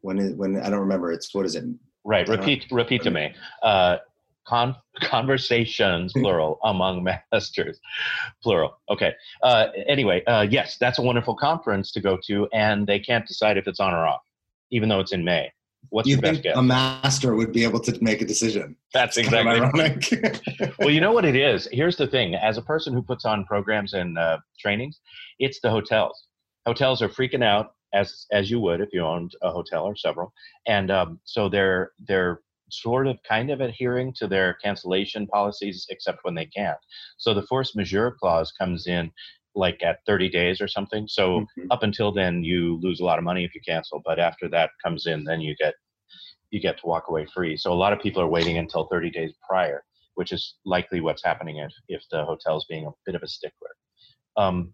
when 0.00 0.18
is 0.18 0.34
when 0.34 0.60
I 0.60 0.68
don't 0.68 0.80
remember 0.80 1.12
it's 1.12 1.32
what 1.32 1.46
is 1.46 1.54
it 1.54 1.64
Right. 2.06 2.28
Repeat. 2.28 2.66
Repeat 2.70 3.02
to 3.02 3.10
me. 3.10 3.34
Uh, 3.62 3.96
con- 4.46 4.76
conversations 5.00 6.12
plural 6.16 6.58
among 6.64 7.04
masters 7.04 7.80
plural. 8.42 8.78
Okay 8.90 9.12
uh, 9.42 9.66
anyway 9.86 10.24
uh, 10.24 10.46
yes 10.48 10.76
that's 10.78 10.98
a 10.98 11.02
wonderful 11.02 11.34
conference 11.34 11.92
to 11.92 12.00
go 12.00 12.18
to 12.26 12.48
and 12.52 12.86
they 12.86 12.98
can't 12.98 13.26
decide 13.26 13.56
if 13.56 13.66
it's 13.66 13.80
on 13.80 13.92
or 13.92 14.06
off 14.06 14.22
even 14.70 14.88
though 14.88 15.00
it's 15.00 15.12
in 15.12 15.24
may. 15.24 15.52
What's 15.90 16.08
you 16.08 16.16
your 16.16 16.22
best 16.22 16.34
think 16.34 16.44
guess? 16.44 16.56
a 16.56 16.62
master 16.62 17.36
would 17.36 17.52
be 17.52 17.62
able 17.62 17.78
to 17.80 17.96
make 18.02 18.20
a 18.20 18.24
decision? 18.24 18.76
That's 18.92 19.16
Kind 19.16 19.46
of 19.46 19.46
exactly 19.46 19.80
ironic. 19.80 20.78
well 20.80 20.90
you 20.90 21.00
know 21.00 21.12
what 21.12 21.24
it 21.24 21.36
is? 21.36 21.68
Here's 21.70 21.96
the 21.96 22.08
thing. 22.08 22.34
As 22.34 22.58
a 22.58 22.62
person 22.62 22.92
who 22.92 23.02
puts 23.02 23.24
on 23.24 23.44
programs 23.44 23.92
and 23.92 24.18
uh, 24.18 24.38
trainings 24.58 25.00
it's 25.38 25.60
the 25.60 25.70
hotels. 25.70 26.26
Hotels 26.66 27.02
are 27.02 27.08
freaking 27.08 27.44
out 27.44 27.74
as 27.94 28.26
as 28.32 28.50
you 28.50 28.60
would 28.60 28.80
if 28.80 28.88
you 28.92 29.02
owned 29.02 29.32
a 29.42 29.50
hotel 29.50 29.84
or 29.84 29.96
several 29.96 30.32
and 30.66 30.90
um, 30.90 31.20
so 31.24 31.48
they're 31.48 31.92
they're 32.06 32.40
sort 32.70 33.06
of 33.06 33.18
kind 33.28 33.50
of 33.50 33.60
adhering 33.60 34.12
to 34.14 34.26
their 34.26 34.54
cancellation 34.54 35.26
policies 35.26 35.86
except 35.90 36.18
when 36.22 36.34
they 36.34 36.46
can't. 36.46 36.78
So 37.16 37.32
the 37.34 37.42
force 37.42 37.74
majeure 37.76 38.16
clause 38.18 38.52
comes 38.52 38.86
in 38.86 39.10
like 39.54 39.82
at 39.82 40.00
30 40.06 40.28
days 40.28 40.60
or 40.60 40.68
something. 40.68 41.06
So 41.08 41.46
Mhm. 41.58 41.68
up 41.70 41.82
until 41.82 42.12
then 42.12 42.44
you 42.44 42.78
lose 42.82 43.00
a 43.00 43.04
lot 43.04 43.18
of 43.18 43.24
money 43.24 43.44
if 43.44 43.54
you 43.54 43.60
cancel 43.66 44.02
but 44.04 44.18
after 44.18 44.48
that 44.48 44.70
comes 44.82 45.06
in 45.06 45.24
then 45.24 45.40
you 45.40 45.54
get 45.56 45.74
you 46.50 46.60
get 46.60 46.78
to 46.78 46.86
walk 46.86 47.08
away 47.08 47.26
free. 47.26 47.56
So 47.56 47.72
a 47.72 47.74
lot 47.74 47.92
of 47.92 48.00
people 48.00 48.22
are 48.22 48.28
waiting 48.28 48.58
until 48.58 48.86
30 48.86 49.10
days 49.10 49.32
prior 49.48 49.82
which 50.14 50.32
is 50.32 50.54
likely 50.64 51.00
what's 51.00 51.22
happening 51.22 51.58
if, 51.58 51.72
if 51.88 52.02
the 52.10 52.24
hotel's 52.24 52.64
being 52.64 52.86
a 52.86 52.90
bit 53.04 53.14
of 53.14 53.22
a 53.22 53.28
stickler. 53.28 53.76
Um, 54.36 54.72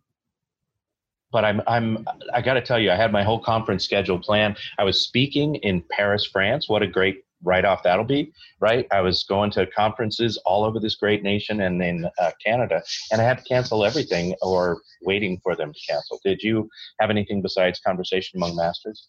but 1.33 1.45
i'm 1.45 1.63
i'm 1.67 2.07
i 2.33 2.41
got 2.43 2.55
to 2.55 2.61
tell 2.61 2.79
you 2.79 2.91
i 2.91 2.95
had 2.97 3.11
my 3.11 3.23
whole 3.25 3.41
conference 3.41 3.85
schedule 3.85 4.19
planned. 4.19 4.57
I 4.79 4.85
was 4.85 5.03
speaking 5.03 5.57
in 5.57 5.83
paris 5.91 6.25
france. 6.27 6.69
What 6.69 6.83
a 6.83 6.87
great 6.87 7.25
write 7.43 7.65
off 7.65 7.83
that'll 7.83 8.05
be 8.05 8.33
right? 8.61 8.87
I 8.91 9.01
was 9.01 9.25
going 9.25 9.51
to 9.53 9.67
conferences 9.67 10.37
all 10.45 10.65
over 10.65 10.79
this 10.79 10.97
great 10.97 11.23
nation 11.23 11.61
and 11.63 11.83
in 11.83 12.09
uh, 12.19 12.31
canada 12.45 12.83
and 13.11 13.21
i 13.21 13.25
had 13.25 13.39
to 13.39 13.45
cancel 13.45 13.85
everything 13.85 14.35
or 14.43 14.81
waiting 15.03 15.41
for 15.43 15.57
them 15.57 15.73
to 15.73 15.81
cancel. 15.89 16.21
Did 16.25 16.43
you 16.43 16.69
have 17.01 17.11
anything 17.11 17.43
besides 17.43 17.81
conversation 17.81 18.39
among 18.39 18.57
masters? 18.57 19.09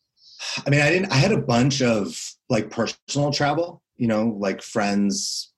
I 0.65 0.69
mean 0.69 0.81
I 0.81 0.89
didn't 0.89 1.11
I 1.11 1.15
had 1.15 1.31
a 1.31 1.41
bunch 1.41 1.81
of 1.81 2.19
like 2.49 2.69
personal 2.69 3.31
travel 3.31 3.81
you 3.97 4.07
know 4.07 4.35
like 4.39 4.61
friends 4.61 5.51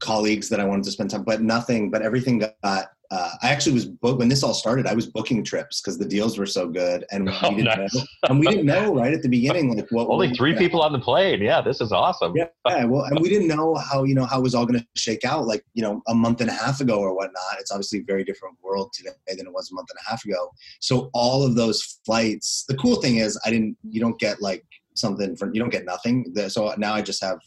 colleagues 0.00 0.48
that 0.50 0.60
I 0.60 0.64
wanted 0.64 0.84
to 0.84 0.90
spend 0.90 1.10
time 1.10 1.24
but 1.24 1.40
nothing 1.40 1.90
but 1.90 2.02
everything 2.02 2.38
got 2.62 2.88
uh, 3.10 3.30
I 3.42 3.48
actually 3.48 3.72
was 3.72 3.86
book 3.86 4.18
when 4.18 4.28
this 4.28 4.42
all 4.42 4.52
started. 4.52 4.86
I 4.86 4.92
was 4.92 5.06
booking 5.06 5.42
trips 5.42 5.80
because 5.80 5.96
the 5.98 6.04
deals 6.04 6.38
were 6.38 6.44
so 6.44 6.68
good, 6.68 7.06
and 7.10 7.24
we 7.24 7.32
Oh, 7.42 7.50
didn't 7.50 7.64
nice. 7.64 7.94
know, 7.94 8.02
and 8.28 8.38
we 8.38 8.46
didn't 8.46 8.66
know 8.66 8.94
right 8.94 9.14
at 9.14 9.22
the 9.22 9.28
beginning 9.30 9.74
like 9.74 9.86
what 9.90 10.08
only 10.08 10.30
three 10.34 10.54
people 10.54 10.82
on 10.82 10.92
the 10.92 10.98
plane 10.98 11.40
yeah 11.40 11.62
this 11.62 11.80
is 11.80 11.90
awesome 11.90 12.34
Yeah, 12.36 12.48
yeah, 12.66 12.84
well, 12.84 13.04
and 13.04 13.18
we 13.20 13.30
didn't 13.30 13.48
know 13.48 13.74
how 13.76 14.04
you 14.04 14.14
know 14.14 14.26
how 14.26 14.38
it 14.38 14.42
was 14.42 14.54
all 14.54 14.66
going 14.66 14.78
to 14.78 14.86
shake 14.96 15.24
out. 15.24 15.46
Like 15.46 15.64
you 15.72 15.82
know, 15.82 16.02
a 16.08 16.14
month 16.14 16.42
and 16.42 16.50
a 16.50 16.52
half 16.52 16.80
ago 16.82 16.98
or 16.98 17.14
whatnot. 17.14 17.58
It's 17.58 17.70
obviously 17.72 18.00
a 18.00 18.04
very 18.04 18.24
different 18.24 18.56
world 18.62 18.92
today 18.92 19.10
than 19.28 19.46
it 19.46 19.52
was 19.52 19.70
a 19.70 19.74
month 19.74 19.88
and 19.90 19.98
a 20.06 20.10
half 20.10 20.24
ago. 20.24 20.50
So 20.80 21.08
all 21.14 21.42
of 21.42 21.54
those 21.54 22.00
flights. 22.04 22.64
The 22.68 22.76
cool 22.76 22.96
thing 22.96 23.16
is, 23.16 23.40
I 23.46 23.50
didn't. 23.50 23.76
You 23.88 24.00
don't 24.00 24.18
get 24.20 24.42
like 24.42 24.64
something 24.94 25.34
for. 25.36 25.46
You 25.54 25.60
don't 25.60 25.70
get 25.72 25.86
nothing. 25.86 26.34
So 26.48 26.74
now 26.76 26.92
I 26.92 27.00
just 27.00 27.22
have 27.22 27.38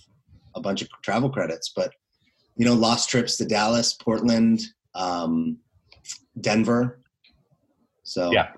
a 0.56 0.60
bunch 0.62 0.82
of 0.82 0.90
travel 1.04 1.30
credits. 1.30 1.72
But 1.76 1.92
you 2.58 2.66
know, 2.66 2.74
lost 2.74 3.10
trips 3.10 3.38
to 3.38 3.46
Dallas, 3.46 3.94
Portland, 3.94 4.62
um, 4.96 5.58
Denver. 6.40 7.02
So 8.04 8.32
Yeah. 8.32 8.52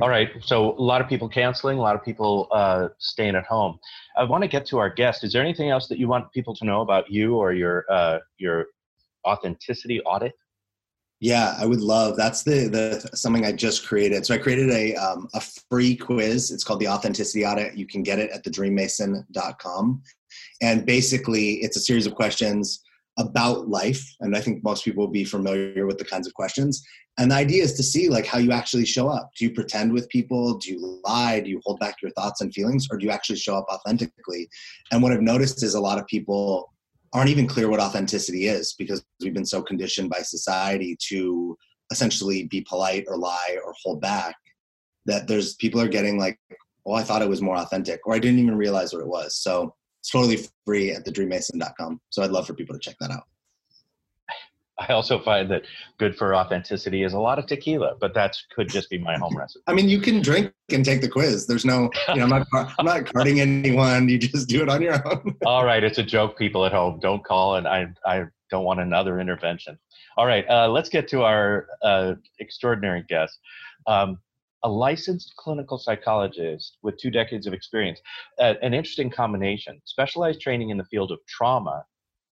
All 0.00 0.08
right. 0.08 0.30
So 0.40 0.76
a 0.76 0.82
lot 0.82 1.00
of 1.00 1.08
people 1.08 1.28
canceling, 1.28 1.78
a 1.78 1.80
lot 1.80 1.96
of 1.96 2.04
people 2.04 2.48
uh, 2.52 2.88
staying 2.98 3.34
at 3.34 3.44
home. 3.44 3.78
I 4.16 4.24
want 4.24 4.42
to 4.42 4.48
get 4.48 4.66
to 4.66 4.78
our 4.78 4.90
guest. 4.90 5.24
Is 5.24 5.32
there 5.32 5.42
anything 5.42 5.70
else 5.70 5.88
that 5.88 5.98
you 5.98 6.08
want 6.08 6.30
people 6.32 6.54
to 6.56 6.64
know 6.64 6.82
about 6.82 7.10
you 7.10 7.36
or 7.36 7.52
your 7.52 7.84
uh, 7.90 8.18
your 8.38 8.66
authenticity 9.26 10.00
audit? 10.02 10.32
Yeah, 11.20 11.54
I 11.58 11.66
would 11.66 11.80
love. 11.80 12.16
That's 12.16 12.42
the 12.42 12.68
the 12.68 13.16
something 13.16 13.44
I 13.44 13.52
just 13.52 13.86
created. 13.86 14.26
So 14.26 14.34
I 14.34 14.38
created 14.38 14.70
a 14.70 14.94
um, 14.96 15.28
a 15.34 15.40
free 15.40 15.96
quiz. 15.96 16.50
It's 16.50 16.64
called 16.64 16.80
the 16.80 16.88
Authenticity 16.88 17.44
Audit. 17.44 17.76
You 17.76 17.86
can 17.86 18.02
get 18.02 18.18
it 18.18 18.30
at 18.30 18.44
thedreammason.com. 18.44 20.02
And 20.60 20.86
basically, 20.86 21.54
it's 21.54 21.76
a 21.76 21.80
series 21.80 22.06
of 22.06 22.14
questions 22.14 22.82
about 23.18 23.68
life. 23.68 24.02
And 24.20 24.36
I 24.36 24.40
think 24.40 24.64
most 24.64 24.84
people 24.84 25.04
will 25.04 25.12
be 25.12 25.24
familiar 25.24 25.86
with 25.86 25.98
the 25.98 26.04
kinds 26.04 26.26
of 26.26 26.34
questions. 26.34 26.82
And 27.18 27.30
the 27.30 27.36
idea 27.36 27.62
is 27.62 27.74
to 27.74 27.82
see 27.82 28.08
like 28.08 28.24
how 28.24 28.38
you 28.38 28.52
actually 28.52 28.86
show 28.86 29.08
up. 29.08 29.30
Do 29.38 29.44
you 29.44 29.52
pretend 29.52 29.92
with 29.92 30.08
people? 30.08 30.56
Do 30.58 30.72
you 30.72 31.00
lie? 31.04 31.40
Do 31.40 31.50
you 31.50 31.60
hold 31.64 31.78
back 31.78 31.96
your 32.02 32.10
thoughts 32.12 32.40
and 32.40 32.52
feelings, 32.54 32.86
or 32.90 32.96
do 32.96 33.04
you 33.04 33.12
actually 33.12 33.36
show 33.36 33.56
up 33.56 33.66
authentically? 33.70 34.48
And 34.90 35.02
what 35.02 35.12
I've 35.12 35.20
noticed 35.20 35.62
is 35.62 35.74
a 35.74 35.80
lot 35.80 35.98
of 35.98 36.06
people 36.06 36.72
aren't 37.12 37.30
even 37.30 37.46
clear 37.46 37.68
what 37.68 37.80
authenticity 37.80 38.46
is 38.46 38.74
because 38.78 39.04
we've 39.20 39.34
been 39.34 39.44
so 39.44 39.62
conditioned 39.62 40.08
by 40.08 40.20
society 40.20 40.96
to 41.08 41.56
essentially 41.90 42.44
be 42.44 42.64
polite 42.66 43.04
or 43.06 43.18
lie 43.18 43.58
or 43.64 43.74
hold 43.82 44.00
back 44.00 44.34
that 45.04 45.28
there's 45.28 45.54
people 45.56 45.80
are 45.80 45.88
getting 45.88 46.18
like 46.18 46.38
oh 46.86 46.94
i 46.94 47.02
thought 47.02 47.20
it 47.20 47.28
was 47.28 47.42
more 47.42 47.56
authentic 47.56 48.00
or 48.06 48.14
i 48.14 48.18
didn't 48.18 48.38
even 48.38 48.56
realize 48.56 48.92
what 48.92 49.02
it 49.02 49.08
was 49.08 49.36
so 49.36 49.74
it's 50.02 50.10
totally 50.10 50.38
free 50.66 50.90
at 50.90 51.04
thedreammason.com 51.06 52.00
so 52.10 52.22
i'd 52.22 52.30
love 52.30 52.46
for 52.46 52.54
people 52.54 52.74
to 52.74 52.80
check 52.80 52.96
that 53.00 53.10
out 53.10 53.24
I 54.78 54.94
also 54.94 55.20
find 55.20 55.48
that 55.50 55.62
good 55.98 56.16
for 56.16 56.34
authenticity 56.34 57.04
is 57.04 57.12
a 57.12 57.18
lot 57.18 57.38
of 57.38 57.46
tequila, 57.46 57.94
but 58.00 58.14
that 58.14 58.36
could 58.56 58.68
just 58.68 58.90
be 58.90 58.98
my 58.98 59.16
home 59.16 59.36
recipe. 59.36 59.62
i 59.68 59.72
mean 59.72 59.88
you 59.88 60.00
can 60.00 60.20
drink 60.20 60.52
and 60.72 60.84
take 60.84 61.02
the 61.02 61.08
quiz 61.08 61.46
there's 61.46 61.64
no 61.64 61.90
you 62.08 62.16
know 62.16 62.24
i'm 62.24 62.44
not 62.52 62.74
i'm 62.78 62.86
not 62.86 63.12
carding 63.12 63.38
anyone 63.38 64.08
you 64.08 64.18
just 64.18 64.48
do 64.48 64.62
it 64.62 64.68
on 64.68 64.82
your 64.82 64.94
own 65.06 65.36
All 65.46 65.64
right, 65.64 65.84
it's 65.84 65.98
a 65.98 66.02
joke, 66.02 66.38
people 66.38 66.64
at 66.64 66.72
home. 66.72 66.98
Don't 67.00 67.24
call, 67.24 67.56
and 67.56 67.68
I 67.68 67.88
I 68.06 68.24
don't 68.50 68.64
want 68.64 68.80
another 68.80 69.20
intervention. 69.20 69.78
All 70.16 70.26
right, 70.26 70.48
uh, 70.48 70.68
let's 70.68 70.88
get 70.88 71.08
to 71.08 71.22
our 71.22 71.66
uh, 71.82 72.14
extraordinary 72.38 73.04
guest. 73.08 73.38
Um, 73.86 74.18
a 74.64 74.68
licensed 74.68 75.34
clinical 75.36 75.78
psychologist 75.78 76.78
with 76.82 76.96
two 76.98 77.10
decades 77.10 77.46
of 77.46 77.52
experience, 77.52 78.00
uh, 78.38 78.54
an 78.62 78.74
interesting 78.74 79.10
combination, 79.10 79.80
specialized 79.84 80.40
training 80.40 80.70
in 80.70 80.76
the 80.76 80.84
field 80.84 81.10
of 81.10 81.18
trauma, 81.28 81.84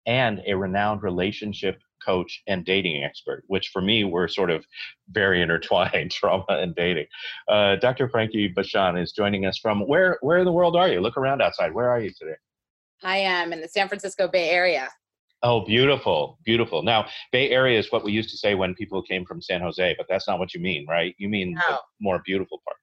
and 0.07 0.41
a 0.47 0.55
renowned 0.55 1.03
relationship 1.03 1.81
coach 2.05 2.43
and 2.47 2.64
dating 2.64 3.05
expert, 3.05 3.45
which 3.49 3.68
for 3.72 3.83
me 3.83 4.05
were 4.05 4.26
sort 4.26 4.51
of 4.51 4.64
very 5.11 5.43
intertwined, 5.43 6.11
trauma 6.12 6.45
and 6.49 6.74
dating. 6.74 7.07
Uh, 7.49 7.76
Dr. 7.76 8.09
Frankie 8.09 8.49
Bashan 8.49 8.97
is 8.97 9.12
joining 9.12 9.45
us 9.45 9.59
from 9.59 9.87
where? 9.87 10.18
Where 10.22 10.39
in 10.39 10.45
the 10.45 10.53
world 10.53 10.76
are 10.76 10.89
you? 10.89 11.01
Look 11.01 11.16
around 11.16 11.43
outside. 11.43 11.74
Where 11.74 11.91
are 11.91 12.01
you 12.01 12.11
today? 12.18 12.37
I 13.03 13.18
am 13.18 13.53
in 13.53 13.61
the 13.61 13.68
San 13.68 13.89
Francisco 13.89 14.28
Bay 14.28 14.51
Area. 14.51 14.89
Oh, 15.43 15.64
beautiful, 15.64 16.38
beautiful. 16.45 16.82
Now, 16.82 17.07
Bay 17.32 17.49
Area 17.51 17.78
is 17.78 17.91
what 17.91 18.05
we 18.05 18.12
used 18.12 18.28
to 18.30 18.36
say 18.36 18.55
when 18.55 18.74
people 18.74 19.03
came 19.03 19.24
from 19.24 19.41
San 19.41 19.62
Jose, 19.62 19.95
but 19.97 20.07
that's 20.09 20.28
not 20.28 20.38
what 20.38 20.53
you 20.53 20.61
mean, 20.61 20.86
right? 20.86 21.14
You 21.18 21.30
mean 21.30 21.55
no. 21.55 21.62
the 21.68 21.78
more 22.01 22.20
beautiful 22.26 22.61
part. 22.64 22.76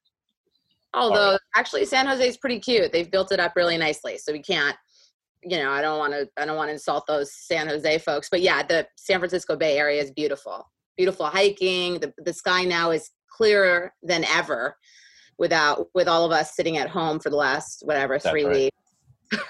Although, 0.94 1.32
right. 1.32 1.40
actually, 1.54 1.84
San 1.84 2.06
Jose 2.06 2.26
is 2.26 2.36
pretty 2.36 2.58
cute. 2.58 2.92
They've 2.92 3.10
built 3.10 3.30
it 3.30 3.38
up 3.38 3.52
really 3.54 3.76
nicely, 3.76 4.18
so 4.18 4.32
we 4.32 4.42
can't. 4.42 4.76
You 5.44 5.58
know, 5.58 5.70
I 5.70 5.80
don't 5.80 5.98
want 5.98 6.14
to. 6.14 6.28
I 6.36 6.46
don't 6.46 6.56
want 6.56 6.68
to 6.68 6.72
insult 6.72 7.06
those 7.06 7.32
San 7.32 7.68
Jose 7.68 7.98
folks, 7.98 8.28
but 8.28 8.40
yeah, 8.40 8.64
the 8.64 8.88
San 8.96 9.20
Francisco 9.20 9.54
Bay 9.54 9.78
Area 9.78 10.02
is 10.02 10.10
beautiful. 10.10 10.68
Beautiful 10.96 11.26
hiking. 11.26 12.00
The 12.00 12.12
the 12.24 12.32
sky 12.32 12.64
now 12.64 12.90
is 12.90 13.10
clearer 13.30 13.92
than 14.02 14.24
ever, 14.24 14.74
without 15.38 15.86
with 15.94 16.08
all 16.08 16.24
of 16.24 16.32
us 16.32 16.56
sitting 16.56 16.78
at 16.78 16.88
home 16.88 17.20
for 17.20 17.30
the 17.30 17.36
last 17.36 17.82
whatever 17.84 18.14
that's 18.14 18.28
three 18.28 18.44
right. 18.44 18.72
weeks. 19.32 19.44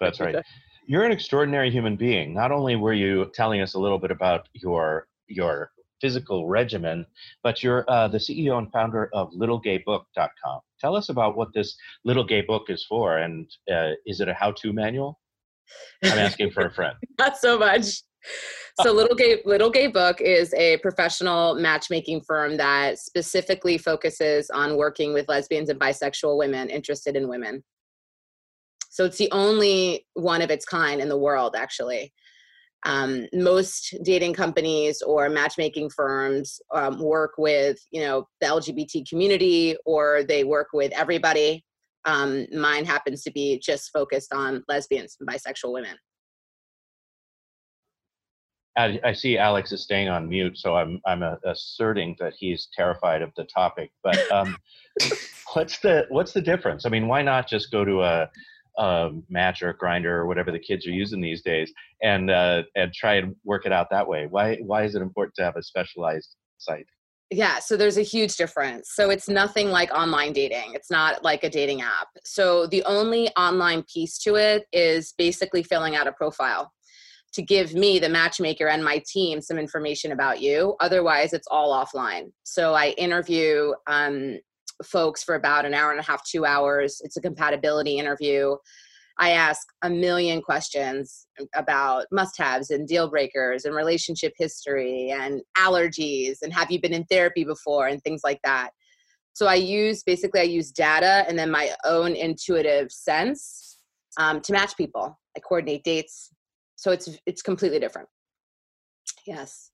that's 0.00 0.18
right 0.18 0.34
you're 0.88 1.04
an 1.04 1.12
extraordinary 1.12 1.70
human 1.70 1.96
being. 1.96 2.32
Not 2.32 2.50
only 2.50 2.74
were 2.74 2.94
you 2.94 3.30
telling 3.34 3.60
us 3.60 3.74
a 3.74 3.78
little 3.78 3.98
bit 3.98 4.10
about 4.10 4.48
your 4.54 5.06
your 5.28 5.70
physical 6.00 6.48
regimen, 6.48 7.04
but 7.42 7.62
you're 7.62 7.84
uh, 7.88 8.08
the 8.08 8.16
CEO 8.18 8.56
and 8.56 8.72
founder 8.72 9.10
of 9.12 9.30
LittleGayBook.com. 9.32 10.60
Tell 10.80 10.96
us 10.96 11.10
about 11.10 11.36
what 11.36 11.52
this 11.52 11.76
Little 12.04 12.24
Gay 12.24 12.40
Book 12.40 12.64
is 12.68 12.84
for, 12.88 13.18
and 13.18 13.46
uh, 13.70 13.90
is 14.06 14.20
it 14.20 14.28
a 14.28 14.34
how-to 14.34 14.72
manual? 14.72 15.20
I'm 16.04 16.18
asking 16.18 16.52
for 16.52 16.64
a 16.64 16.72
friend. 16.72 16.96
Not 17.18 17.36
so 17.36 17.58
much. 17.58 18.02
So 18.80 18.92
Little 18.92 19.14
Gay 19.14 19.42
Little 19.44 19.70
Gay 19.70 19.88
Book 19.88 20.22
is 20.22 20.54
a 20.54 20.78
professional 20.78 21.54
matchmaking 21.54 22.22
firm 22.22 22.56
that 22.56 22.98
specifically 22.98 23.76
focuses 23.76 24.48
on 24.48 24.78
working 24.78 25.12
with 25.12 25.28
lesbians 25.28 25.68
and 25.68 25.78
bisexual 25.78 26.38
women 26.38 26.70
interested 26.70 27.14
in 27.14 27.28
women. 27.28 27.62
So 28.98 29.04
it's 29.04 29.16
the 29.16 29.30
only 29.30 30.04
one 30.14 30.42
of 30.42 30.50
its 30.50 30.64
kind 30.64 31.00
in 31.00 31.08
the 31.08 31.16
world, 31.16 31.54
actually. 31.56 32.12
Um, 32.84 33.28
most 33.32 33.94
dating 34.02 34.32
companies 34.32 35.02
or 35.02 35.28
matchmaking 35.28 35.90
firms 35.90 36.60
um, 36.74 36.98
work 36.98 37.34
with, 37.38 37.78
you 37.92 38.00
know, 38.00 38.26
the 38.40 38.48
LGBT 38.48 39.08
community, 39.08 39.76
or 39.86 40.24
they 40.24 40.42
work 40.42 40.70
with 40.72 40.90
everybody. 40.90 41.64
Um, 42.06 42.48
mine 42.52 42.84
happens 42.84 43.22
to 43.22 43.30
be 43.30 43.60
just 43.60 43.92
focused 43.92 44.32
on 44.32 44.64
lesbians 44.66 45.16
and 45.20 45.28
bisexual 45.28 45.72
women. 45.74 45.96
I, 48.76 48.98
I 49.04 49.12
see 49.12 49.38
Alex 49.38 49.70
is 49.70 49.84
staying 49.84 50.08
on 50.08 50.28
mute, 50.28 50.58
so 50.58 50.74
I'm 50.74 51.00
I'm 51.06 51.22
asserting 51.44 52.16
that 52.18 52.32
he's 52.36 52.66
terrified 52.76 53.22
of 53.22 53.30
the 53.36 53.44
topic. 53.44 53.92
But 54.02 54.18
um, 54.32 54.56
what's 55.52 55.78
the 55.78 56.06
what's 56.08 56.32
the 56.32 56.42
difference? 56.42 56.84
I 56.84 56.88
mean, 56.88 57.06
why 57.06 57.22
not 57.22 57.48
just 57.48 57.70
go 57.70 57.84
to 57.84 58.02
a 58.02 58.28
um, 58.78 59.24
match 59.28 59.62
or 59.62 59.74
Grindr 59.74 60.06
or 60.06 60.26
whatever 60.26 60.50
the 60.50 60.58
kids 60.58 60.86
are 60.86 60.92
using 60.92 61.20
these 61.20 61.42
days 61.42 61.72
and 62.02 62.30
uh, 62.30 62.62
and 62.76 62.92
try 62.94 63.14
and 63.14 63.34
work 63.44 63.66
it 63.66 63.72
out 63.72 63.88
that 63.90 64.08
way. 64.08 64.26
Why 64.30 64.56
why 64.56 64.84
is 64.84 64.94
it 64.94 65.02
important 65.02 65.34
to 65.36 65.44
have 65.44 65.56
a 65.56 65.62
specialized 65.62 66.36
site? 66.58 66.86
Yeah 67.30 67.58
so 67.58 67.76
there's 67.76 67.98
a 67.98 68.02
huge 68.02 68.36
difference. 68.36 68.92
So 68.94 69.10
it's 69.10 69.28
nothing 69.28 69.70
like 69.70 69.90
online 69.92 70.32
dating. 70.32 70.72
It's 70.74 70.90
not 70.90 71.22
like 71.22 71.44
a 71.44 71.50
dating 71.50 71.82
app. 71.82 72.08
So 72.24 72.66
the 72.66 72.82
only 72.84 73.28
online 73.36 73.84
piece 73.92 74.18
to 74.20 74.36
it 74.36 74.64
is 74.72 75.12
basically 75.18 75.62
filling 75.62 75.94
out 75.96 76.06
a 76.06 76.12
profile 76.12 76.72
to 77.34 77.42
give 77.42 77.74
me 77.74 77.98
the 77.98 78.08
matchmaker 78.08 78.68
and 78.68 78.82
my 78.82 79.02
team 79.06 79.40
some 79.40 79.58
information 79.58 80.12
about 80.12 80.40
you. 80.40 80.76
Otherwise 80.80 81.32
it's 81.32 81.46
all 81.50 81.72
offline. 81.72 82.32
So 82.44 82.74
i 82.74 82.90
interview 82.90 83.72
um, 83.86 84.38
folks 84.84 85.22
for 85.22 85.34
about 85.34 85.64
an 85.64 85.74
hour 85.74 85.90
and 85.90 86.00
a 86.00 86.04
half, 86.04 86.24
two 86.24 86.44
hours. 86.44 87.00
It's 87.04 87.16
a 87.16 87.20
compatibility 87.20 87.98
interview. 87.98 88.56
I 89.18 89.30
ask 89.30 89.66
a 89.82 89.90
million 89.90 90.40
questions 90.40 91.26
about 91.54 92.06
must 92.12 92.38
haves 92.38 92.70
and 92.70 92.86
deal 92.86 93.10
breakers 93.10 93.64
and 93.64 93.74
relationship 93.74 94.32
history 94.38 95.10
and 95.10 95.40
allergies 95.56 96.38
and 96.42 96.52
have 96.52 96.70
you 96.70 96.80
been 96.80 96.92
in 96.92 97.04
therapy 97.06 97.42
before 97.44 97.88
and 97.88 98.02
things 98.02 98.20
like 98.22 98.40
that. 98.44 98.70
So 99.32 99.46
I 99.46 99.56
use 99.56 100.02
basically 100.04 100.40
I 100.40 100.44
use 100.44 100.70
data 100.70 101.24
and 101.28 101.38
then 101.38 101.50
my 101.50 101.72
own 101.84 102.14
intuitive 102.14 102.92
sense 102.92 103.78
um, 104.18 104.40
to 104.42 104.52
match 104.52 104.76
people. 104.76 105.18
I 105.36 105.40
coordinate 105.40 105.84
dates. 105.84 106.30
So 106.76 106.92
it's 106.92 107.18
it's 107.26 107.42
completely 107.42 107.80
different. 107.80 108.08
Yes. 109.26 109.70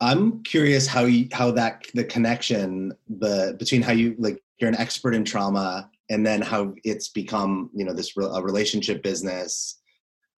I'm 0.00 0.42
curious 0.42 0.86
how 0.86 1.04
you 1.04 1.28
how 1.32 1.50
that 1.52 1.84
the 1.94 2.04
connection 2.04 2.92
the 3.08 3.56
between 3.58 3.82
how 3.82 3.92
you 3.92 4.14
like 4.18 4.42
you're 4.58 4.68
an 4.68 4.76
expert 4.76 5.14
in 5.14 5.24
trauma 5.24 5.90
and 6.10 6.24
then 6.24 6.42
how 6.42 6.74
it's 6.84 7.08
become 7.08 7.70
you 7.74 7.84
know 7.84 7.92
this 7.92 8.12
a 8.16 8.42
relationship 8.42 9.02
business. 9.02 9.80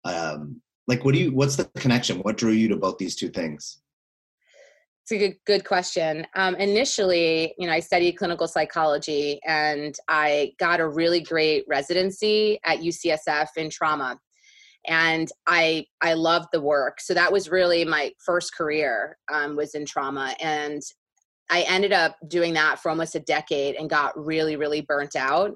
Um, 0.05 0.61
like, 0.87 1.05
what 1.05 1.15
do 1.15 1.21
you? 1.21 1.33
What's 1.33 1.57
the 1.57 1.65
connection? 1.77 2.19
What 2.19 2.37
drew 2.37 2.53
you 2.53 2.69
to 2.69 2.77
both 2.77 2.99
these 2.99 3.17
two 3.17 3.29
things? 3.29 3.79
It's 5.03 5.13
a 5.13 5.19
good, 5.19 5.37
good 5.47 5.65
question. 5.65 6.27
Um, 6.35 6.57
initially, 6.57 7.55
you 7.59 7.69
know, 7.69 7.73
I 7.73 7.79
studied 7.79 8.15
clinical 8.15 8.49
psychology 8.49 9.39
and 9.47 9.95
I 10.09 10.55
got 10.59 10.81
a 10.81 10.89
really 10.89 11.21
great 11.21 11.65
residency 11.69 12.59
at 12.65 12.81
UCSF 12.81 13.51
in 13.57 13.71
trauma 13.71 14.19
and 14.89 15.29
i 15.47 15.85
i 16.01 16.15
loved 16.15 16.49
the 16.53 16.61
work. 16.61 17.01
So 17.01 17.15
that 17.15 17.33
was 17.33 17.51
really 17.51 17.85
my 17.85 18.13
first 18.25 18.55
career 18.55 19.19
um, 19.33 19.57
was 19.57 19.75
in 19.75 19.85
trauma 19.85 20.35
and 20.41 20.83
i 21.51 21.63
ended 21.63 21.93
up 21.93 22.17
doing 22.29 22.55
that 22.55 22.79
for 22.79 22.91
almost 22.91 23.15
a 23.15 23.21
decade 23.21 23.77
and 23.77 23.91
got 23.91 24.19
really 24.19 24.57
really 24.57 24.81
burnt 24.81 25.17
out 25.17 25.53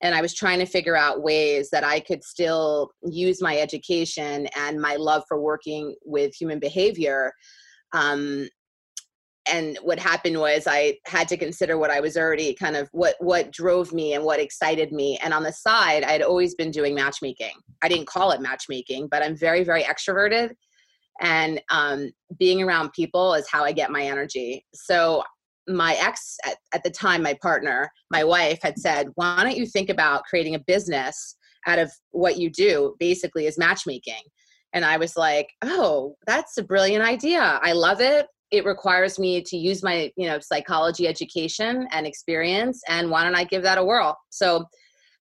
and 0.00 0.14
i 0.14 0.20
was 0.20 0.34
trying 0.34 0.58
to 0.58 0.66
figure 0.66 0.96
out 0.96 1.22
ways 1.22 1.68
that 1.70 1.84
i 1.84 1.98
could 1.98 2.22
still 2.22 2.90
use 3.04 3.42
my 3.42 3.58
education 3.58 4.46
and 4.56 4.80
my 4.80 4.96
love 4.96 5.24
for 5.26 5.40
working 5.40 5.94
with 6.04 6.34
human 6.34 6.58
behavior 6.58 7.32
um, 7.94 8.48
and 9.46 9.78
what 9.82 9.98
happened 9.98 10.38
was 10.38 10.66
i 10.66 10.96
had 11.06 11.28
to 11.28 11.36
consider 11.36 11.76
what 11.78 11.90
i 11.90 12.00
was 12.00 12.16
already 12.16 12.54
kind 12.54 12.76
of 12.76 12.88
what 12.92 13.16
what 13.18 13.50
drove 13.50 13.92
me 13.92 14.14
and 14.14 14.24
what 14.24 14.40
excited 14.40 14.92
me 14.92 15.18
and 15.22 15.34
on 15.34 15.42
the 15.42 15.52
side 15.52 16.04
i 16.04 16.12
had 16.12 16.22
always 16.22 16.54
been 16.54 16.70
doing 16.70 16.94
matchmaking. 16.94 17.52
I 17.82 17.88
didn't 17.88 18.06
call 18.06 18.30
it 18.30 18.40
matchmaking 18.40 19.08
but 19.10 19.22
i'm 19.22 19.36
very 19.36 19.64
very 19.64 19.82
extroverted 19.82 20.52
and 21.20 21.60
um, 21.70 22.10
being 22.38 22.62
around 22.62 22.92
people 22.92 23.34
is 23.34 23.48
how 23.50 23.64
i 23.64 23.72
get 23.72 23.90
my 23.90 24.02
energy. 24.02 24.64
So 24.74 25.22
my 25.68 25.94
ex 26.00 26.36
at, 26.44 26.56
at 26.74 26.82
the 26.82 26.90
time 26.90 27.22
my 27.22 27.36
partner 27.40 27.88
my 28.10 28.24
wife 28.24 28.58
had 28.62 28.78
said 28.78 29.08
why 29.14 29.42
don't 29.42 29.56
you 29.56 29.66
think 29.66 29.90
about 29.90 30.24
creating 30.24 30.56
a 30.56 30.58
business 30.58 31.36
out 31.68 31.78
of 31.78 31.92
what 32.10 32.36
you 32.36 32.50
do 32.50 32.96
basically 32.98 33.46
is 33.46 33.58
matchmaking? 33.58 34.22
And 34.74 34.84
I 34.84 34.96
was 34.96 35.16
like, 35.16 35.50
oh, 35.62 36.16
that's 36.26 36.56
a 36.56 36.62
brilliant 36.62 37.04
idea. 37.04 37.60
I 37.62 37.72
love 37.72 38.00
it 38.00 38.26
it 38.52 38.66
requires 38.66 39.18
me 39.18 39.40
to 39.40 39.56
use 39.56 39.82
my 39.82 40.12
you 40.16 40.28
know 40.28 40.38
psychology 40.38 41.08
education 41.08 41.88
and 41.90 42.06
experience 42.06 42.80
and 42.88 43.10
why 43.10 43.24
don't 43.24 43.34
i 43.34 43.42
give 43.42 43.62
that 43.62 43.78
a 43.78 43.84
whirl 43.84 44.16
so 44.30 44.64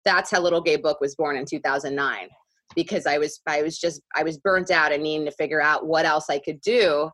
that's 0.04 0.30
how 0.30 0.40
little 0.40 0.60
gay 0.60 0.76
book 0.76 1.00
was 1.00 1.14
born 1.14 1.36
in 1.36 1.46
2009 1.46 2.28
because 2.74 3.06
i 3.06 3.16
was 3.16 3.40
i 3.46 3.62
was 3.62 3.78
just 3.78 4.02
i 4.14 4.22
was 4.22 4.36
burnt 4.38 4.70
out 4.70 4.92
and 4.92 5.02
needing 5.02 5.24
to 5.24 5.32
figure 5.32 5.62
out 5.62 5.86
what 5.86 6.04
else 6.04 6.26
i 6.28 6.38
could 6.38 6.60
do 6.60 7.08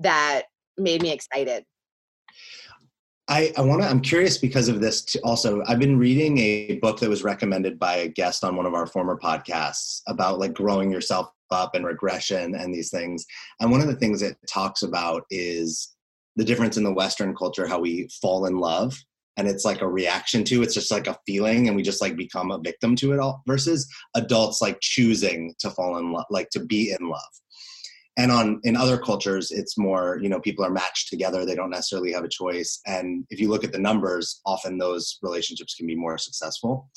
that 0.00 0.42
made 0.78 1.02
me 1.02 1.12
excited 1.12 1.64
I, 3.30 3.52
I 3.58 3.60
want 3.60 3.82
to, 3.82 3.88
I'm 3.88 4.00
curious 4.00 4.38
because 4.38 4.68
of 4.68 4.80
this 4.80 5.14
also. 5.22 5.62
I've 5.66 5.78
been 5.78 5.98
reading 5.98 6.38
a 6.38 6.76
book 6.76 6.98
that 7.00 7.10
was 7.10 7.22
recommended 7.22 7.78
by 7.78 7.96
a 7.96 8.08
guest 8.08 8.42
on 8.42 8.56
one 8.56 8.64
of 8.64 8.72
our 8.72 8.86
former 8.86 9.18
podcasts 9.18 10.00
about 10.06 10.38
like 10.38 10.54
growing 10.54 10.90
yourself 10.90 11.30
up 11.50 11.74
and 11.74 11.84
regression 11.84 12.54
and 12.54 12.74
these 12.74 12.90
things. 12.90 13.24
And 13.60 13.70
one 13.70 13.80
of 13.80 13.86
the 13.86 13.96
things 13.96 14.22
it 14.22 14.36
talks 14.48 14.82
about 14.82 15.24
is 15.30 15.94
the 16.36 16.44
difference 16.44 16.76
in 16.76 16.84
the 16.84 16.92
Western 16.92 17.34
culture, 17.34 17.66
how 17.66 17.80
we 17.80 18.08
fall 18.20 18.46
in 18.46 18.58
love 18.58 18.96
and 19.38 19.46
it's 19.46 19.64
like 19.64 19.80
a 19.80 19.88
reaction 19.88 20.42
to 20.44 20.62
it's 20.62 20.74
just 20.74 20.90
like 20.90 21.06
a 21.06 21.16
feeling 21.24 21.68
and 21.68 21.76
we 21.76 21.82
just 21.82 22.02
like 22.02 22.16
become 22.16 22.50
a 22.50 22.58
victim 22.58 22.94
to 22.96 23.12
it 23.12 23.20
all 23.20 23.42
versus 23.46 23.88
adults 24.14 24.60
like 24.60 24.78
choosing 24.80 25.54
to 25.60 25.70
fall 25.70 25.96
in 25.96 26.12
love 26.12 26.26
like 26.28 26.50
to 26.50 26.60
be 26.60 26.94
in 26.98 27.08
love 27.08 27.20
and 28.18 28.32
on 28.32 28.60
in 28.64 28.76
other 28.76 28.98
cultures 28.98 29.50
it's 29.50 29.78
more 29.78 30.18
you 30.20 30.28
know 30.28 30.40
people 30.40 30.64
are 30.64 30.70
matched 30.70 31.08
together 31.08 31.46
they 31.46 31.54
don't 31.54 31.70
necessarily 31.70 32.12
have 32.12 32.24
a 32.24 32.28
choice 32.28 32.80
and 32.86 33.24
if 33.30 33.40
you 33.40 33.48
look 33.48 33.64
at 33.64 33.72
the 33.72 33.78
numbers 33.78 34.40
often 34.44 34.76
those 34.76 35.18
relationships 35.22 35.74
can 35.74 35.86
be 35.86 35.96
more 35.96 36.18
successful 36.18 36.90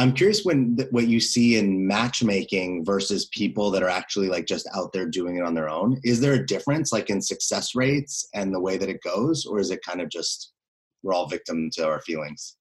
I'm 0.00 0.14
curious 0.14 0.46
when 0.46 0.78
what 0.92 1.08
you 1.08 1.20
see 1.20 1.58
in 1.58 1.86
matchmaking 1.86 2.86
versus 2.86 3.26
people 3.26 3.70
that 3.70 3.82
are 3.82 3.90
actually 3.90 4.28
like 4.30 4.46
just 4.46 4.66
out 4.74 4.94
there 4.94 5.04
doing 5.04 5.36
it 5.36 5.42
on 5.42 5.52
their 5.52 5.68
own. 5.68 6.00
Is 6.04 6.20
there 6.20 6.32
a 6.32 6.46
difference 6.46 6.90
like 6.90 7.10
in 7.10 7.20
success 7.20 7.74
rates 7.74 8.26
and 8.32 8.54
the 8.54 8.60
way 8.60 8.78
that 8.78 8.88
it 8.88 9.02
goes, 9.02 9.44
or 9.44 9.58
is 9.58 9.70
it 9.70 9.84
kind 9.84 10.00
of 10.00 10.08
just 10.08 10.54
we're 11.02 11.12
all 11.12 11.28
victim 11.28 11.68
to 11.74 11.86
our 11.86 12.00
feelings? 12.00 12.56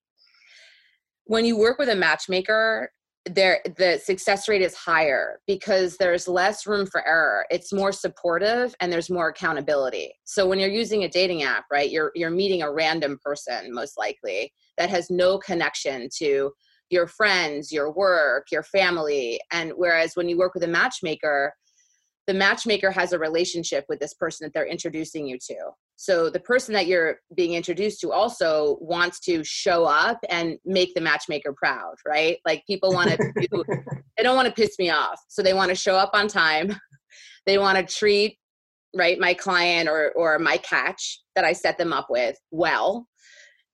When 1.27 1.45
you 1.45 1.57
work 1.57 1.79
with 1.79 1.87
a 1.87 1.95
matchmaker, 1.95 2.91
there 3.25 3.61
the 3.77 4.01
success 4.03 4.49
rate 4.49 4.61
is 4.61 4.75
higher 4.75 5.39
because 5.47 5.95
there's 5.95 6.27
less 6.27 6.65
room 6.65 6.85
for 6.85 7.05
error 7.05 7.45
it's 7.51 7.73
more 7.73 7.91
supportive 7.91 8.73
and 8.79 8.91
there's 8.91 9.09
more 9.09 9.27
accountability 9.27 10.11
so 10.23 10.47
when 10.47 10.57
you're 10.57 10.69
using 10.69 11.03
a 11.03 11.09
dating 11.09 11.43
app 11.43 11.65
right 11.69 11.91
you're 11.91 12.11
you're 12.15 12.31
meeting 12.31 12.61
a 12.61 12.71
random 12.71 13.19
person 13.23 13.73
most 13.73 13.97
likely 13.97 14.51
that 14.77 14.89
has 14.89 15.09
no 15.09 15.37
connection 15.37 16.07
to 16.15 16.49
your 16.89 17.07
friends, 17.07 17.71
your 17.71 17.91
work, 17.91 18.47
your 18.51 18.63
family. 18.63 19.39
And 19.51 19.73
whereas 19.75 20.15
when 20.15 20.29
you 20.29 20.37
work 20.37 20.53
with 20.53 20.63
a 20.63 20.67
matchmaker, 20.67 21.53
the 22.27 22.33
matchmaker 22.33 22.91
has 22.91 23.11
a 23.11 23.17
relationship 23.19 23.85
with 23.89 23.99
this 23.99 24.13
person 24.13 24.45
that 24.45 24.53
they're 24.53 24.67
introducing 24.67 25.27
you 25.27 25.37
to. 25.47 25.55
So 25.95 26.29
the 26.29 26.39
person 26.39 26.73
that 26.75 26.85
you're 26.85 27.17
being 27.35 27.53
introduced 27.53 28.01
to 28.01 28.11
also 28.11 28.77
wants 28.81 29.19
to 29.21 29.43
show 29.43 29.85
up 29.85 30.19
and 30.29 30.57
make 30.63 30.93
the 30.93 31.01
matchmaker 31.01 31.53
proud, 31.57 31.95
right? 32.07 32.37
Like 32.45 32.63
people 32.67 32.93
want 32.93 33.09
to 33.09 33.17
do, 33.51 33.63
they 34.15 34.23
don't 34.23 34.35
want 34.35 34.47
to 34.47 34.53
piss 34.53 34.77
me 34.77 34.91
off. 34.91 35.19
So 35.27 35.41
they 35.41 35.55
want 35.55 35.69
to 35.69 35.75
show 35.75 35.95
up 35.95 36.11
on 36.13 36.27
time. 36.27 36.75
They 37.45 37.57
want 37.57 37.79
to 37.79 37.95
treat 37.95 38.37
right 38.95 39.19
my 39.19 39.33
client 39.33 39.89
or 39.89 40.11
or 40.11 40.37
my 40.37 40.57
catch 40.57 41.21
that 41.35 41.45
I 41.45 41.53
set 41.53 41.77
them 41.77 41.93
up 41.93 42.07
with 42.09 42.37
well 42.51 43.07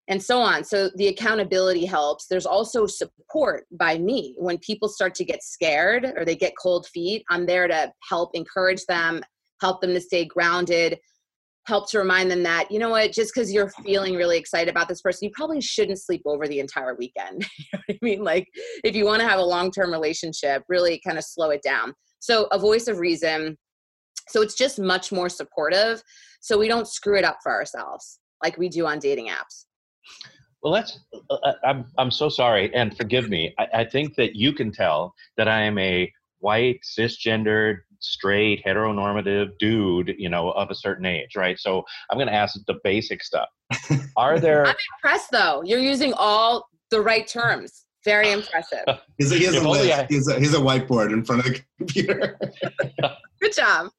and 0.08 0.22
so 0.22 0.40
on. 0.40 0.64
So 0.64 0.90
the 0.96 1.08
accountability 1.08 1.86
helps. 1.86 2.28
There's 2.28 2.46
also 2.46 2.86
support 2.86 3.66
by 3.72 3.98
me. 3.98 4.36
When 4.38 4.58
people 4.60 4.88
start 4.88 5.16
to 5.16 5.26
get 5.26 5.44
scared 5.44 6.14
or 6.16 6.26
they 6.26 6.36
get 6.36 6.54
cold 6.62 6.88
feet, 6.88 7.24
I'm 7.30 7.46
there 7.46 7.68
to 7.68 7.92
help 8.08 8.32
encourage 8.34 8.86
them, 8.86 9.22
help 9.62 9.82
them 9.82 9.94
to 9.94 10.02
stay 10.02 10.26
grounded, 10.26 11.00
help 11.66 11.90
to 11.90 11.98
remind 11.98 12.30
them 12.30 12.44
that, 12.44 12.70
you 12.72 12.78
know 12.78 12.90
what, 12.90 13.12
just 13.12 13.34
because 13.34 13.52
you're 13.52 13.72
feeling 13.84 14.16
really 14.16 14.38
excited 14.38 14.70
about 14.70 14.88
this 14.88 15.02
person, 15.02 15.26
you 15.26 15.32
probably 15.34 15.62
shouldn't 15.62 16.00
sleep 16.00 16.22
over 16.26 16.48
the 16.48 16.60
entire 16.60 16.96
weekend. 16.96 17.46
you 17.58 17.66
know 17.74 17.80
I 17.90 17.98
mean? 18.02 18.24
Like, 18.24 18.48
if 18.84 18.96
you 18.96 19.06
want 19.06 19.22
to 19.22 19.28
have 19.28 19.40
a 19.40 19.46
long 19.46 19.72
term 19.72 19.92
relationship, 19.92 20.64
really 20.70 21.02
kind 21.06 21.18
of 21.18 21.24
slow 21.24 21.50
it 21.50 21.64
down. 21.64 21.94
So, 22.20 22.48
a 22.52 22.60
voice 22.60 22.88
of 22.88 23.00
reason. 23.00 23.58
So, 24.30 24.44
it's 24.44 24.56
just 24.56 24.80
much 24.80 25.12
more 25.12 25.30
supportive. 25.30 26.04
So, 26.42 26.60
we 26.60 26.68
don't 26.68 26.88
screw 26.88 27.18
it 27.18 27.26
up 27.26 27.40
for 27.42 27.52
ourselves 27.52 28.20
like 28.44 28.58
we 28.58 28.70
do 28.70 28.86
on 28.86 29.00
dating 29.00 29.30
apps. 29.30 29.66
Well, 30.62 30.74
that's. 30.74 31.00
Uh, 31.30 31.36
uh, 31.36 31.54
I'm. 31.64 31.86
I'm 31.98 32.12
so 32.12 32.30
sorry, 32.30 32.74
and 32.74 32.96
forgive 32.98 33.30
me. 33.30 33.54
I, 33.60 33.68
I 33.74 33.86
think 33.86 34.16
that 34.16 34.36
you 34.36 34.52
can 34.52 34.72
tell 34.72 35.14
that 35.38 35.48
I 35.48 35.62
am 35.62 35.78
a 35.78 36.12
white, 36.40 36.80
cisgendered, 36.84 37.78
straight, 38.00 38.64
heteronormative 38.66 39.58
dude, 39.60 40.16
you 40.18 40.30
know, 40.30 40.52
of 40.52 40.70
a 40.70 40.76
certain 40.76 41.06
age, 41.06 41.36
right? 41.36 41.60
So 41.60 41.84
I'm 42.10 42.18
going 42.18 42.28
to 42.28 42.34
ask 42.34 42.58
the 42.68 42.80
basic 42.84 43.24
stuff. 43.24 43.50
Are 44.16 44.40
there? 44.46 44.66
I'm 44.66 44.76
impressed, 44.98 45.32
though. 45.32 45.64
You're 45.64 45.80
using 45.80 46.14
all 46.14 46.70
the 46.92 47.02
right 47.02 47.28
terms. 47.28 47.86
Very 48.04 48.32
impressive. 48.32 48.86
he's, 49.18 49.32
a, 49.32 49.36
he 49.36 49.46
has 49.46 49.56
a 49.56 49.68
list. 49.68 49.92
I... 49.92 50.06
He's, 50.08 50.28
a, 50.28 50.40
he's 50.40 50.54
a 50.54 50.60
whiteboard 50.60 51.12
in 51.12 51.26
front 51.26 51.46
of 51.46 51.54
the 51.54 51.62
computer. 51.78 52.40
Good 53.42 53.54
job. 53.54 53.90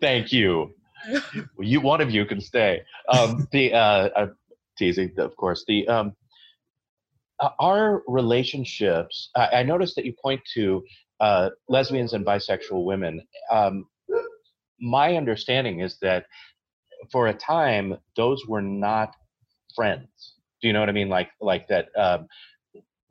Thank 0.00 0.32
you. 0.32 0.74
you 1.58 1.80
one 1.80 2.02
of 2.02 2.10
you 2.10 2.26
can 2.26 2.40
stay. 2.40 2.82
Um, 3.08 3.48
the 3.52 3.72
uh, 3.72 3.78
uh, 3.78 4.26
teasing, 4.76 5.12
of 5.18 5.36
course. 5.36 5.64
The 5.66 5.86
um, 5.88 6.12
our 7.60 8.02
relationships. 8.06 9.30
I, 9.36 9.46
I 9.46 9.62
noticed 9.62 9.96
that 9.96 10.04
you 10.04 10.14
point 10.22 10.40
to 10.54 10.82
uh, 11.20 11.50
lesbians 11.68 12.12
and 12.12 12.24
bisexual 12.24 12.84
women. 12.84 13.22
Um, 13.50 13.86
my 14.80 15.16
understanding 15.16 15.80
is 15.80 15.98
that 16.02 16.26
for 17.10 17.28
a 17.28 17.34
time 17.34 17.96
those 18.16 18.44
were 18.46 18.62
not 18.62 19.14
friends. 19.74 20.34
Do 20.60 20.68
you 20.68 20.72
know 20.72 20.80
what 20.80 20.88
I 20.88 20.92
mean? 20.92 21.08
Like 21.08 21.30
like 21.40 21.68
that. 21.68 21.88
Um, 21.96 22.26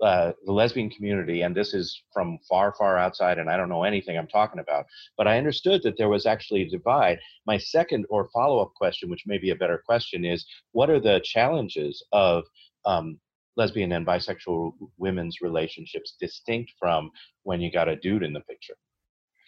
uh, 0.06 0.34
the 0.46 0.52
lesbian 0.52 0.90
community, 0.90 1.42
and 1.42 1.56
this 1.56 1.74
is 1.74 2.04
from 2.14 2.38
far, 2.48 2.76
far 2.78 2.96
outside, 2.96 3.40
and 3.40 3.50
I 3.50 3.58
don't 3.58 3.70
know 3.70 3.84
anything 3.84 4.18
I'm 4.18 4.28
talking 4.28 4.60
about, 4.60 4.86
but 5.18 5.28
I 5.28 5.40
understood 5.40 5.82
that 5.82 5.98
there 5.98 6.10
was 6.10 6.28
actually 6.28 6.62
a 6.62 6.70
divide. 6.70 7.18
My 7.48 7.58
second 7.58 8.06
or 8.10 8.30
follow 8.32 8.62
up 8.62 8.72
question, 8.76 9.10
which 9.10 9.24
may 9.26 9.40
be 9.40 9.50
a 9.50 9.56
better 9.56 9.82
question, 9.84 10.24
is 10.24 10.46
what 10.74 10.92
are 10.92 11.00
the 11.00 11.22
challenges 11.24 12.06
of 12.12 12.44
um, 12.86 13.20
lesbian 13.58 13.94
and 13.94 14.06
bisexual 14.06 14.74
women's 14.98 15.42
relationships 15.42 16.16
distinct 16.20 16.72
from 16.78 17.10
when 17.42 17.60
you 17.60 17.72
got 17.72 17.90
a 17.90 17.96
dude 17.96 18.22
in 18.22 18.32
the 18.32 18.42
picture? 18.42 18.76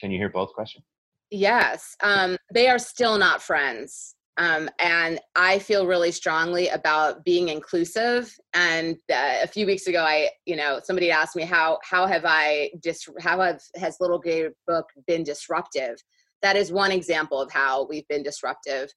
Can 0.01 0.10
you 0.10 0.18
hear 0.18 0.30
both 0.30 0.53
questions? 0.53 0.86
Yes, 1.30 1.95
um, 2.01 2.36
they 2.51 2.68
are 2.68 2.80
still 2.80 3.20
not 3.20 3.43
friends. 3.43 4.16
Um, 4.38 4.70
and 4.80 5.20
I 5.36 5.58
feel 5.58 5.88
really 5.88 6.12
strongly 6.12 6.70
about 6.70 7.26
being 7.26 7.50
inclusive. 7.50 8.32
And 8.54 8.96
uh, 9.12 9.38
a 9.42 9.48
few 9.48 9.66
weeks 9.66 9.88
ago, 9.88 10.04
I, 10.04 10.30
you 10.46 10.56
know, 10.56 10.80
somebody 10.84 11.10
asked 11.10 11.36
me 11.36 11.44
how 11.44 11.80
how 11.84 12.06
have 12.06 12.24
I 12.26 12.72
dis 12.82 13.08
how 13.20 13.42
have 13.42 13.60
has 13.76 13.98
Little 14.00 14.20
Gay 14.20 14.50
Book 14.68 14.86
been 15.08 15.24
disruptive? 15.24 15.98
That 16.44 16.56
is 16.56 16.72
one 16.72 16.92
example 16.92 17.42
of 17.42 17.52
how 17.52 17.88
we've 17.88 18.08
been 18.08 18.22
disruptive. 18.22 18.90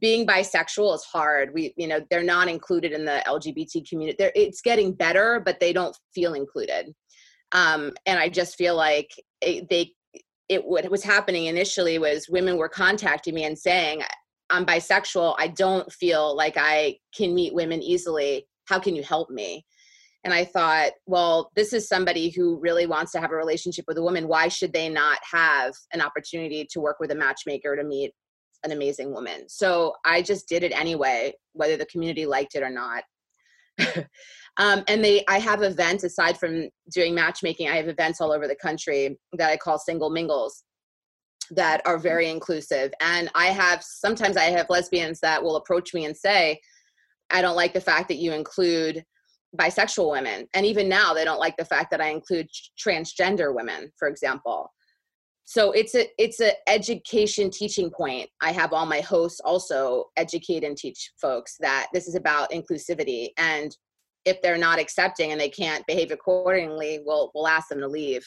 Being 0.00 0.24
bisexual 0.24 0.94
is 0.94 1.02
hard. 1.02 1.52
We, 1.52 1.74
you 1.76 1.88
know, 1.88 2.00
they're 2.08 2.22
not 2.22 2.46
included 2.46 2.92
in 2.92 3.04
the 3.04 3.20
LGBT 3.26 3.88
community. 3.88 4.14
They're, 4.16 4.32
it's 4.36 4.60
getting 4.60 4.92
better, 4.92 5.42
but 5.44 5.58
they 5.58 5.72
don't 5.72 5.96
feel 6.14 6.34
included. 6.34 6.94
Um, 7.50 7.92
and 8.06 8.20
I 8.20 8.28
just 8.28 8.56
feel 8.56 8.76
like 8.76 9.10
it, 9.40 9.68
they 9.68 9.92
it 10.48 10.64
what 10.64 10.88
was 10.90 11.02
happening 11.02 11.46
initially 11.46 11.98
was 11.98 12.28
women 12.28 12.56
were 12.56 12.68
contacting 12.68 13.34
me 13.34 13.44
and 13.44 13.58
saying 13.58 14.02
i'm 14.50 14.66
bisexual. 14.66 15.34
I 15.38 15.48
don't 15.48 15.90
feel 15.92 16.36
like 16.36 16.54
i 16.56 16.96
can 17.16 17.34
meet 17.34 17.54
women 17.54 17.82
easily. 17.82 18.46
How 18.66 18.78
can 18.78 18.94
you 18.94 19.02
help 19.02 19.30
me? 19.30 19.64
And 20.24 20.32
i 20.34 20.44
thought 20.44 20.92
well 21.06 21.50
this 21.56 21.72
is 21.72 21.88
somebody 21.88 22.30
who 22.30 22.58
really 22.60 22.86
wants 22.86 23.12
to 23.12 23.20
have 23.20 23.32
a 23.32 23.36
relationship 23.36 23.84
with 23.88 23.98
a 23.98 24.02
woman. 24.02 24.28
Why 24.28 24.48
should 24.48 24.72
they 24.72 24.88
not 24.88 25.18
have 25.30 25.74
an 25.92 26.00
opportunity 26.00 26.66
to 26.70 26.80
work 26.80 26.96
with 27.00 27.10
a 27.10 27.14
matchmaker 27.14 27.76
to 27.76 27.84
meet 27.84 28.12
an 28.64 28.72
amazing 28.72 29.12
woman? 29.12 29.48
So 29.48 29.94
i 30.04 30.22
just 30.22 30.48
did 30.48 30.62
it 30.62 30.72
anyway 30.72 31.32
whether 31.52 31.76
the 31.76 31.86
community 31.86 32.26
liked 32.26 32.54
it 32.54 32.62
or 32.62 32.70
not 32.70 33.04
Um, 34.56 34.84
and 34.86 35.04
they, 35.04 35.24
I 35.28 35.38
have 35.38 35.62
events 35.62 36.04
aside 36.04 36.38
from 36.38 36.68
doing 36.92 37.14
matchmaking. 37.14 37.68
I 37.68 37.76
have 37.76 37.88
events 37.88 38.20
all 38.20 38.32
over 38.32 38.46
the 38.46 38.56
country 38.56 39.18
that 39.32 39.50
I 39.50 39.56
call 39.56 39.78
single 39.78 40.10
mingles 40.10 40.62
that 41.50 41.82
are 41.86 41.98
very 41.98 42.30
inclusive. 42.30 42.92
And 43.00 43.30
I 43.34 43.46
have 43.46 43.82
sometimes 43.82 44.36
I 44.36 44.44
have 44.44 44.70
lesbians 44.70 45.20
that 45.20 45.42
will 45.42 45.56
approach 45.56 45.92
me 45.92 46.04
and 46.04 46.16
say, 46.16 46.60
"I 47.30 47.42
don't 47.42 47.56
like 47.56 47.74
the 47.74 47.80
fact 47.80 48.08
that 48.08 48.16
you 48.16 48.32
include." 48.32 49.04
bisexual 49.56 50.10
women 50.10 50.48
and 50.54 50.66
even 50.66 50.88
now 50.88 51.14
they 51.14 51.24
don't 51.24 51.38
like 51.38 51.56
the 51.56 51.64
fact 51.64 51.90
that 51.90 52.00
i 52.00 52.08
include 52.08 52.48
transgender 52.76 53.54
women 53.54 53.90
for 53.96 54.08
example 54.08 54.72
so 55.44 55.70
it's 55.72 55.94
a 55.94 56.08
it's 56.18 56.40
a 56.40 56.52
education 56.68 57.50
teaching 57.50 57.90
point 57.90 58.28
i 58.40 58.50
have 58.50 58.72
all 58.72 58.86
my 58.86 59.00
hosts 59.00 59.40
also 59.44 60.06
educate 60.16 60.64
and 60.64 60.76
teach 60.76 61.12
folks 61.20 61.56
that 61.60 61.86
this 61.92 62.08
is 62.08 62.16
about 62.16 62.50
inclusivity 62.50 63.28
and 63.38 63.76
if 64.24 64.40
they're 64.42 64.58
not 64.58 64.78
accepting 64.78 65.32
and 65.32 65.40
they 65.40 65.48
can't 65.48 65.86
behave 65.86 66.10
accordingly, 66.10 67.00
we'll 67.04 67.30
we'll 67.34 67.48
ask 67.48 67.68
them 67.68 67.80
to 67.80 67.88
leave. 67.88 68.24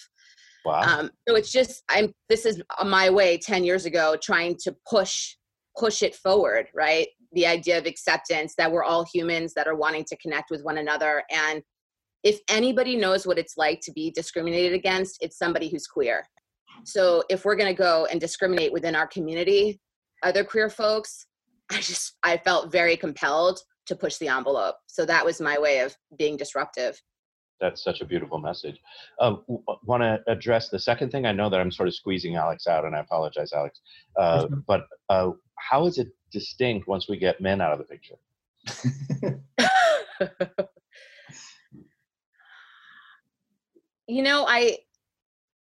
Wow. 0.65 0.81
Um, 0.81 1.11
so 1.27 1.35
it's 1.35 1.51
just 1.51 1.83
I'm 1.89 2.11
this 2.29 2.45
is 2.45 2.61
my 2.85 3.09
way 3.09 3.37
10 3.37 3.63
years 3.63 3.85
ago 3.85 4.17
trying 4.21 4.57
to 4.63 4.75
push 4.89 5.35
push 5.77 6.01
it 6.01 6.15
forward, 6.15 6.67
right? 6.73 7.07
The 7.33 7.45
idea 7.45 7.77
of 7.77 7.85
acceptance 7.85 8.55
that 8.57 8.71
we're 8.71 8.83
all 8.83 9.05
humans 9.13 9.53
that 9.53 9.67
are 9.67 9.75
wanting 9.75 10.05
to 10.05 10.17
connect 10.17 10.49
with 10.49 10.63
one 10.63 10.79
another. 10.79 11.23
And 11.31 11.61
if 12.23 12.39
anybody 12.49 12.95
knows 12.95 13.27
what 13.27 13.37
it's 13.37 13.57
like 13.57 13.79
to 13.83 13.91
be 13.91 14.11
discriminated 14.11 14.73
against, 14.73 15.17
it's 15.21 15.37
somebody 15.37 15.69
who's 15.69 15.85
queer. 15.85 16.25
So 16.83 17.23
if 17.29 17.45
we're 17.45 17.55
going 17.55 17.73
to 17.73 17.79
go 17.79 18.07
and 18.09 18.19
discriminate 18.19 18.73
within 18.73 18.95
our 18.95 19.07
community, 19.07 19.79
other 20.23 20.43
queer 20.43 20.69
folks, 20.69 21.27
I 21.71 21.75
just 21.75 22.15
I 22.23 22.37
felt 22.37 22.71
very 22.71 22.97
compelled 22.97 23.59
to 23.87 23.95
push 23.95 24.17
the 24.17 24.27
envelope. 24.27 24.75
So 24.87 25.05
that 25.05 25.25
was 25.25 25.41
my 25.41 25.57
way 25.57 25.79
of 25.79 25.95
being 26.17 26.37
disruptive. 26.37 27.01
That's 27.59 27.83
such 27.83 28.01
a 28.01 28.05
beautiful 28.05 28.39
message. 28.39 28.79
Um, 29.19 29.43
Want 29.83 30.03
to 30.03 30.19
address 30.27 30.69
the 30.69 30.77
second 30.77 31.11
thing? 31.11 31.25
I 31.25 31.31
know 31.31 31.49
that 31.49 31.59
I'm 31.59 31.71
sort 31.71 31.87
of 31.87 31.95
squeezing 31.95 32.35
Alex 32.35 32.67
out, 32.67 32.85
and 32.85 32.95
I 32.95 32.99
apologize, 32.99 33.51
Alex. 33.51 33.81
Uh, 34.15 34.47
but 34.67 34.85
uh, 35.09 35.31
how 35.57 35.87
is 35.87 35.97
it 35.97 36.09
distinct 36.31 36.87
once 36.87 37.09
we 37.09 37.17
get 37.17 37.41
men 37.41 37.59
out 37.61 37.73
of 37.73 37.79
the 37.79 37.85
picture? 37.85 38.17
you 44.07 44.21
know, 44.21 44.45
I 44.47 44.77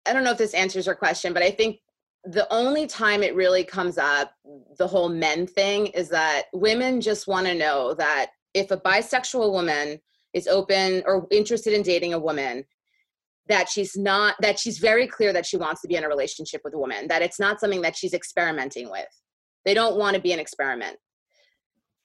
I 0.07 0.12
don't 0.12 0.25
know 0.25 0.33
if 0.33 0.39
this 0.39 0.55
answers 0.55 0.87
your 0.87 0.95
question, 0.95 1.33
but 1.33 1.43
I 1.43 1.51
think 1.51 1.79
the 2.25 2.47
only 2.53 2.87
time 2.87 3.23
it 3.23 3.35
really 3.35 3.64
comes 3.64 3.99
up, 3.99 4.33
the 4.79 4.87
whole 4.87 5.09
men 5.09 5.47
thing, 5.47 5.89
is 5.89 6.09
that 6.11 6.45
women 6.53 7.01
just 7.01 7.27
want 7.27 7.47
to 7.47 7.55
know 7.55 7.95
that 7.95 8.31
if 8.55 8.70
a 8.70 8.77
bisexual 8.77 9.53
woman 9.53 10.01
is 10.33 10.47
open 10.47 11.03
or 11.05 11.27
interested 11.31 11.73
in 11.73 11.83
dating 11.83 12.14
a 12.14 12.18
woman, 12.18 12.64
that 13.49 13.68
she's 13.68 13.97
not, 13.97 14.37
that 14.41 14.59
she's 14.59 14.79
very 14.79 15.07
clear 15.07 15.33
that 15.33 15.45
she 15.45 15.57
wants 15.57 15.83
to 15.83 15.89
be 15.89 15.97
in 15.97 16.05
a 16.05 16.09
relationship 16.09 16.61
with 16.64 16.75
a 16.75 16.79
woman, 16.79 17.09
that 17.09 17.23
it's 17.23 17.41
not 17.41 17.59
something 17.59 17.83
that 17.83 17.97
she's 17.97 18.14
experimenting 18.14 18.89
with. 18.89 19.09
They 19.64 19.75
don't 19.75 19.99
want 19.99 20.14
to 20.14 20.23
be 20.23 20.33
an 20.33 20.39
experiment. 20.39 20.97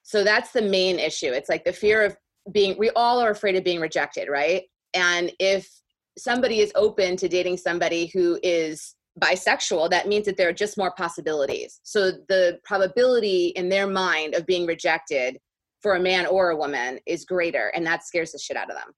So 0.02 0.24
that's 0.24 0.52
the 0.52 0.62
main 0.62 1.00
issue. 1.00 1.32
It's 1.32 1.50
like 1.50 1.64
the 1.64 1.74
fear 1.74 2.04
of 2.04 2.18
being, 2.52 2.76
we 2.78 2.90
all 2.96 3.20
are 3.20 3.30
afraid 3.30 3.56
of 3.56 3.64
being 3.64 3.82
rejected, 3.82 4.30
right? 4.30 4.64
And 4.94 5.32
if 5.40 5.70
somebody 6.18 6.60
is 6.60 6.72
open 6.76 7.18
to 7.18 7.28
dating 7.28 7.58
somebody 7.58 8.08
who 8.08 8.40
is 8.42 8.96
bisexual, 9.20 9.90
that 9.90 10.08
means 10.08 10.26
that 10.26 10.38
there 10.38 10.50
are 10.50 10.54
just 10.54 10.78
more 10.78 10.92
possibilities. 10.92 11.80
So 11.84 12.12
the 12.28 12.60
probability 12.64 13.48
in 13.56 13.70
their 13.70 13.88
mind 13.88 14.36
of 14.36 14.46
being 14.46 14.66
rejected 14.66 15.38
for 15.82 15.96
a 15.96 16.00
man 16.00 16.26
or 16.26 16.50
a 16.50 16.56
woman 16.56 17.00
is 17.06 17.26
greater, 17.26 17.72
and 17.76 17.86
that 17.86 18.06
scares 18.06 18.32
the 18.32 18.40
shit 18.40 18.58
out 18.58 18.70
of 18.70 18.78
them. 18.78 18.94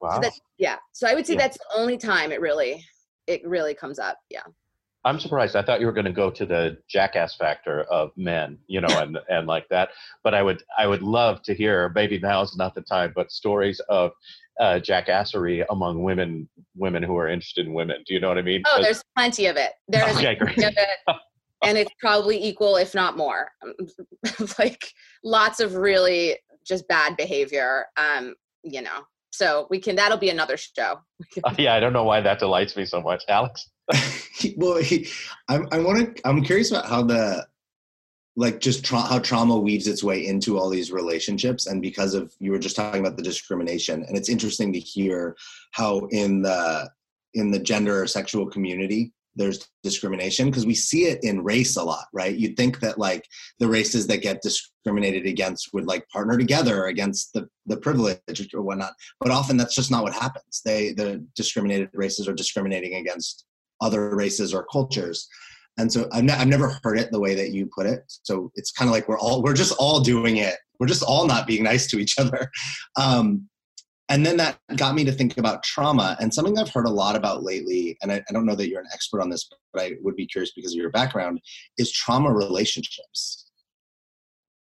Wow. 0.00 0.20
So 0.20 0.30
yeah. 0.58 0.76
So 0.92 1.08
I 1.08 1.14
would 1.14 1.26
say 1.26 1.34
yeah. 1.34 1.40
that's 1.40 1.58
the 1.58 1.80
only 1.80 1.96
time 1.96 2.32
it 2.32 2.40
really 2.40 2.84
it 3.26 3.46
really 3.46 3.74
comes 3.74 3.98
up. 3.98 4.18
Yeah. 4.30 4.42
I'm 5.04 5.18
surprised. 5.18 5.56
I 5.56 5.62
thought 5.62 5.80
you 5.80 5.86
were 5.86 5.92
going 5.92 6.04
to 6.04 6.12
go 6.12 6.30
to 6.30 6.46
the 6.46 6.78
jackass 6.88 7.34
factor 7.34 7.82
of 7.84 8.10
men, 8.16 8.58
you 8.68 8.80
know, 8.80 8.98
and 8.98 9.18
and 9.28 9.46
like 9.46 9.68
that. 9.68 9.90
But 10.22 10.34
I 10.34 10.42
would 10.42 10.62
I 10.78 10.86
would 10.86 11.02
love 11.02 11.42
to 11.42 11.54
hear. 11.54 11.90
Maybe 11.94 12.18
now 12.20 12.42
is 12.42 12.56
not 12.56 12.74
the 12.74 12.82
time, 12.82 13.12
but 13.14 13.32
stories 13.32 13.80
of 13.88 14.12
uh, 14.60 14.78
jackassery 14.82 15.64
among 15.70 16.02
women 16.02 16.48
women 16.76 17.02
who 17.02 17.16
are 17.16 17.28
interested 17.28 17.66
in 17.66 17.72
women. 17.72 18.02
Do 18.06 18.14
you 18.14 18.20
know 18.20 18.28
what 18.28 18.38
I 18.38 18.42
mean? 18.42 18.62
Oh, 18.66 18.82
there's 18.82 19.02
plenty 19.16 19.46
of 19.46 19.56
it. 19.56 19.72
There 19.88 20.08
is 20.08 20.16
Okay, 20.18 20.36
plenty 20.36 20.64
of 20.64 20.74
it, 20.76 21.16
and 21.64 21.78
it's 21.78 21.90
probably 22.00 22.42
equal, 22.42 22.76
if 22.76 22.94
not 22.94 23.16
more. 23.16 23.50
like 24.58 24.92
lots 25.24 25.60
of 25.60 25.74
really 25.74 26.38
just 26.66 26.86
bad 26.88 27.16
behavior. 27.16 27.86
Um, 27.96 28.34
you 28.62 28.82
know. 28.82 29.00
So 29.34 29.66
we 29.70 29.80
can. 29.80 29.96
That'll 29.96 30.18
be 30.18 30.28
another 30.28 30.58
show. 30.58 31.00
yeah, 31.58 31.74
I 31.74 31.80
don't 31.80 31.94
know 31.94 32.04
why 32.04 32.20
that 32.20 32.38
delights 32.38 32.76
me 32.76 32.84
so 32.84 33.00
much, 33.00 33.24
Alex. 33.28 33.70
well, 34.56 34.76
he, 34.76 35.08
I'm 35.48 35.66
I 35.72 35.78
want 35.78 36.16
to. 36.16 36.28
I'm 36.28 36.42
curious 36.44 36.70
about 36.70 36.86
how 36.86 37.02
the 37.02 37.46
like 38.36 38.60
just 38.60 38.84
tra- 38.84 39.00
how 39.00 39.18
trauma 39.18 39.58
weaves 39.58 39.86
its 39.86 40.02
way 40.02 40.26
into 40.26 40.58
all 40.58 40.70
these 40.70 40.90
relationships 40.90 41.66
and 41.66 41.82
because 41.82 42.14
of 42.14 42.32
you 42.38 42.50
were 42.50 42.58
just 42.58 42.76
talking 42.76 43.00
about 43.00 43.16
the 43.16 43.22
discrimination 43.22 44.04
and 44.08 44.16
it's 44.16 44.28
interesting 44.28 44.72
to 44.72 44.78
hear 44.78 45.36
how 45.72 46.06
in 46.10 46.42
the 46.42 46.88
in 47.34 47.50
the 47.50 47.58
gender 47.58 48.02
or 48.02 48.06
sexual 48.06 48.46
community 48.46 49.12
there's 49.34 49.68
discrimination 49.82 50.46
because 50.46 50.66
we 50.66 50.74
see 50.74 51.04
it 51.04 51.18
in 51.22 51.42
race 51.42 51.76
a 51.76 51.82
lot 51.82 52.04
right? 52.12 52.36
You'd 52.36 52.56
think 52.56 52.80
that 52.80 52.98
like 52.98 53.26
the 53.58 53.68
races 53.68 54.06
that 54.06 54.18
get 54.18 54.42
discriminated 54.42 55.26
against 55.26 55.70
would 55.72 55.86
like 55.86 56.08
partner 56.08 56.36
together 56.36 56.86
against 56.86 57.32
the 57.34 57.48
the 57.66 57.76
privilege 57.76 58.54
or 58.54 58.62
whatnot 58.62 58.92
but 59.20 59.30
often 59.30 59.56
that's 59.56 59.74
just 59.74 59.90
not 59.90 60.02
what 60.02 60.14
happens. 60.14 60.62
They 60.64 60.92
the 60.92 61.26
discriminated 61.36 61.90
races 61.92 62.28
are 62.28 62.34
discriminating 62.34 62.94
against 62.94 63.44
other 63.82 64.14
races 64.14 64.54
or 64.54 64.66
cultures 64.70 65.28
and 65.78 65.92
so 65.92 66.08
I've, 66.12 66.24
ne- 66.24 66.34
I've 66.34 66.48
never 66.48 66.78
heard 66.82 66.98
it 66.98 67.10
the 67.10 67.20
way 67.20 67.34
that 67.34 67.50
you 67.50 67.68
put 67.74 67.86
it. 67.86 68.02
So 68.06 68.52
it's 68.56 68.72
kind 68.72 68.88
of 68.88 68.92
like 68.92 69.08
we're 69.08 69.18
all 69.18 69.42
we're 69.42 69.54
just 69.54 69.74
all 69.78 70.00
doing 70.00 70.36
it. 70.36 70.56
We're 70.78 70.86
just 70.86 71.02
all 71.02 71.26
not 71.26 71.46
being 71.46 71.62
nice 71.62 71.88
to 71.90 71.98
each 71.98 72.18
other. 72.18 72.50
Um, 72.96 73.48
and 74.08 74.26
then 74.26 74.36
that 74.36 74.58
got 74.76 74.94
me 74.94 75.04
to 75.04 75.12
think 75.12 75.38
about 75.38 75.62
trauma 75.62 76.16
and 76.20 76.32
something 76.32 76.58
i've 76.58 76.68
heard 76.68 76.86
a 76.86 76.90
lot 76.90 77.16
about 77.16 77.42
lately 77.42 77.96
and 78.02 78.12
I, 78.12 78.16
I 78.16 78.32
don't 78.32 78.44
know 78.44 78.54
that 78.54 78.68
you're 78.68 78.80
an 78.80 78.88
expert 78.92 79.22
on 79.22 79.30
this 79.30 79.48
but 79.72 79.82
i 79.82 79.92
would 80.02 80.16
be 80.16 80.26
curious 80.26 80.52
because 80.54 80.72
of 80.72 80.76
your 80.76 80.90
background 80.90 81.40
is 81.78 81.90
trauma 81.90 82.32
relationships. 82.32 83.50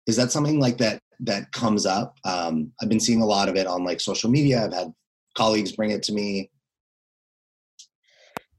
Is 0.07 0.15
that 0.15 0.31
something 0.31 0.59
like 0.59 0.77
that 0.79 1.01
that 1.21 1.51
comes 1.51 1.85
up? 1.85 2.15
Um, 2.25 2.71
i've 2.81 2.89
been 2.89 2.99
seeing 2.99 3.21
a 3.21 3.25
lot 3.25 3.47
of 3.47 3.55
it 3.55 3.67
on 3.67 3.83
like 3.83 4.01
social 4.01 4.29
media. 4.29 4.65
I've 4.65 4.73
had 4.73 4.93
colleagues 5.35 5.71
bring 5.71 5.91
it 5.91 6.03
to 6.03 6.13
me. 6.13 6.49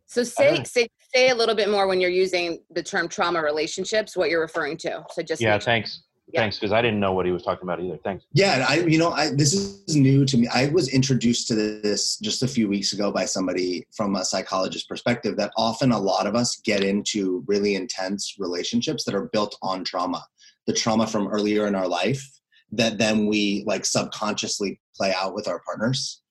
So 0.07 0.25
say 0.25 0.65
say 0.65 0.89
say 1.15 1.31
a 1.31 1.35
little 1.35 1.55
bit 1.55 1.71
more 1.71 1.87
when 1.87 2.01
you're 2.01 2.11
using 2.11 2.61
the 2.71 2.83
term 2.83 3.09
trauma 3.09 3.43
relationships, 3.43 4.17
what 4.17 4.31
you're 4.31 4.41
referring 4.41 4.77
to. 4.79 5.05
So 5.13 5.23
just 5.23 5.41
Yeah, 5.41 5.59
thanks. 5.59 6.03
Yeah. 6.33 6.43
Thanks, 6.43 6.59
because 6.59 6.73
I 6.73 6.81
didn't 6.81 7.01
know 7.01 7.13
what 7.13 7.27
he 7.27 7.33
was 7.33 7.43
talking 7.43 7.65
about 7.65 7.81
either. 7.81 7.99
Thanks. 8.05 8.25
Yeah, 8.33 8.65
I 8.69 8.77
you 8.77 8.99
know 8.99 9.11
I 9.11 9.31
this 9.31 9.53
is 9.53 9.97
new 9.97 10.25
to 10.27 10.39
me. 10.39 10.47
I 10.47 10.69
was 10.69 10.95
introduced 10.95 11.49
to 11.49 11.57
this 11.57 12.19
just 12.19 12.45
a 12.45 12.49
few 12.49 12.69
weeks 12.69 12.93
ago 12.93 13.11
by 13.11 13.25
somebody 13.25 13.85
from 13.91 14.15
a 14.15 14.25
psychologist 14.25 14.89
perspective 14.89 15.37
that 15.39 15.53
often 15.57 15.91
a 15.91 15.99
lot 15.99 16.29
of 16.29 16.37
us 16.37 16.61
get 16.65 16.85
into 16.85 17.43
really 17.49 17.75
intense 17.75 18.37
relationships 18.39 19.03
that 19.05 19.15
are 19.15 19.29
built 19.33 19.59
on 19.61 19.83
trauma. 19.83 20.25
The 20.69 20.73
trauma 20.73 21.09
from 21.09 21.27
earlier 21.27 21.67
in 21.67 21.75
our 21.75 21.89
life 21.89 22.25
that 22.73 22.99
then 22.99 23.27
we 23.27 23.65
like 23.67 23.85
subconsciously 23.85 24.81
play 24.95 25.13
out 25.13 25.35
with 25.35 25.49
our 25.49 25.61
partners. 25.67 26.23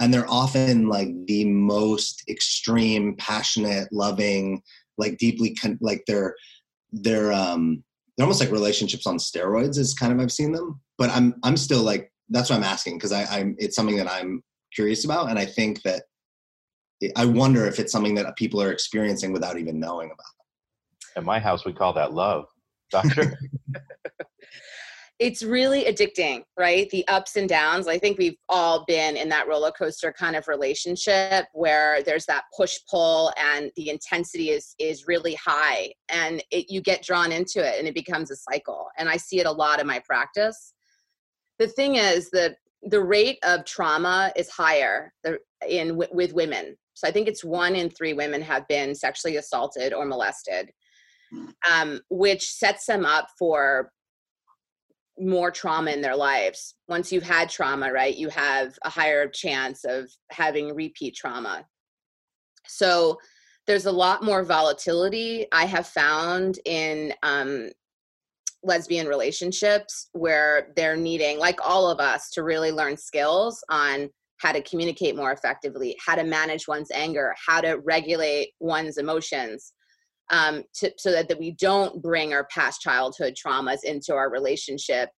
And 0.00 0.12
they're 0.12 0.28
often 0.28 0.88
like 0.88 1.08
the 1.26 1.44
most 1.44 2.24
extreme, 2.28 3.14
passionate, 3.16 3.92
loving, 3.92 4.62
like 4.98 5.18
deeply 5.18 5.54
con- 5.54 5.78
like 5.80 6.04
they're 6.06 6.34
they're 6.92 7.32
um 7.32 7.84
they're 8.16 8.24
almost 8.24 8.40
like 8.40 8.50
relationships 8.50 9.06
on 9.06 9.18
steroids 9.18 9.78
is 9.78 9.94
kind 9.94 10.12
of 10.12 10.20
I've 10.20 10.32
seen 10.32 10.52
them. 10.52 10.80
But 10.98 11.10
I'm 11.10 11.34
I'm 11.42 11.56
still 11.56 11.82
like 11.82 12.12
that's 12.30 12.50
what 12.50 12.56
I'm 12.56 12.64
asking 12.64 12.96
because 12.96 13.12
I 13.12 13.24
I'm 13.24 13.56
it's 13.58 13.76
something 13.76 13.96
that 13.96 14.10
I'm 14.10 14.42
curious 14.74 15.04
about 15.04 15.30
and 15.30 15.38
I 15.38 15.44
think 15.44 15.82
that 15.82 16.04
I 17.16 17.24
wonder 17.24 17.66
if 17.66 17.78
it's 17.78 17.92
something 17.92 18.14
that 18.16 18.36
people 18.36 18.60
are 18.62 18.72
experiencing 18.72 19.32
without 19.32 19.58
even 19.58 19.80
knowing 19.80 20.10
about. 20.10 20.26
At 21.16 21.24
my 21.24 21.40
house, 21.40 21.64
we 21.64 21.72
call 21.72 21.92
that 21.94 22.12
love, 22.12 22.44
doctor. 22.90 23.38
it's 25.20 25.42
really 25.42 25.84
addicting, 25.84 26.42
right? 26.58 26.88
The 26.88 27.06
ups 27.06 27.36
and 27.36 27.46
downs. 27.46 27.86
I 27.86 27.98
think 27.98 28.16
we've 28.16 28.38
all 28.48 28.86
been 28.86 29.18
in 29.18 29.28
that 29.28 29.46
roller 29.46 29.70
coaster 29.70 30.12
kind 30.12 30.34
of 30.34 30.48
relationship 30.48 31.44
where 31.52 32.02
there's 32.02 32.24
that 32.24 32.44
push 32.56 32.78
pull 32.90 33.30
and 33.36 33.70
the 33.76 33.90
intensity 33.90 34.48
is 34.48 34.74
is 34.78 35.06
really 35.06 35.34
high 35.34 35.92
and 36.08 36.42
it, 36.50 36.70
you 36.70 36.80
get 36.80 37.02
drawn 37.02 37.32
into 37.32 37.60
it 37.60 37.78
and 37.78 37.86
it 37.86 37.94
becomes 37.94 38.30
a 38.30 38.36
cycle. 38.36 38.88
And 38.96 39.10
I 39.10 39.18
see 39.18 39.38
it 39.40 39.46
a 39.46 39.52
lot 39.52 39.78
in 39.78 39.86
my 39.86 39.98
practice. 39.98 40.72
The 41.58 41.68
thing 41.68 41.96
is 41.96 42.30
that 42.30 42.56
the 42.82 43.02
rate 43.02 43.38
of 43.42 43.66
trauma 43.66 44.32
is 44.36 44.48
higher 44.48 45.12
in 45.68 45.96
with 45.98 46.32
women. 46.32 46.78
So 46.94 47.06
I 47.06 47.10
think 47.10 47.28
it's 47.28 47.44
one 47.44 47.76
in 47.76 47.90
three 47.90 48.14
women 48.14 48.40
have 48.40 48.66
been 48.68 48.94
sexually 48.94 49.36
assaulted 49.36 49.92
or 49.92 50.06
molested, 50.06 50.70
um, 51.70 52.00
which 52.08 52.50
sets 52.50 52.86
them 52.86 53.04
up 53.04 53.28
for 53.38 53.90
more 55.20 55.50
trauma 55.50 55.90
in 55.90 56.00
their 56.00 56.16
lives. 56.16 56.74
Once 56.88 57.12
you've 57.12 57.22
had 57.22 57.48
trauma, 57.48 57.92
right, 57.92 58.16
you 58.16 58.28
have 58.30 58.76
a 58.84 58.90
higher 58.90 59.28
chance 59.28 59.84
of 59.84 60.10
having 60.30 60.74
repeat 60.74 61.14
trauma. 61.14 61.66
So 62.66 63.18
there's 63.66 63.86
a 63.86 63.92
lot 63.92 64.22
more 64.22 64.42
volatility 64.44 65.46
I 65.52 65.66
have 65.66 65.86
found 65.86 66.58
in 66.64 67.12
um, 67.22 67.70
lesbian 68.62 69.06
relationships 69.06 70.08
where 70.12 70.68
they're 70.76 70.96
needing, 70.96 71.38
like 71.38 71.58
all 71.62 71.90
of 71.90 72.00
us, 72.00 72.30
to 72.30 72.42
really 72.42 72.72
learn 72.72 72.96
skills 72.96 73.62
on 73.68 74.08
how 74.38 74.52
to 74.52 74.62
communicate 74.62 75.16
more 75.16 75.32
effectively, 75.32 75.96
how 76.04 76.14
to 76.14 76.24
manage 76.24 76.66
one's 76.66 76.90
anger, 76.90 77.34
how 77.46 77.60
to 77.60 77.78
regulate 77.84 78.52
one's 78.58 78.96
emotions 78.96 79.74
um, 80.30 80.64
to, 80.74 80.92
so 80.96 81.12
that, 81.12 81.28
that 81.28 81.38
we 81.38 81.52
don't 81.52 82.00
bring 82.02 82.32
our 82.32 82.46
past 82.52 82.80
childhood 82.80 83.34
traumas 83.34 83.84
into 83.84 84.14
our 84.14 84.30
relationship. 84.30 85.10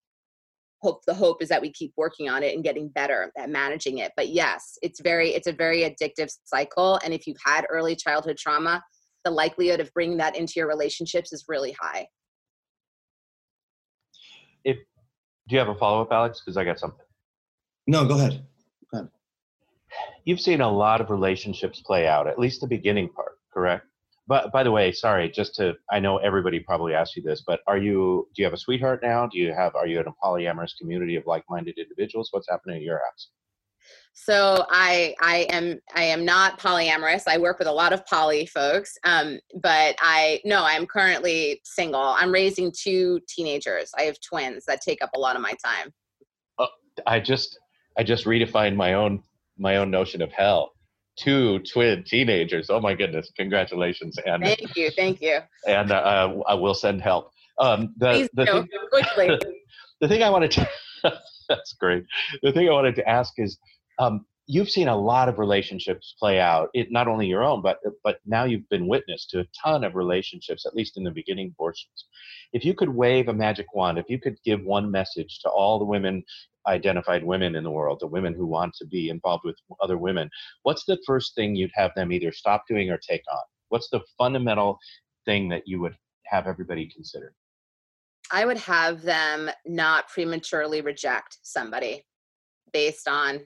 Hope 0.81 1.01
the 1.05 1.13
hope 1.13 1.43
is 1.43 1.49
that 1.49 1.61
we 1.61 1.71
keep 1.71 1.93
working 1.95 2.27
on 2.27 2.41
it 2.41 2.55
and 2.55 2.63
getting 2.63 2.87
better 2.89 3.31
at 3.37 3.49
managing 3.49 3.99
it. 3.99 4.11
But 4.17 4.29
yes, 4.29 4.77
it's 4.81 4.99
very 4.99 5.29
it's 5.29 5.47
a 5.47 5.53
very 5.53 5.81
addictive 5.81 6.31
cycle. 6.45 6.99
And 7.03 7.13
if 7.13 7.27
you've 7.27 7.37
had 7.45 7.65
early 7.69 7.95
childhood 7.95 8.37
trauma, 8.37 8.81
the 9.23 9.31
likelihood 9.31 9.79
of 9.79 9.93
bringing 9.93 10.17
that 10.17 10.35
into 10.35 10.53
your 10.55 10.67
relationships 10.67 11.31
is 11.33 11.45
really 11.47 11.75
high. 11.79 12.07
if 14.63 14.77
do 15.47 15.55
you 15.55 15.59
have 15.59 15.69
a 15.69 15.75
follow 15.75 16.01
up, 16.01 16.11
Alex? 16.11 16.41
Because 16.43 16.57
I 16.57 16.63
got 16.63 16.79
something. 16.79 17.05
No, 17.87 18.05
go 18.05 18.15
ahead. 18.15 18.45
You've 20.23 20.39
seen 20.39 20.61
a 20.61 20.71
lot 20.71 21.01
of 21.01 21.09
relationships 21.09 21.81
play 21.81 22.07
out, 22.07 22.27
at 22.27 22.37
least 22.37 22.61
the 22.61 22.67
beginning 22.67 23.09
part, 23.09 23.33
correct? 23.51 23.85
But 24.31 24.49
by 24.53 24.63
the 24.63 24.71
way, 24.71 24.93
sorry, 24.93 25.29
just 25.29 25.55
to 25.55 25.73
I 25.91 25.99
know 25.99 26.15
everybody 26.19 26.61
probably 26.61 26.93
asked 26.93 27.17
you 27.17 27.21
this, 27.21 27.43
but 27.45 27.59
are 27.67 27.77
you 27.77 28.29
do 28.33 28.41
you 28.41 28.45
have 28.45 28.53
a 28.53 28.57
sweetheart 28.57 29.01
now? 29.03 29.27
Do 29.27 29.37
you 29.37 29.53
have 29.53 29.75
are 29.75 29.85
you 29.85 29.99
in 29.99 30.07
a 30.07 30.13
polyamorous 30.23 30.71
community 30.79 31.17
of 31.17 31.25
like 31.25 31.43
minded 31.49 31.77
individuals? 31.77 32.29
What's 32.31 32.47
happening 32.49 32.77
at 32.77 32.81
your 32.81 32.99
house? 32.99 33.27
So 34.13 34.65
I 34.69 35.15
I 35.21 35.47
am 35.49 35.81
I 35.95 36.03
am 36.03 36.23
not 36.23 36.61
polyamorous. 36.61 37.23
I 37.27 37.39
work 37.39 37.59
with 37.59 37.67
a 37.67 37.73
lot 37.73 37.91
of 37.91 38.05
poly 38.05 38.45
folks, 38.45 38.97
um, 39.03 39.37
but 39.61 39.97
I 39.99 40.39
no, 40.45 40.63
I'm 40.63 40.85
currently 40.85 41.59
single. 41.65 41.99
I'm 41.99 42.31
raising 42.31 42.71
two 42.71 43.19
teenagers. 43.27 43.91
I 43.99 44.03
have 44.03 44.15
twins 44.21 44.63
that 44.65 44.79
take 44.79 45.03
up 45.03 45.09
a 45.13 45.19
lot 45.19 45.35
of 45.35 45.41
my 45.41 45.55
time. 45.61 45.91
I 47.05 47.19
just 47.19 47.59
I 47.97 48.03
just 48.03 48.23
redefined 48.23 48.77
my 48.77 48.93
own 48.93 49.23
my 49.57 49.75
own 49.75 49.91
notion 49.91 50.21
of 50.21 50.31
hell. 50.31 50.71
Two 51.21 51.59
twin 51.59 52.03
teenagers. 52.03 52.69
Oh 52.71 52.79
my 52.79 52.95
goodness! 52.95 53.31
Congratulations, 53.37 54.17
and 54.25 54.43
Thank 54.43 54.75
you, 54.75 54.89
thank 54.89 55.21
you. 55.21 55.39
and 55.67 55.91
uh, 55.91 56.33
I 56.47 56.55
will 56.55 56.73
send 56.73 57.01
help. 57.01 57.31
Um, 57.59 57.93
the 57.97 58.11
Please 58.11 58.29
the 58.33 58.45
thing, 58.45 58.67
quickly. 58.89 59.39
the 60.01 60.07
thing 60.07 60.23
I 60.23 60.31
wanted 60.31 60.51
to 60.51 60.69
that's 61.49 61.73
great. 61.73 62.05
The 62.41 62.51
thing 62.51 62.67
I 62.67 62.71
wanted 62.71 62.95
to 62.95 63.07
ask 63.07 63.33
is, 63.37 63.59
um, 63.99 64.25
you've 64.47 64.69
seen 64.69 64.87
a 64.87 64.97
lot 64.97 65.29
of 65.29 65.37
relationships 65.37 66.15
play 66.17 66.39
out. 66.39 66.69
It 66.73 66.91
not 66.91 67.07
only 67.07 67.27
your 67.27 67.43
own, 67.43 67.61
but 67.61 67.77
but 68.03 68.17
now 68.25 68.45
you've 68.45 68.67
been 68.69 68.87
witness 68.87 69.27
to 69.27 69.41
a 69.41 69.45
ton 69.63 69.83
of 69.83 69.95
relationships, 69.95 70.65
at 70.65 70.75
least 70.75 70.97
in 70.97 71.03
the 71.03 71.11
beginning 71.11 71.53
portions. 71.55 72.05
If 72.51 72.65
you 72.65 72.73
could 72.73 72.89
wave 72.89 73.27
a 73.27 73.33
magic 73.33 73.67
wand, 73.75 73.99
if 73.99 74.05
you 74.09 74.19
could 74.19 74.37
give 74.43 74.63
one 74.63 74.89
message 74.89 75.39
to 75.43 75.49
all 75.49 75.77
the 75.77 75.85
women, 75.85 76.23
identified 76.67 77.23
women 77.23 77.55
in 77.55 77.63
the 77.63 77.71
world, 77.71 77.99
the 77.99 78.07
women 78.07 78.33
who 78.33 78.45
want 78.45 78.73
to 78.75 78.85
be 78.85 79.09
involved 79.09 79.43
with 79.45 79.55
other 79.81 79.97
women, 79.97 80.29
what's 80.63 80.85
the 80.85 80.99
first 81.05 81.35
thing 81.35 81.55
you'd 81.55 81.71
have 81.73 81.91
them 81.95 82.11
either 82.11 82.31
stop 82.31 82.63
doing 82.67 82.89
or 82.89 82.97
take 82.97 83.23
on? 83.31 83.41
What's 83.69 83.89
the 83.89 84.01
fundamental 84.17 84.77
thing 85.25 85.49
that 85.49 85.63
you 85.65 85.79
would 85.81 85.95
have 86.25 86.47
everybody 86.47 86.89
consider? 86.93 87.33
I 88.31 88.45
would 88.45 88.57
have 88.59 89.01
them 89.01 89.49
not 89.65 90.07
prematurely 90.07 90.81
reject 90.81 91.39
somebody 91.41 92.05
based 92.71 93.07
on 93.07 93.41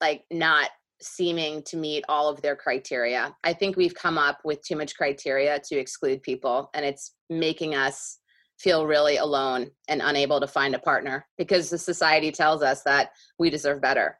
like 0.00 0.24
not 0.30 0.70
seeming 1.00 1.62
to 1.64 1.76
meet 1.76 2.04
all 2.08 2.28
of 2.28 2.40
their 2.42 2.54
criteria. 2.54 3.34
I 3.42 3.52
think 3.52 3.76
we've 3.76 3.94
come 3.94 4.18
up 4.18 4.38
with 4.44 4.62
too 4.62 4.76
much 4.76 4.96
criteria 4.96 5.60
to 5.64 5.76
exclude 5.76 6.22
people, 6.22 6.70
and 6.74 6.84
it's 6.84 7.14
making 7.28 7.74
us 7.74 8.18
feel 8.62 8.86
really 8.86 9.16
alone 9.16 9.70
and 9.88 10.00
unable 10.02 10.40
to 10.40 10.46
find 10.46 10.74
a 10.74 10.78
partner 10.78 11.26
because 11.36 11.68
the 11.68 11.78
society 11.78 12.30
tells 12.30 12.62
us 12.62 12.82
that 12.84 13.10
we 13.38 13.50
deserve 13.50 13.80
better. 13.80 14.18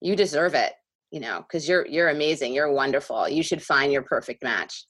You 0.00 0.14
deserve 0.14 0.54
it, 0.54 0.72
you 1.10 1.20
know, 1.20 1.40
because 1.40 1.68
you're 1.68 1.86
you're 1.86 2.08
amazing, 2.08 2.54
you're 2.54 2.72
wonderful. 2.72 3.28
You 3.28 3.42
should 3.42 3.62
find 3.62 3.92
your 3.92 4.02
perfect 4.02 4.42
match. 4.42 4.86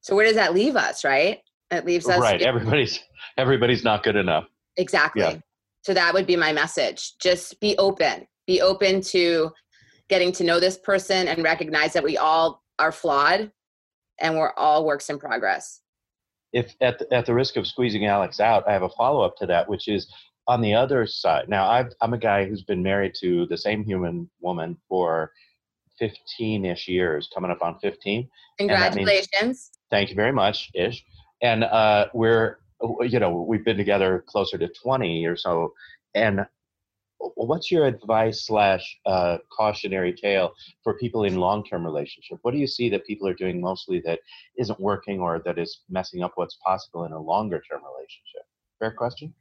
So 0.00 0.16
where 0.16 0.26
does 0.26 0.34
that 0.34 0.54
leave 0.54 0.76
us, 0.76 1.04
right? 1.04 1.38
It 1.70 1.86
leaves 1.86 2.08
us 2.08 2.20
right. 2.20 2.42
Everybody's 2.42 2.98
everybody's 3.38 3.84
not 3.84 4.02
good 4.02 4.16
enough. 4.16 4.44
Exactly. 4.76 5.22
Yeah. 5.22 5.38
So 5.82 5.94
that 5.94 6.12
would 6.12 6.26
be 6.26 6.36
my 6.36 6.52
message. 6.52 7.14
Just 7.22 7.60
be 7.60 7.76
open. 7.78 8.26
Be 8.46 8.60
open 8.60 9.00
to 9.02 9.50
getting 10.08 10.32
to 10.32 10.44
know 10.44 10.58
this 10.58 10.76
person 10.76 11.28
and 11.28 11.44
recognize 11.44 11.92
that 11.92 12.02
we 12.02 12.18
all 12.18 12.62
are 12.78 12.92
flawed 12.92 13.52
and 14.20 14.36
we're 14.36 14.52
all 14.54 14.84
works 14.84 15.08
in 15.10 15.18
progress. 15.18 15.80
If 16.52 16.74
at 16.80 16.98
the, 16.98 17.12
at 17.14 17.26
the 17.26 17.34
risk 17.34 17.56
of 17.56 17.66
squeezing 17.66 18.06
Alex 18.06 18.40
out, 18.40 18.68
I 18.68 18.72
have 18.72 18.82
a 18.82 18.88
follow 18.88 19.24
up 19.24 19.36
to 19.36 19.46
that, 19.46 19.68
which 19.68 19.88
is 19.88 20.12
on 20.48 20.60
the 20.60 20.74
other 20.74 21.06
side. 21.06 21.48
Now, 21.48 21.70
I've, 21.70 21.92
I'm 22.00 22.12
a 22.12 22.18
guy 22.18 22.44
who's 22.44 22.62
been 22.62 22.82
married 22.82 23.12
to 23.20 23.46
the 23.46 23.56
same 23.56 23.84
human 23.84 24.28
woman 24.40 24.76
for 24.88 25.30
15 25.98 26.64
ish 26.64 26.88
years, 26.88 27.28
coming 27.32 27.50
up 27.50 27.62
on 27.62 27.78
15. 27.78 28.28
Congratulations. 28.58 29.28
Means, 29.40 29.70
thank 29.90 30.10
you 30.10 30.16
very 30.16 30.32
much, 30.32 30.70
ish. 30.74 31.04
And 31.42 31.64
uh, 31.64 32.06
we're 32.14 32.58
you 33.02 33.18
know 33.18 33.44
we've 33.46 33.64
been 33.64 33.76
together 33.76 34.24
closer 34.26 34.56
to 34.58 34.68
20 34.82 35.26
or 35.26 35.36
so 35.36 35.72
and 36.14 36.46
what's 37.20 37.70
your 37.70 37.86
advice 37.86 38.46
slash 38.46 38.98
uh, 39.06 39.38
cautionary 39.56 40.12
tale 40.12 40.52
for 40.82 40.98
people 40.98 41.24
in 41.24 41.36
long-term 41.36 41.84
relationship? 41.84 42.38
What 42.42 42.52
do 42.52 42.58
you 42.58 42.66
see 42.66 42.88
that 42.90 43.06
people 43.06 43.28
are 43.28 43.34
doing 43.34 43.60
mostly 43.60 44.00
that 44.06 44.20
isn't 44.58 44.80
working 44.80 45.20
or 45.20 45.40
that 45.44 45.58
is 45.58 45.80
messing 45.88 46.22
up 46.22 46.32
what's 46.36 46.56
possible 46.64 47.04
in 47.04 47.12
a 47.12 47.20
longer 47.20 47.62
term 47.70 47.82
relationship? 47.82 48.42
Fair 48.78 48.92
question? 48.92 49.34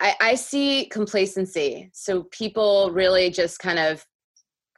I, 0.00 0.14
I 0.20 0.34
see 0.34 0.86
complacency. 0.86 1.90
So 1.92 2.24
people 2.24 2.90
really 2.92 3.30
just 3.30 3.58
kind 3.58 3.78
of 3.78 4.04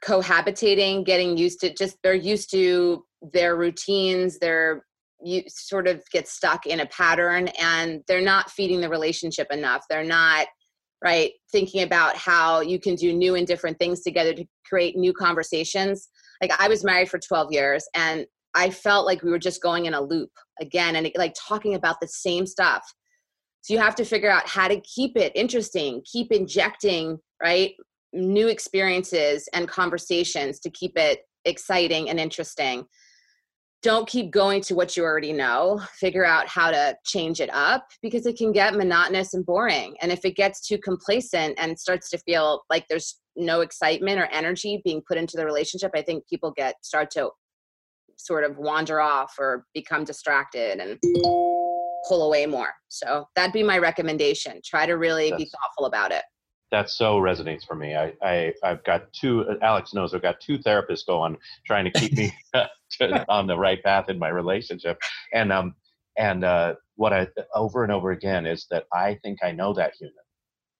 cohabitating 0.03 1.05
getting 1.05 1.37
used 1.37 1.59
to 1.59 1.73
just 1.73 1.97
they're 2.03 2.13
used 2.13 2.51
to 2.51 3.03
their 3.33 3.55
routines 3.55 4.37
their 4.37 4.85
you 5.23 5.41
sort 5.47 5.87
of 5.87 6.03
get 6.11 6.27
stuck 6.27 6.67
in 6.67 6.81
a 6.81 6.85
pattern 6.85 7.47
and 7.59 8.03
they're 8.07 8.21
not 8.21 8.51
feeding 8.51 8.79
the 8.81 8.89
relationship 8.89 9.47
enough. 9.51 9.83
They're 9.89 10.03
not 10.03 10.45
right 11.03 11.31
thinking 11.51 11.83
about 11.83 12.15
how 12.15 12.61
you 12.61 12.79
can 12.79 12.95
do 12.95 13.13
new 13.13 13.35
and 13.35 13.45
different 13.45 13.77
things 13.79 14.01
together 14.01 14.33
to 14.33 14.45
create 14.67 14.95
new 14.95 15.13
conversations. 15.13 16.09
Like 16.41 16.51
i 16.59 16.67
was 16.67 16.83
married 16.83 17.09
for 17.09 17.19
12 17.19 17.51
years 17.51 17.85
and 17.95 18.25
i 18.53 18.69
felt 18.69 19.05
like 19.05 19.23
we 19.23 19.31
were 19.31 19.39
just 19.39 19.61
going 19.61 19.85
in 19.85 19.93
a 19.93 20.01
loop 20.01 20.29
again 20.61 20.95
and 20.95 21.09
like 21.15 21.35
talking 21.39 21.75
about 21.75 21.99
the 22.01 22.07
same 22.07 22.45
stuff. 22.45 22.83
So 23.61 23.73
you 23.73 23.79
have 23.79 23.95
to 23.95 24.05
figure 24.05 24.31
out 24.31 24.47
how 24.47 24.67
to 24.67 24.79
keep 24.81 25.17
it 25.17 25.31
interesting 25.35 26.01
keep 26.11 26.31
injecting 26.31 27.17
right 27.41 27.73
new 28.13 28.47
experiences 28.47 29.47
and 29.53 29.67
conversations 29.67 30.59
to 30.61 30.69
keep 30.69 30.97
it 30.97 31.19
exciting 31.45 32.09
and 32.09 32.19
interesting 32.19 32.85
don't 33.87 34.05
keep 34.05 34.31
going 34.31 34.59
to 34.59 34.75
what 34.75 34.97
you 34.97 35.03
already 35.05 35.31
know. 35.31 35.81
Figure 35.93 36.25
out 36.25 36.45
how 36.45 36.71
to 36.71 36.93
change 37.05 37.39
it 37.39 37.49
up 37.53 37.87
because 38.01 38.25
it 38.25 38.37
can 38.37 38.51
get 38.51 38.75
monotonous 38.75 39.33
and 39.33 39.45
boring. 39.45 39.95
And 40.01 40.11
if 40.11 40.25
it 40.25 40.35
gets 40.35 40.67
too 40.67 40.77
complacent 40.77 41.57
and 41.57 41.79
starts 41.79 42.09
to 42.09 42.17
feel 42.17 42.63
like 42.69 42.85
there's 42.89 43.21
no 43.37 43.61
excitement 43.61 44.19
or 44.19 44.25
energy 44.25 44.81
being 44.83 45.01
put 45.07 45.15
into 45.15 45.37
the 45.37 45.45
relationship, 45.45 45.91
I 45.95 46.01
think 46.01 46.27
people 46.27 46.51
get 46.57 46.75
start 46.81 47.11
to 47.11 47.29
sort 48.17 48.43
of 48.43 48.57
wander 48.57 48.99
off 48.99 49.35
or 49.39 49.63
become 49.73 50.03
distracted 50.03 50.81
and 50.81 50.99
pull 52.09 52.27
away 52.27 52.45
more. 52.45 52.73
So 52.89 53.25
that'd 53.37 53.53
be 53.53 53.63
my 53.63 53.77
recommendation. 53.77 54.59
Try 54.65 54.85
to 54.85 54.97
really 54.97 55.29
That's- 55.29 55.45
be 55.45 55.49
thoughtful 55.49 55.85
about 55.85 56.11
it 56.11 56.23
that 56.71 56.89
so 56.89 57.17
resonates 57.17 57.65
for 57.65 57.75
me. 57.75 57.95
I, 57.95 58.13
I 58.21 58.53
I've 58.63 58.83
got 58.83 59.11
two. 59.13 59.57
Alex 59.61 59.93
knows 59.93 60.13
I've 60.13 60.21
got 60.21 60.39
two 60.39 60.57
therapists 60.59 61.05
going 61.05 61.37
trying 61.65 61.85
to 61.85 61.91
keep 61.91 62.13
me 62.13 62.33
to, 62.53 63.25
on 63.29 63.47
the 63.47 63.57
right 63.57 63.81
path 63.83 64.09
in 64.09 64.19
my 64.19 64.29
relationship, 64.29 64.99
and 65.33 65.51
um 65.51 65.75
and 66.17 66.43
uh, 66.43 66.75
what 66.95 67.13
I 67.13 67.27
over 67.53 67.83
and 67.83 67.91
over 67.91 68.11
again 68.11 68.45
is 68.45 68.65
that 68.71 68.85
I 68.93 69.19
think 69.23 69.39
I 69.43 69.51
know 69.51 69.73
that 69.73 69.93
human, 69.99 70.15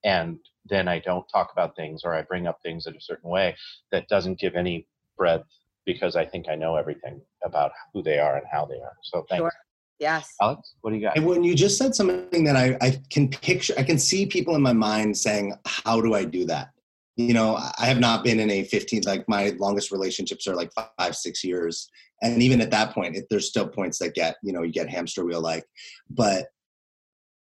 and 0.04 0.40
then 0.66 0.88
I 0.88 1.00
don't 1.00 1.28
talk 1.30 1.52
about 1.52 1.76
things 1.76 2.02
or 2.04 2.14
I 2.14 2.24
bring 2.24 2.48
up 2.48 2.60
things 2.64 2.88
in 2.88 2.96
a 2.96 3.02
certain 3.02 3.30
way 3.30 3.56
that 3.92 4.08
doesn't 4.10 4.40
give 4.40 4.56
any 4.56 4.88
breadth 5.18 5.48
because 5.86 6.16
I 6.16 6.26
think 6.26 6.50
I 6.50 6.56
know 6.56 6.76
everything 6.76 7.22
about 7.46 7.72
who 7.94 8.04
they 8.04 8.20
are 8.20 8.36
and 8.36 8.46
how 8.52 8.66
they 8.66 8.76
are. 8.76 8.98
So 9.04 9.26
thanks. 9.30 9.44
Sure. 9.44 9.52
Yes. 10.00 10.34
Alex, 10.41 10.76
what 10.82 10.91
do 10.91 10.98
you 10.98 11.02
got? 11.02 11.18
And 11.18 11.26
when 11.26 11.43
you 11.43 11.56
just 11.56 11.78
said 11.78 11.95
something 11.95 12.43
that 12.43 12.56
I, 12.56 12.78
I 12.82 13.02
can 13.10 13.30
picture, 13.30 13.74
I 13.78 13.84
can 13.84 13.98
see 13.98 14.26
people 14.26 14.56
in 14.56 14.62
my 14.62 14.74
mind 14.74 15.18
saying, 15.18 15.54
How 15.66 16.02
do 16.02 16.14
I 16.14 16.24
do 16.24 16.45
that? 16.45 16.70
You 17.16 17.34
know, 17.34 17.56
I 17.56 17.86
have 17.86 18.00
not 18.00 18.24
been 18.24 18.39
in 18.39 18.52
a 18.52 18.64
15, 18.64 19.04
like 19.06 19.28
my 19.28 19.50
longest 19.58 19.91
relationships 19.91 20.45
are 20.48 20.56
like 20.56 20.72
five, 21.00 21.16
six 21.16 21.43
years. 21.43 21.89
And 22.22 22.43
even 22.43 22.62
at 22.62 22.70
that 22.72 22.93
point, 22.93 23.16
it, 23.16 23.26
there's 23.30 23.48
still 23.48 23.68
points 23.68 23.98
that 24.00 24.14
get, 24.14 24.38
you 24.43 24.54
know, 24.54 24.62
you 24.62 24.72
get 24.72 24.88
hamster 24.88 25.26
wheel 25.26 25.41
like. 25.41 25.66
But 26.12 26.45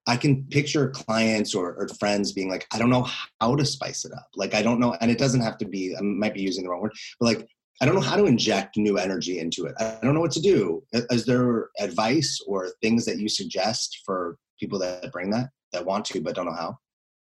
I 0.07 0.17
can 0.17 0.45
picture 0.45 0.89
clients 0.89 1.53
or, 1.53 1.75
or, 1.75 1.87
friends 1.99 2.31
being 2.31 2.49
like, 2.49 2.65
I 2.73 2.79
don't 2.79 2.89
know 2.89 3.07
how 3.41 3.55
to 3.55 3.65
spice 3.65 4.05
it 4.05 4.13
up. 4.13 4.29
Like, 4.35 4.55
I 4.55 4.63
don't 4.63 4.79
know. 4.79 4.95
And 5.01 5.11
it 5.11 5.17
doesn't 5.17 5.41
have 5.41 5.57
to 5.57 5.65
be, 5.65 5.95
I 5.95 6.01
might 6.01 6.33
be 6.33 6.41
using 6.41 6.63
the 6.63 6.69
wrong 6.69 6.81
word, 6.81 6.93
but 7.19 7.25
like, 7.25 7.49
I 7.79 7.85
don't 7.85 7.95
know 7.95 8.01
how 8.01 8.15
to 8.15 8.25
inject 8.25 8.77
new 8.77 8.97
energy 8.97 9.39
into 9.39 9.65
it. 9.65 9.75
I 9.79 9.97
don't 10.01 10.15
know 10.15 10.19
what 10.19 10.31
to 10.31 10.41
do. 10.41 10.83
Is 10.93 11.25
there 11.25 11.69
advice 11.79 12.39
or 12.47 12.71
things 12.81 13.05
that 13.05 13.19
you 13.19 13.29
suggest 13.29 14.01
for 14.05 14.37
people 14.59 14.79
that 14.79 15.11
bring 15.11 15.29
that, 15.31 15.49
that 15.73 15.85
want 15.85 16.05
to, 16.05 16.21
but 16.21 16.35
don't 16.35 16.45
know 16.45 16.53
how? 16.53 16.77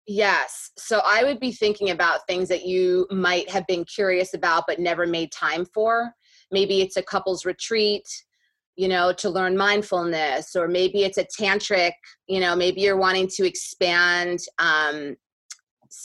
Yes. 0.07 0.71
So 0.79 1.03
I 1.05 1.25
would 1.25 1.41
be 1.41 1.53
thinking 1.53 1.91
about 1.91 2.27
things 2.27 2.49
that 2.49 2.65
you 2.65 3.07
might 3.11 3.51
have 3.51 3.67
been 3.67 3.85
curious 3.85 4.33
about, 4.33 4.65
but 4.67 4.79
never 4.79 5.07
made 5.07 5.33
time 5.33 5.67
for. 5.75 6.13
Maybe 6.51 6.81
it's 6.81 6.97
a 6.97 7.03
couples 7.03 7.45
retreat, 7.45 8.07
you 8.77 8.89
know, 8.89 9.13
to 9.15 9.29
learn 9.29 9.57
mindfulness, 9.57 10.55
or 10.55 10.69
maybe 10.69 11.03
it's 11.03 11.19
a 11.19 11.25
tantric, 11.25 11.93
you 12.29 12.39
know, 12.39 12.55
maybe 12.55 12.81
you're 12.81 12.97
wanting 12.97 13.29
to 13.35 13.45
expand 13.45 14.39
um, 14.61 15.17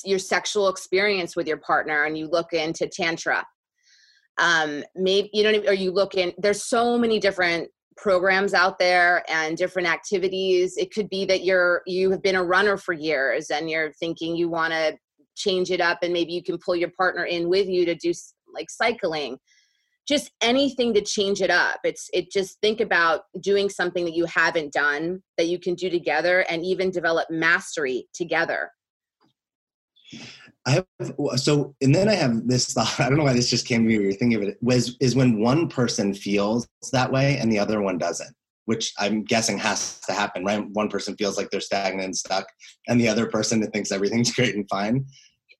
your 0.03 0.19
sexual 0.19 0.69
experience 0.69 1.36
with 1.36 1.47
your 1.47 1.57
partner 1.57 2.05
and 2.05 2.17
you 2.17 2.27
look 2.27 2.51
into 2.51 2.88
tantra 2.88 3.45
um 4.39 4.84
maybe 4.95 5.29
you 5.34 5.43
know 5.43 5.63
or 5.67 5.73
you 5.73 5.91
look 5.91 6.15
in 6.15 6.34
there's 6.38 6.65
so 6.65 6.97
many 6.97 7.19
different 7.19 7.69
programs 7.97 8.53
out 8.53 8.79
there 8.79 9.23
and 9.29 9.57
different 9.57 9.88
activities. 9.88 10.77
It 10.77 10.93
could 10.93 11.09
be 11.09 11.25
that 11.25 11.43
you're 11.43 11.81
you 11.86 12.11
have 12.11 12.21
been 12.21 12.36
a 12.36 12.43
runner 12.43 12.77
for 12.77 12.93
years 12.93 13.49
and 13.49 13.69
you're 13.69 13.91
thinking 13.93 14.36
you 14.36 14.49
want 14.49 14.73
to 14.73 14.97
change 15.36 15.71
it 15.71 15.81
up 15.81 15.99
and 16.03 16.13
maybe 16.13 16.34
you 16.34 16.43
can 16.43 16.57
pull 16.57 16.75
your 16.75 16.91
partner 16.97 17.25
in 17.25 17.49
with 17.49 17.67
you 17.67 17.86
to 17.86 17.95
do 17.95 18.11
like 18.53 18.69
cycling. 18.69 19.38
Just 20.07 20.31
anything 20.41 20.93
to 20.95 21.01
change 21.01 21.41
it 21.41 21.49
up. 21.49 21.79
It's 21.84 22.09
it 22.13 22.31
just 22.31 22.59
think 22.61 22.81
about 22.81 23.21
doing 23.41 23.69
something 23.69 24.03
that 24.05 24.15
you 24.15 24.25
haven't 24.25 24.73
done 24.73 25.21
that 25.38 25.47
you 25.47 25.59
can 25.59 25.75
do 25.75 25.89
together 25.89 26.45
and 26.49 26.63
even 26.63 26.91
develop 26.91 27.29
mastery 27.29 28.07
together 28.13 28.69
I 30.66 30.72
have 30.72 30.86
so, 31.36 31.76
and 31.82 31.93
then 31.93 32.07
I 32.07 32.14
have 32.14 32.47
this 32.47 32.74
thought. 32.74 32.95
I 32.99 33.09
don't 33.09 33.18
know 33.18 33.26
why 33.26 33.34
this 33.34 33.49
just 33.49 33.68
came 33.68 33.82
to 33.82 33.88
me. 33.88 33.95
You're 33.95 34.14
thinking 34.14 34.36
of 34.36 34.47
it, 34.47 34.57
was 34.61 34.95
is 34.99 35.16
when 35.16 35.39
one 35.39 35.68
person 35.68 36.14
feels 36.14 36.68
that 36.91 37.11
way 37.11 37.38
and 37.38 37.51
the 37.51 37.59
other 37.59 37.82
one 37.82 37.97
doesn't, 37.97 38.34
which 38.66 38.93
I'm 38.97 39.24
guessing 39.24 39.57
has 39.57 39.99
to 40.01 40.14
happen, 40.14 40.45
right? 40.45 40.66
One 40.72 40.89
person 40.89 41.16
feels 41.18 41.38
like 41.38 41.49
they're 41.49 41.61
stagnant 41.61 42.05
and 42.05 42.16
stuck, 42.16 42.47
and 42.88 42.99
the 42.99 43.09
other 43.09 43.28
person 43.28 43.59
that 43.61 43.74
thinks 43.74 43.91
everything's 43.91 44.32
great 44.36 44.55
and 44.55 44.68
fine. 44.70 45.05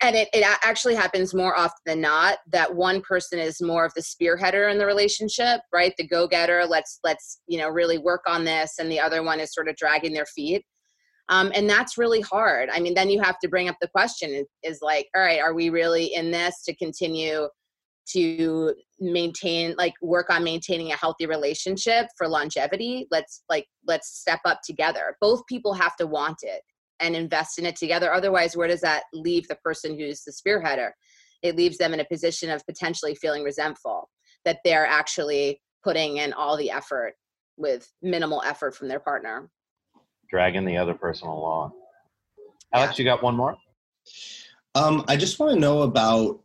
And 0.02 0.18
it, 0.18 0.28
it 0.34 0.46
actually 0.64 0.96
happens 0.96 1.34
more 1.34 1.58
often 1.58 1.80
than 1.86 2.02
not 2.02 2.40
that 2.52 2.76
one 2.76 3.00
person 3.02 3.40
is 3.40 3.62
more 3.62 3.86
of 3.86 3.94
the 3.94 4.02
spearheader 4.02 4.70
in 4.70 4.78
the 4.78 4.86
relationship, 4.86 5.62
right? 5.72 5.94
The 5.98 6.08
go-getter. 6.08 6.66
Let's 6.66 7.00
let's 7.04 7.42
you 7.48 7.58
know 7.58 7.70
really 7.70 7.98
work 7.98 8.24
on 8.26 8.46
this, 8.46 8.76
and 8.80 8.90
the 8.90 9.02
other 9.02 9.22
one 9.22 9.42
is 9.42 9.54
sort 9.54 9.68
of 9.68 9.76
dragging 9.76 10.14
their 10.14 10.26
feet 10.26 10.66
um, 11.30 11.52
and 11.56 11.70
that's 11.70 11.98
really 11.98 12.22
hard. 12.22 12.70
I 12.72 12.80
mean 12.80 12.94
then 12.94 13.10
you 13.10 13.22
have 13.22 13.40
to 13.40 13.48
bring 13.48 13.70
up 13.70 13.78
the 13.82 13.88
question 13.88 14.46
is 14.64 14.80
like 14.82 15.08
all 15.16 15.22
right 15.22 15.40
are 15.40 15.54
we 15.54 15.70
really 15.70 16.14
in 16.14 16.32
this 16.32 16.64
to 16.66 16.76
continue 16.76 17.48
to 18.12 18.76
maintain 19.00 19.76
like 19.78 19.94
work 20.02 20.30
on 20.30 20.44
maintaining 20.44 20.92
a 20.92 20.98
healthy 20.98 21.26
relationship 21.26 22.08
for 22.18 22.28
longevity? 22.28 23.08
Let's 23.12 23.44
like 23.50 23.66
let's 23.88 24.20
step 24.20 24.40
up 24.46 24.60
together. 24.66 25.18
Both 25.22 25.46
people 25.48 25.74
have 25.74 25.96
to 25.98 26.08
want 26.08 26.40
it 26.42 26.62
and 27.00 27.16
invest 27.16 27.58
in 27.58 27.66
it 27.66 27.76
together. 27.76 28.14
Otherwise 28.14 28.58
where 28.58 28.68
does 28.68 28.82
that 28.82 29.04
leave 29.14 29.48
the 29.48 29.56
person 29.56 29.98
who's 29.98 30.24
the 30.24 30.34
spearheader? 30.34 30.92
It 31.42 31.56
leaves 31.56 31.78
them 31.78 31.94
in 31.94 32.00
a 32.00 32.06
position 32.06 32.50
of 32.50 32.66
potentially 32.66 33.16
feeling 33.16 33.44
resentful 33.44 34.10
that 34.46 34.60
they're 34.66 34.86
actually 34.86 35.62
putting 35.84 36.18
in 36.18 36.34
all 36.34 36.58
the 36.58 36.72
effort 36.72 37.14
with 37.58 37.90
minimal 38.02 38.42
effort 38.46 38.76
from 38.76 38.88
their 38.88 39.00
partner 39.00 39.50
dragging 40.34 40.66
the 40.66 40.76
other 40.76 40.96
person 40.96 41.28
along. 41.28 41.72
Alex, 42.74 42.98
you 42.98 43.06
got 43.06 43.22
one 43.22 43.36
more? 43.36 43.56
Um, 44.74 45.06
I 45.08 45.16
just 45.16 45.38
want 45.38 45.54
to 45.54 45.60
know 45.60 45.84
about, 45.84 46.42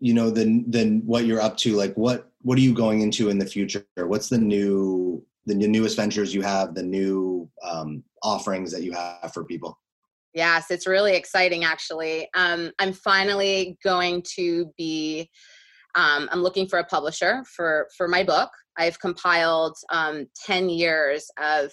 you 0.00 0.12
know, 0.12 0.28
the 0.28 0.62
then 0.66 1.00
what 1.06 1.24
you're 1.24 1.40
up 1.40 1.56
to. 1.58 1.76
Like, 1.76 1.94
what 1.94 2.30
what 2.42 2.58
are 2.58 2.60
you 2.60 2.74
going 2.74 3.00
into 3.00 3.30
in 3.30 3.38
the 3.38 3.46
future? 3.46 3.86
What's 3.96 4.28
the 4.28 4.36
new 4.36 5.24
the 5.46 5.54
newest 5.54 5.96
ventures 5.96 6.34
you 6.34 6.42
have? 6.42 6.74
The 6.74 6.82
new 6.82 7.50
um, 7.62 8.04
offerings 8.22 8.70
that 8.72 8.82
you 8.82 8.92
have 8.92 9.32
for 9.32 9.44
people? 9.44 9.78
Yes, 10.34 10.70
it's 10.70 10.86
really 10.86 11.16
exciting. 11.16 11.64
Actually, 11.64 12.28
um, 12.34 12.70
I'm 12.78 12.92
finally 12.92 13.78
going 13.82 14.22
to 14.34 14.70
be. 14.76 15.30
Um, 15.94 16.28
I'm 16.30 16.42
looking 16.42 16.68
for 16.68 16.80
a 16.80 16.84
publisher 16.84 17.44
for 17.56 17.88
for 17.96 18.08
my 18.08 18.24
book. 18.24 18.50
I've 18.76 19.00
compiled 19.00 19.74
um, 19.90 20.26
ten 20.44 20.68
years 20.68 21.30
of 21.42 21.72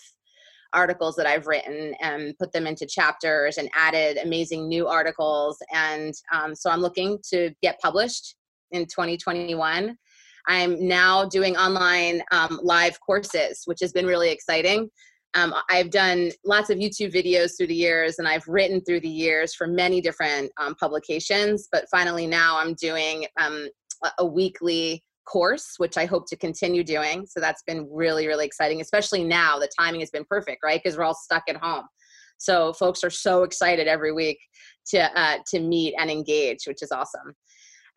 articles 0.74 1.15
that 1.15 1.26
I've 1.26 1.47
written 1.47 1.95
and 2.01 2.38
put 2.38 2.51
them 2.51 2.67
into 2.67 2.86
chapters 2.86 3.57
and 3.57 3.69
added 3.74 4.17
amazing 4.17 4.67
new 4.67 4.88
articles. 4.88 5.57
And 5.74 6.13
um, 6.34 6.55
so 6.55 6.69
I'm 6.69 6.82
looking 6.82 7.19
to 7.30 7.51
get 7.61 7.80
published 7.80 8.36
in 8.72 8.86
2021. 8.86 9.97
I'm 10.47 10.88
now 10.88 11.26
doing 11.26 11.55
online 11.57 12.24
um, 12.32 12.59
live 12.63 12.99
courses, 12.99 13.61
which 13.65 13.80
has 13.82 13.91
been 13.91 14.05
really 14.05 14.32
exciting. 14.32 14.89
Um, 15.34 15.53
I've 15.69 15.91
done 15.91 16.32
lots 16.45 16.69
of 16.69 16.78
YouTube 16.78 17.13
videos 17.13 17.51
through 17.55 17.67
the 17.67 17.76
years, 17.76 18.19
and 18.19 18.28
I've 18.28 18.47
written 18.47 18.82
through 18.82 18.99
the 19.01 19.09
years 19.09 19.53
for 19.53 19.65
many 19.65 20.01
different 20.01 20.51
um, 20.57 20.76
publications. 20.76 21.69
But 21.72 21.86
finally, 21.89 22.28
now 22.28 22.59
I'm 22.59 22.74
doing 22.74 23.26
um, 23.39 23.69
a 24.17 24.26
weekly 24.26 25.03
course, 25.26 25.76
which 25.78 25.97
I 25.97 26.05
hope 26.05 26.28
to 26.30 26.36
continue 26.36 26.84
doing. 26.84 27.26
So 27.26 27.39
that's 27.39 27.63
been 27.63 27.88
really, 27.91 28.28
really 28.28 28.45
exciting, 28.45 28.82
especially 28.82 29.24
now. 29.24 29.59
The 29.59 29.69
timing 29.80 30.01
has 30.01 30.11
been 30.11 30.26
perfect, 30.26 30.61
right? 30.63 30.82
Because 30.84 30.97
we're 30.97 31.03
all 31.03 31.15
stuck 31.15 31.43
at 31.47 31.57
home. 31.57 31.86
So 32.38 32.74
folks 32.74 33.03
are 33.03 33.11
so 33.11 33.43
excited 33.43 33.88
every 33.88 34.11
week 34.11 34.39
to 34.88 35.19
uh, 35.19 35.38
to 35.51 35.59
meet 35.59 35.93
and 35.99 36.09
engage, 36.09 36.65
which 36.65 36.82
is 36.82 36.91
awesome. 36.91 37.34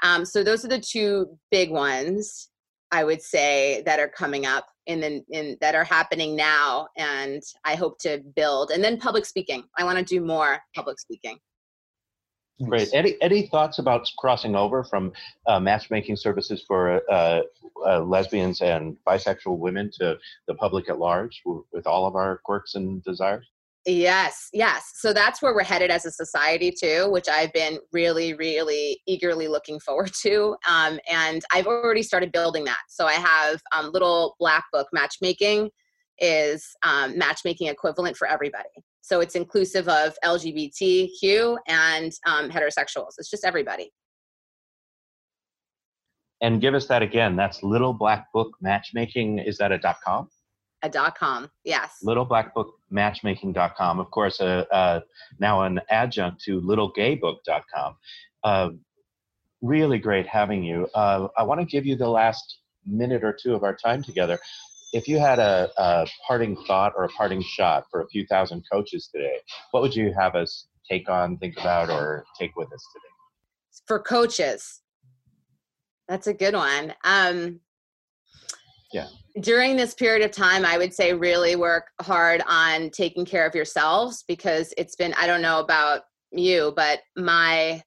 Um, 0.02 0.24
so 0.24 0.44
those 0.44 0.64
are 0.64 0.68
the 0.68 0.80
two 0.80 1.38
big 1.50 1.70
ones 1.70 2.50
I 2.90 3.04
would 3.04 3.22
say 3.22 3.82
that 3.86 3.98
are 3.98 4.08
coming 4.08 4.46
up 4.46 4.66
in 4.86 5.00
the 5.00 5.22
in 5.30 5.56
that 5.60 5.74
are 5.74 5.84
happening 5.84 6.36
now, 6.36 6.88
and 6.96 7.42
I 7.64 7.74
hope 7.74 7.98
to 8.00 8.20
build. 8.36 8.70
And 8.70 8.84
then 8.84 8.98
public 8.98 9.24
speaking. 9.24 9.64
I 9.78 9.84
want 9.84 9.98
to 9.98 10.04
do 10.04 10.20
more 10.20 10.58
public 10.74 11.00
speaking. 11.00 11.38
Great. 12.62 12.88
Any 12.92 13.16
any 13.20 13.48
thoughts 13.48 13.80
about 13.80 14.08
crossing 14.16 14.54
over 14.54 14.84
from 14.84 15.12
uh, 15.46 15.58
matchmaking 15.58 16.16
services 16.16 16.64
for 16.66 17.02
uh, 17.10 17.42
uh, 17.84 18.00
lesbians 18.00 18.60
and 18.60 18.96
bisexual 19.06 19.58
women 19.58 19.90
to 19.98 20.16
the 20.46 20.54
public 20.54 20.88
at 20.88 20.98
large 20.98 21.42
with 21.44 21.86
all 21.86 22.06
of 22.06 22.14
our 22.14 22.38
quirks 22.44 22.76
and 22.76 23.02
desires? 23.02 23.46
Yes, 23.86 24.48
yes. 24.52 24.92
So 24.94 25.12
that's 25.12 25.42
where 25.42 25.54
we're 25.54 25.62
headed 25.62 25.90
as 25.90 26.06
a 26.06 26.10
society 26.10 26.70
too, 26.70 27.10
which 27.10 27.28
I've 27.28 27.52
been 27.52 27.78
really, 27.92 28.32
really 28.34 29.00
eagerly 29.06 29.46
looking 29.46 29.78
forward 29.78 30.12
to. 30.22 30.56
Um, 30.66 30.98
and 31.10 31.42
I've 31.52 31.66
already 31.66 32.02
started 32.02 32.32
building 32.32 32.64
that. 32.64 32.78
So 32.88 33.06
I 33.06 33.14
have 33.14 33.60
um, 33.76 33.90
little 33.92 34.36
black 34.38 34.64
book 34.72 34.88
matchmaking 34.92 35.70
is 36.18 36.66
um, 36.82 37.18
matchmaking 37.18 37.66
equivalent 37.66 38.16
for 38.16 38.26
everybody. 38.26 38.70
So 39.04 39.20
it's 39.20 39.34
inclusive 39.34 39.86
of 39.86 40.16
LGBTQ 40.24 41.58
and 41.68 42.10
um, 42.26 42.48
heterosexuals. 42.48 43.12
It's 43.18 43.28
just 43.28 43.44
everybody. 43.44 43.92
And 46.40 46.58
give 46.58 46.72
us 46.72 46.86
that 46.86 47.02
again. 47.02 47.36
That's 47.36 47.62
Little 47.62 47.92
Black 47.92 48.32
Book 48.32 48.56
Matchmaking. 48.62 49.40
Is 49.40 49.58
that 49.58 49.72
a 49.72 49.78
dot 49.78 49.96
com? 50.02 50.30
A 50.82 50.88
dot 50.88 51.18
com, 51.18 51.50
yes. 51.64 51.98
Little 52.02 52.24
Black 52.24 52.54
Book 52.54 52.76
Matchmaking.com. 52.90 54.00
Of 54.00 54.10
course, 54.10 54.40
uh, 54.40 54.64
uh, 54.72 55.00
now 55.38 55.62
an 55.62 55.82
adjunct 55.90 56.42
to 56.44 56.62
littlegaybook.com. 56.62 57.96
Uh, 58.42 58.70
really 59.60 59.98
great 59.98 60.26
having 60.26 60.64
you. 60.64 60.88
Uh, 60.94 61.28
I 61.36 61.42
want 61.42 61.60
to 61.60 61.66
give 61.66 61.84
you 61.84 61.96
the 61.96 62.08
last 62.08 62.60
minute 62.86 63.22
or 63.22 63.36
two 63.38 63.54
of 63.54 63.64
our 63.64 63.76
time 63.76 64.02
together 64.02 64.38
if 64.94 65.08
you 65.08 65.18
had 65.18 65.40
a, 65.40 65.68
a, 65.76 66.06
parting 66.26 66.56
thought 66.66 66.92
or 66.96 67.04
a 67.04 67.08
parting 67.08 67.42
shot 67.42 67.84
for 67.90 68.00
a 68.00 68.06
few 68.06 68.24
thousand 68.26 68.64
coaches 68.70 69.10
today, 69.12 69.36
what 69.72 69.82
would 69.82 69.94
you 69.94 70.14
have 70.16 70.36
us 70.36 70.68
take 70.88 71.10
on, 71.10 71.36
think 71.38 71.58
about, 71.58 71.90
or 71.90 72.24
take 72.38 72.54
with 72.56 72.72
us 72.72 72.86
today? 72.92 73.82
For 73.86 73.98
coaches, 73.98 74.80
that's 76.08 76.28
a 76.28 76.32
good 76.32 76.54
one. 76.54 76.94
Um, 77.02 77.60
yeah. 78.92 79.08
During 79.40 79.76
this 79.76 79.94
period 79.94 80.24
of 80.24 80.30
time, 80.30 80.64
I 80.64 80.78
would 80.78 80.94
say 80.94 81.12
really 81.12 81.56
work 81.56 81.88
hard 82.00 82.42
on 82.46 82.90
taking 82.90 83.24
care 83.24 83.44
of 83.44 83.54
yourselves 83.54 84.24
because 84.28 84.72
it's 84.78 84.94
been, 84.94 85.12
I 85.14 85.26
don't 85.26 85.42
know 85.42 85.58
about 85.58 86.02
you, 86.30 86.72
but 86.76 87.00
my 87.16 87.82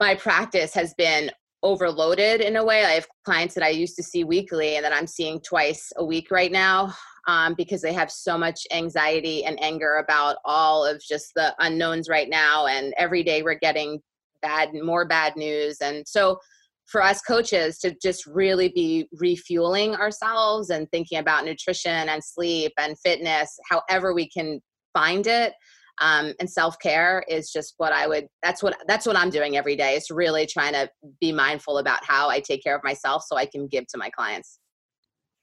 my 0.00 0.16
practice 0.16 0.74
has 0.74 0.94
been 0.94 1.30
overloaded 1.62 2.40
in 2.40 2.56
a 2.56 2.64
way. 2.64 2.84
I 2.84 2.92
have 2.92 3.06
clients 3.24 3.54
that 3.54 3.64
I 3.64 3.68
used 3.68 3.96
to 3.96 4.02
see 4.02 4.24
weekly 4.24 4.76
and 4.76 4.84
that 4.84 4.92
I'm 4.92 5.06
seeing 5.06 5.40
twice 5.40 5.92
a 5.96 6.04
week 6.04 6.30
right 6.30 6.50
now 6.50 6.94
um, 7.26 7.54
because 7.54 7.80
they 7.82 7.92
have 7.92 8.10
so 8.10 8.36
much 8.36 8.66
anxiety 8.72 9.44
and 9.44 9.62
anger 9.62 9.96
about 9.96 10.36
all 10.44 10.84
of 10.84 11.00
just 11.00 11.32
the 11.34 11.54
unknowns 11.60 12.08
right 12.08 12.28
now. 12.28 12.66
And 12.66 12.92
every 12.98 13.22
day 13.22 13.42
we're 13.42 13.58
getting 13.58 14.00
bad, 14.40 14.70
more 14.74 15.06
bad 15.06 15.36
news. 15.36 15.78
And 15.80 16.06
so 16.06 16.38
for 16.86 17.02
us 17.02 17.22
coaches 17.22 17.78
to 17.78 17.94
just 18.02 18.26
really 18.26 18.68
be 18.68 19.08
refueling 19.12 19.94
ourselves 19.94 20.70
and 20.70 20.90
thinking 20.90 21.18
about 21.18 21.44
nutrition 21.44 22.08
and 22.08 22.22
sleep 22.22 22.72
and 22.78 22.98
fitness, 22.98 23.56
however 23.70 24.12
we 24.12 24.28
can 24.28 24.60
find 24.92 25.26
it 25.26 25.54
um, 26.02 26.34
and 26.40 26.50
self-care 26.50 27.24
is 27.28 27.50
just 27.50 27.74
what 27.78 27.92
i 27.92 28.06
would 28.06 28.26
that's 28.42 28.62
what 28.62 28.76
that's 28.86 29.06
what 29.06 29.16
i'm 29.16 29.30
doing 29.30 29.56
every 29.56 29.76
day 29.76 29.94
is 29.94 30.10
really 30.10 30.46
trying 30.46 30.72
to 30.72 30.90
be 31.20 31.32
mindful 31.32 31.78
about 31.78 32.04
how 32.04 32.28
i 32.28 32.40
take 32.40 32.62
care 32.62 32.76
of 32.76 32.82
myself 32.84 33.22
so 33.26 33.36
i 33.36 33.46
can 33.46 33.66
give 33.66 33.86
to 33.86 33.96
my 33.96 34.10
clients. 34.10 34.58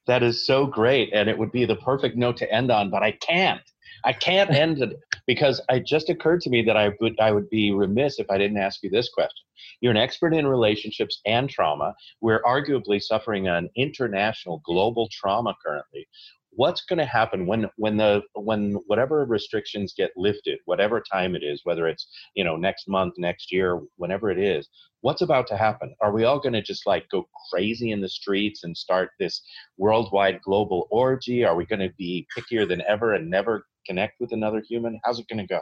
That 0.07 0.23
is 0.23 0.45
so 0.45 0.65
great 0.65 1.11
and 1.13 1.29
it 1.29 1.37
would 1.37 1.51
be 1.51 1.65
the 1.65 1.75
perfect 1.77 2.17
note 2.17 2.37
to 2.37 2.51
end 2.51 2.71
on 2.71 2.91
but 2.91 3.01
i 3.01 3.11
can't. 3.11 3.61
I 4.05 4.13
can't 4.13 4.49
end 4.51 4.81
it 4.81 4.93
because 5.27 5.61
it 5.69 5.85
just 5.85 6.09
occurred 6.09 6.41
to 6.41 6.49
me 6.49 6.63
that 6.63 6.77
i 6.77 6.91
would 6.99 7.19
i 7.19 7.31
would 7.31 7.49
be 7.49 7.71
remiss 7.71 8.19
if 8.19 8.27
i 8.29 8.37
didn't 8.37 8.57
ask 8.57 8.83
you 8.83 8.89
this 8.89 9.09
question. 9.09 9.45
You're 9.81 9.91
an 9.91 9.97
expert 9.97 10.33
in 10.33 10.47
relationships 10.47 11.21
and 11.25 11.49
trauma. 11.49 11.93
We're 12.21 12.41
arguably 12.43 13.01
suffering 13.01 13.47
an 13.47 13.69
international 13.75 14.61
global 14.65 15.09
trauma 15.11 15.53
currently 15.65 16.07
what's 16.51 16.83
going 16.85 16.97
to 16.97 17.05
happen 17.05 17.45
when 17.45 17.69
when 17.77 17.95
the 17.95 18.21
when 18.33 18.73
whatever 18.87 19.23
restrictions 19.25 19.93
get 19.95 20.11
lifted 20.15 20.57
whatever 20.65 21.01
time 21.01 21.35
it 21.35 21.43
is 21.43 21.61
whether 21.63 21.87
it's 21.87 22.07
you 22.35 22.43
know 22.43 22.55
next 22.55 22.87
month 22.87 23.13
next 23.17 23.51
year 23.51 23.79
whenever 23.97 24.31
it 24.31 24.39
is 24.39 24.67
what's 25.01 25.21
about 25.21 25.47
to 25.47 25.55
happen? 25.55 25.95
Are 26.01 26.11
we 26.11 26.25
all 26.25 26.41
going 26.41 26.51
to 26.51 26.61
just 26.61 26.85
like 26.85 27.07
go 27.09 27.25
crazy 27.49 27.91
in 27.91 28.01
the 28.01 28.09
streets 28.09 28.65
and 28.65 28.75
start 28.75 29.11
this 29.17 29.41
worldwide 29.77 30.41
global 30.41 30.89
orgy? 30.91 31.45
Are 31.45 31.55
we 31.55 31.65
going 31.65 31.79
to 31.79 31.93
be 31.97 32.27
pickier 32.37 32.67
than 32.67 32.81
ever 32.85 33.13
and 33.13 33.29
never 33.29 33.65
connect 33.87 34.19
with 34.19 34.33
another 34.33 34.61
human? 34.67 34.99
How's 35.05 35.17
it 35.17 35.27
going 35.29 35.39
to 35.39 35.47
go 35.47 35.61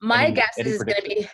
my 0.00 0.26
any, 0.26 0.34
guess 0.34 0.54
any 0.58 0.70
is 0.70 0.82
going 0.82 1.00
to 1.00 1.08
be 1.08 1.28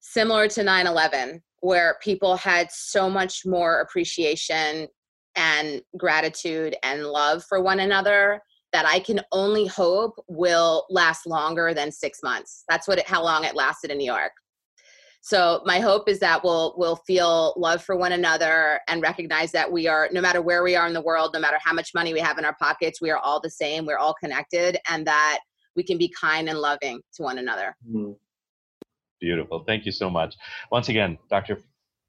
similar 0.00 0.48
to 0.48 0.62
9-11 0.62 1.40
where 1.60 1.96
people 2.02 2.36
had 2.36 2.70
so 2.70 3.08
much 3.08 3.46
more 3.46 3.80
appreciation 3.80 4.88
and 5.36 5.82
gratitude 5.96 6.74
and 6.82 7.04
love 7.04 7.44
for 7.44 7.62
one 7.62 7.80
another 7.80 8.40
that 8.72 8.86
I 8.86 8.98
can 8.98 9.20
only 9.32 9.66
hope 9.66 10.18
will 10.28 10.86
last 10.90 11.26
longer 11.26 11.72
than 11.72 11.92
six 11.92 12.22
months. 12.22 12.64
That's 12.68 12.88
what 12.88 12.98
it, 12.98 13.06
how 13.06 13.22
long 13.22 13.44
it 13.44 13.54
lasted 13.54 13.90
in 13.90 13.98
New 13.98 14.04
York. 14.04 14.32
So 15.22 15.62
my 15.64 15.80
hope 15.80 16.08
is 16.08 16.20
that 16.20 16.44
we'll 16.44 16.74
we'll 16.76 17.00
feel 17.04 17.52
love 17.56 17.82
for 17.82 17.96
one 17.96 18.12
another 18.12 18.78
and 18.86 19.02
recognize 19.02 19.50
that 19.52 19.70
we 19.70 19.88
are 19.88 20.08
no 20.12 20.20
matter 20.20 20.40
where 20.40 20.62
we 20.62 20.76
are 20.76 20.86
in 20.86 20.92
the 20.92 21.00
world, 21.00 21.32
no 21.34 21.40
matter 21.40 21.58
how 21.60 21.72
much 21.72 21.90
money 21.94 22.12
we 22.12 22.20
have 22.20 22.38
in 22.38 22.44
our 22.44 22.54
pockets, 22.60 23.00
we 23.00 23.10
are 23.10 23.18
all 23.18 23.40
the 23.40 23.50
same. 23.50 23.86
We're 23.86 23.98
all 23.98 24.14
connected, 24.14 24.78
and 24.88 25.04
that 25.06 25.40
we 25.74 25.82
can 25.82 25.98
be 25.98 26.08
kind 26.08 26.48
and 26.48 26.60
loving 26.60 27.00
to 27.14 27.22
one 27.24 27.38
another. 27.38 27.74
Mm-hmm. 27.88 28.12
Beautiful. 29.20 29.64
Thank 29.66 29.84
you 29.84 29.90
so 29.90 30.08
much. 30.08 30.36
Once 30.70 30.88
again, 30.90 31.18
Dr. 31.28 31.58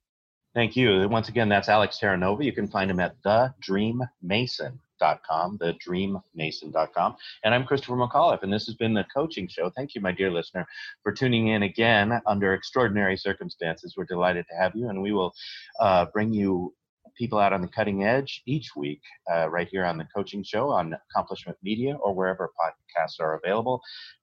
Thank 0.54 0.76
you. 0.76 1.08
Once 1.08 1.28
again, 1.28 1.48
that's 1.48 1.68
Alex 1.68 1.98
Terranova. 2.00 2.44
You 2.44 2.52
can 2.52 2.68
find 2.68 2.90
him 2.90 3.00
at 3.00 3.20
thedreammason.com 3.22 4.78
thedreammason.com, 5.00 5.58
thedreammason.com. 5.58 7.16
And 7.44 7.54
I'm 7.54 7.64
Christopher 7.64 7.94
McAuliffe, 7.94 8.42
and 8.42 8.52
this 8.52 8.66
has 8.66 8.74
been 8.74 8.94
the 8.94 9.06
coaching 9.14 9.48
show. 9.48 9.70
Thank 9.70 9.94
you, 9.94 10.00
my 10.00 10.12
dear 10.12 10.30
listener, 10.30 10.66
for 11.02 11.12
tuning 11.12 11.48
in 11.48 11.62
again 11.62 12.20
under 12.26 12.54
extraordinary 12.54 13.16
circumstances. 13.16 13.94
We're 13.96 14.04
delighted 14.04 14.46
to 14.50 14.56
have 14.56 14.74
you, 14.74 14.88
and 14.88 15.00
we 15.00 15.12
will 15.12 15.34
uh, 15.80 16.06
bring 16.06 16.32
you 16.32 16.74
people 17.16 17.38
out 17.38 17.52
on 17.52 17.60
the 17.60 17.68
cutting 17.68 18.04
edge 18.04 18.42
each 18.46 18.70
week, 18.76 19.00
uh, 19.32 19.48
right 19.50 19.68
here 19.70 19.84
on 19.84 19.98
the 19.98 20.06
coaching 20.14 20.42
show 20.42 20.70
on 20.70 20.94
Accomplishment 21.10 21.58
Media 21.62 21.94
or 21.96 22.14
wherever 22.14 22.50
podcasts 22.58 23.20
are 23.20 23.40
available. 23.42 23.80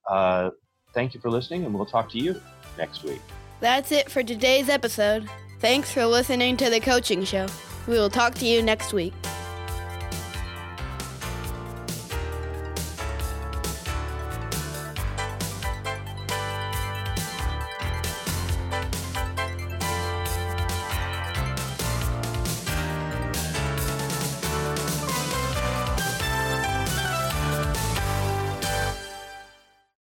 Uh, 0.08 0.50
thank 0.94 1.14
you 1.14 1.20
for 1.20 1.30
listening, 1.30 1.64
and 1.64 1.74
we'll 1.74 1.86
talk 1.86 2.10
to 2.10 2.18
you 2.18 2.40
next 2.76 3.04
week. 3.04 3.20
That's 3.60 3.92
it 3.92 4.10
for 4.10 4.22
today's 4.22 4.68
episode. 4.68 5.28
Thanks 5.60 5.92
for 5.92 6.06
listening 6.06 6.56
to 6.58 6.70
the 6.70 6.80
coaching 6.80 7.24
show. 7.24 7.46
We 7.86 7.94
will 7.94 8.10
talk 8.10 8.34
to 8.36 8.46
you 8.46 8.62
next 8.62 8.92
week. 8.92 9.12